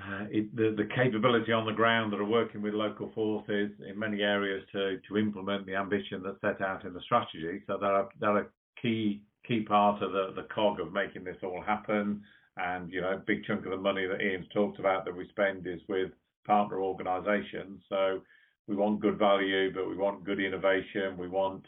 uh, 0.00 0.26
it, 0.30 0.54
the, 0.54 0.74
the 0.76 0.88
capability 0.94 1.50
on 1.50 1.66
the 1.66 1.72
ground 1.72 2.12
that 2.12 2.20
are 2.20 2.24
working 2.24 2.62
with 2.62 2.72
local 2.72 3.10
forces 3.14 3.70
in 3.88 3.98
many 3.98 4.22
areas 4.22 4.62
to, 4.70 4.98
to 5.08 5.16
implement 5.16 5.66
the 5.66 5.74
ambition 5.74 6.22
that's 6.22 6.40
set 6.40 6.64
out 6.64 6.84
in 6.84 6.92
the 6.92 7.00
strategy. 7.00 7.62
So 7.66 7.78
they're 7.80 8.00
a, 8.00 8.08
they're 8.20 8.38
a 8.38 8.46
key 8.80 9.22
key 9.48 9.62
part 9.62 10.02
of 10.02 10.12
the, 10.12 10.32
the 10.36 10.46
cog 10.54 10.78
of 10.78 10.92
making 10.92 11.24
this 11.24 11.38
all 11.42 11.62
happen. 11.66 12.22
And 12.58 12.92
you 12.92 13.00
know, 13.00 13.12
a 13.12 13.22
big 13.26 13.44
chunk 13.44 13.64
of 13.64 13.70
the 13.70 13.76
money 13.76 14.06
that 14.06 14.20
Ian's 14.20 14.46
talked 14.52 14.78
about 14.78 15.04
that 15.04 15.16
we 15.16 15.28
spend 15.28 15.66
is 15.66 15.80
with 15.88 16.10
partner 16.46 16.80
organisations. 16.80 17.82
So 17.88 18.20
we 18.66 18.76
want 18.76 19.00
good 19.00 19.18
value, 19.18 19.72
but 19.72 19.88
we 19.88 19.96
want 19.96 20.24
good 20.24 20.40
innovation. 20.40 21.16
We 21.16 21.28
want 21.28 21.64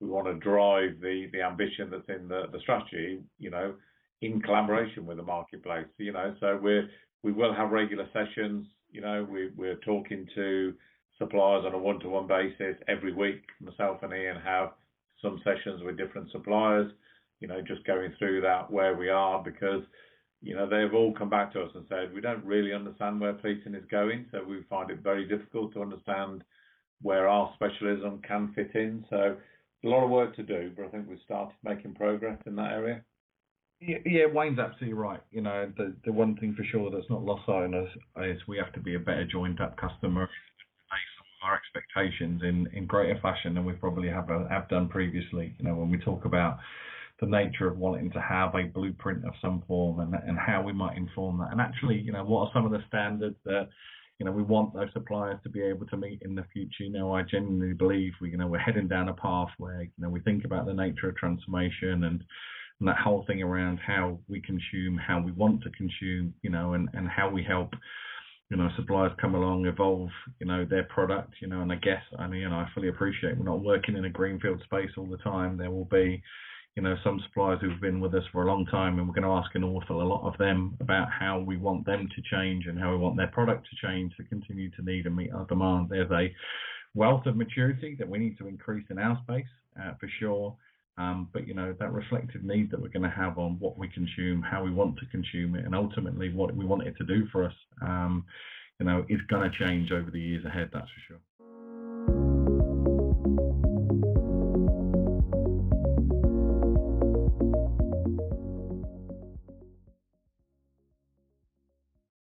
we 0.00 0.08
want 0.08 0.26
to 0.26 0.34
drive 0.34 1.00
the 1.00 1.28
the 1.32 1.42
ambition 1.42 1.90
that's 1.90 2.08
in 2.08 2.28
the 2.28 2.44
the 2.52 2.60
strategy. 2.60 3.20
You 3.38 3.50
know, 3.50 3.74
in 4.22 4.40
collaboration 4.40 5.06
with 5.06 5.18
the 5.18 5.22
marketplace. 5.22 5.86
You 5.98 6.12
know, 6.12 6.34
so 6.40 6.58
we're 6.60 6.88
we 7.22 7.32
will 7.32 7.54
have 7.54 7.70
regular 7.70 8.08
sessions. 8.12 8.66
You 8.90 9.00
know, 9.02 9.26
we, 9.28 9.50
we're 9.56 9.76
talking 9.76 10.26
to 10.34 10.74
suppliers 11.18 11.64
on 11.66 11.74
a 11.74 11.78
one-to-one 11.78 12.26
basis 12.26 12.76
every 12.88 13.12
week. 13.12 13.42
Myself 13.60 14.02
and 14.02 14.12
Ian 14.12 14.40
have 14.40 14.70
some 15.20 15.40
sessions 15.44 15.82
with 15.82 15.98
different 15.98 16.30
suppliers, 16.30 16.90
you 17.40 17.48
know, 17.48 17.60
just 17.60 17.84
going 17.84 18.12
through 18.18 18.40
that 18.42 18.70
where 18.70 18.96
we 18.96 19.08
are 19.08 19.42
because, 19.42 19.82
you 20.42 20.54
know, 20.54 20.68
they've 20.68 20.94
all 20.94 21.12
come 21.12 21.30
back 21.30 21.52
to 21.52 21.62
us 21.62 21.70
and 21.74 21.84
said, 21.88 22.12
we 22.14 22.20
don't 22.20 22.44
really 22.44 22.72
understand 22.72 23.20
where 23.20 23.32
policing 23.32 23.74
is 23.74 23.84
going. 23.90 24.26
So 24.32 24.44
we 24.44 24.62
find 24.68 24.90
it 24.90 25.00
very 25.00 25.26
difficult 25.26 25.72
to 25.74 25.82
understand 25.82 26.42
where 27.02 27.28
our 27.28 27.52
specialism 27.54 28.20
can 28.26 28.52
fit 28.54 28.74
in. 28.74 29.04
So 29.10 29.36
a 29.84 29.88
lot 29.88 30.04
of 30.04 30.10
work 30.10 30.34
to 30.36 30.42
do, 30.42 30.72
but 30.76 30.86
I 30.86 30.88
think 30.88 31.08
we've 31.08 31.18
started 31.24 31.54
making 31.62 31.94
progress 31.94 32.38
in 32.46 32.56
that 32.56 32.72
area. 32.72 33.02
Yeah, 33.80 33.98
yeah, 34.04 34.26
Wayne's 34.26 34.58
absolutely 34.58 34.94
right. 34.94 35.20
You 35.30 35.40
know, 35.40 35.70
the 35.76 35.94
the 36.04 36.10
one 36.10 36.36
thing 36.36 36.52
for 36.56 36.64
sure 36.64 36.90
that's 36.90 37.08
not 37.08 37.22
lost 37.22 37.48
on 37.48 37.74
us 37.74 37.88
is 38.24 38.40
we 38.48 38.58
have 38.58 38.72
to 38.72 38.80
be 38.80 38.96
a 38.96 38.98
better 38.98 39.24
joined 39.24 39.60
up 39.60 39.76
customer, 39.76 40.28
our 41.42 41.56
expectations 41.56 42.42
in 42.42 42.66
in 42.72 42.86
greater 42.86 43.18
fashion 43.20 43.54
than 43.54 43.64
we 43.64 43.72
probably 43.72 44.08
have 44.08 44.30
uh, 44.30 44.48
have 44.48 44.68
done 44.68 44.88
previously. 44.88 45.54
You 45.58 45.66
know, 45.66 45.74
when 45.74 45.90
we 45.90 45.98
talk 45.98 46.24
about 46.24 46.58
the 47.20 47.26
nature 47.26 47.66
of 47.66 47.78
wanting 47.78 48.10
to 48.12 48.20
have 48.20 48.54
a 48.54 48.64
blueprint 48.64 49.24
of 49.24 49.32
some 49.42 49.62
form 49.66 50.00
and 50.00 50.14
and 50.14 50.38
how 50.38 50.62
we 50.62 50.72
might 50.72 50.96
inform 50.96 51.38
that, 51.38 51.52
and 51.52 51.60
actually, 51.60 51.98
you 51.98 52.12
know, 52.12 52.24
what 52.24 52.46
are 52.46 52.50
some 52.54 52.64
of 52.64 52.72
the 52.72 52.84
standards 52.88 53.36
that 53.44 53.68
you 54.18 54.26
know 54.26 54.32
we 54.32 54.42
want 54.42 54.74
those 54.74 54.92
suppliers 54.92 55.38
to 55.42 55.48
be 55.48 55.62
able 55.62 55.86
to 55.86 55.96
meet 55.96 56.22
in 56.22 56.34
the 56.34 56.44
future. 56.52 56.84
You 56.84 56.92
know, 56.92 57.14
I 57.14 57.22
genuinely 57.22 57.74
believe 57.74 58.12
we 58.20 58.30
you 58.30 58.36
know 58.36 58.46
we're 58.46 58.58
heading 58.58 58.88
down 58.88 59.08
a 59.08 59.14
path 59.14 59.50
where 59.58 59.82
you 59.82 59.90
know 59.98 60.08
we 60.08 60.20
think 60.20 60.44
about 60.44 60.66
the 60.66 60.74
nature 60.74 61.08
of 61.08 61.16
transformation 61.16 62.04
and 62.04 62.22
and 62.80 62.88
that 62.88 62.98
whole 62.98 63.24
thing 63.26 63.42
around 63.42 63.78
how 63.78 64.18
we 64.28 64.40
consume, 64.40 64.96
how 64.98 65.20
we 65.20 65.32
want 65.32 65.62
to 65.62 65.70
consume, 65.70 66.32
you 66.42 66.50
know, 66.50 66.74
and, 66.74 66.88
and 66.92 67.08
how 67.08 67.28
we 67.28 67.42
help, 67.42 67.72
you 68.50 68.56
know, 68.56 68.68
suppliers 68.76 69.12
come 69.20 69.34
along, 69.34 69.66
evolve, 69.66 70.10
you 70.38 70.46
know, 70.46 70.64
their 70.64 70.84
product, 70.84 71.34
you 71.40 71.48
know, 71.48 71.60
and 71.60 71.72
I 71.72 71.76
guess, 71.76 72.02
I 72.18 72.28
mean, 72.28 72.42
you 72.42 72.48
know, 72.48 72.56
I 72.56 72.68
fully 72.74 72.88
appreciate 72.88 73.36
we're 73.36 73.44
not 73.44 73.64
working 73.64 73.96
in 73.96 74.04
a 74.04 74.10
greenfield 74.10 74.62
space 74.64 74.90
all 74.96 75.06
the 75.06 75.18
time. 75.18 75.56
There 75.56 75.70
will 75.70 75.86
be, 75.86 76.22
you 76.78 76.84
know, 76.84 76.94
some 77.02 77.20
suppliers 77.26 77.58
who've 77.60 77.80
been 77.80 77.98
with 77.98 78.14
us 78.14 78.22
for 78.30 78.44
a 78.44 78.46
long 78.46 78.64
time, 78.66 79.00
and 79.00 79.08
we're 79.08 79.14
going 79.20 79.24
to 79.24 79.44
ask 79.44 79.52
an 79.56 79.64
awful 79.64 79.96
lot 80.06 80.22
of 80.22 80.38
them 80.38 80.76
about 80.80 81.08
how 81.10 81.40
we 81.40 81.56
want 81.56 81.84
them 81.84 82.08
to 82.14 82.22
change 82.30 82.66
and 82.66 82.78
how 82.78 82.92
we 82.92 82.96
want 82.96 83.16
their 83.16 83.26
product 83.26 83.66
to 83.68 83.84
change 83.84 84.16
to 84.16 84.22
continue 84.22 84.70
to 84.70 84.82
need 84.82 85.04
and 85.04 85.16
meet 85.16 85.32
our 85.32 85.44
demand. 85.46 85.88
There's 85.88 86.12
a 86.12 86.32
wealth 86.94 87.26
of 87.26 87.34
maturity 87.34 87.96
that 87.98 88.08
we 88.08 88.18
need 88.18 88.38
to 88.38 88.46
increase 88.46 88.84
in 88.90 88.98
our 89.00 89.20
space 89.24 89.50
uh, 89.76 89.94
for 89.98 90.08
sure. 90.20 90.56
Um, 90.98 91.28
but 91.32 91.48
you 91.48 91.54
know 91.54 91.74
that 91.80 91.92
reflective 91.92 92.44
need 92.44 92.70
that 92.70 92.80
we're 92.80 92.90
going 92.90 93.02
to 93.02 93.10
have 93.10 93.38
on 93.38 93.56
what 93.58 93.76
we 93.76 93.88
consume, 93.88 94.40
how 94.40 94.62
we 94.62 94.70
want 94.70 94.98
to 94.98 95.06
consume 95.06 95.56
it, 95.56 95.64
and 95.64 95.74
ultimately 95.74 96.32
what 96.32 96.54
we 96.54 96.64
want 96.64 96.86
it 96.86 96.96
to 96.98 97.04
do 97.04 97.26
for 97.32 97.44
us, 97.44 97.54
um, 97.82 98.24
you 98.78 98.86
know, 98.86 99.04
is 99.08 99.20
going 99.28 99.50
to 99.50 99.58
change 99.58 99.90
over 99.90 100.12
the 100.12 100.20
years 100.20 100.44
ahead. 100.44 100.70
That's 100.72 100.86
for 100.86 101.00
sure. 101.08 101.27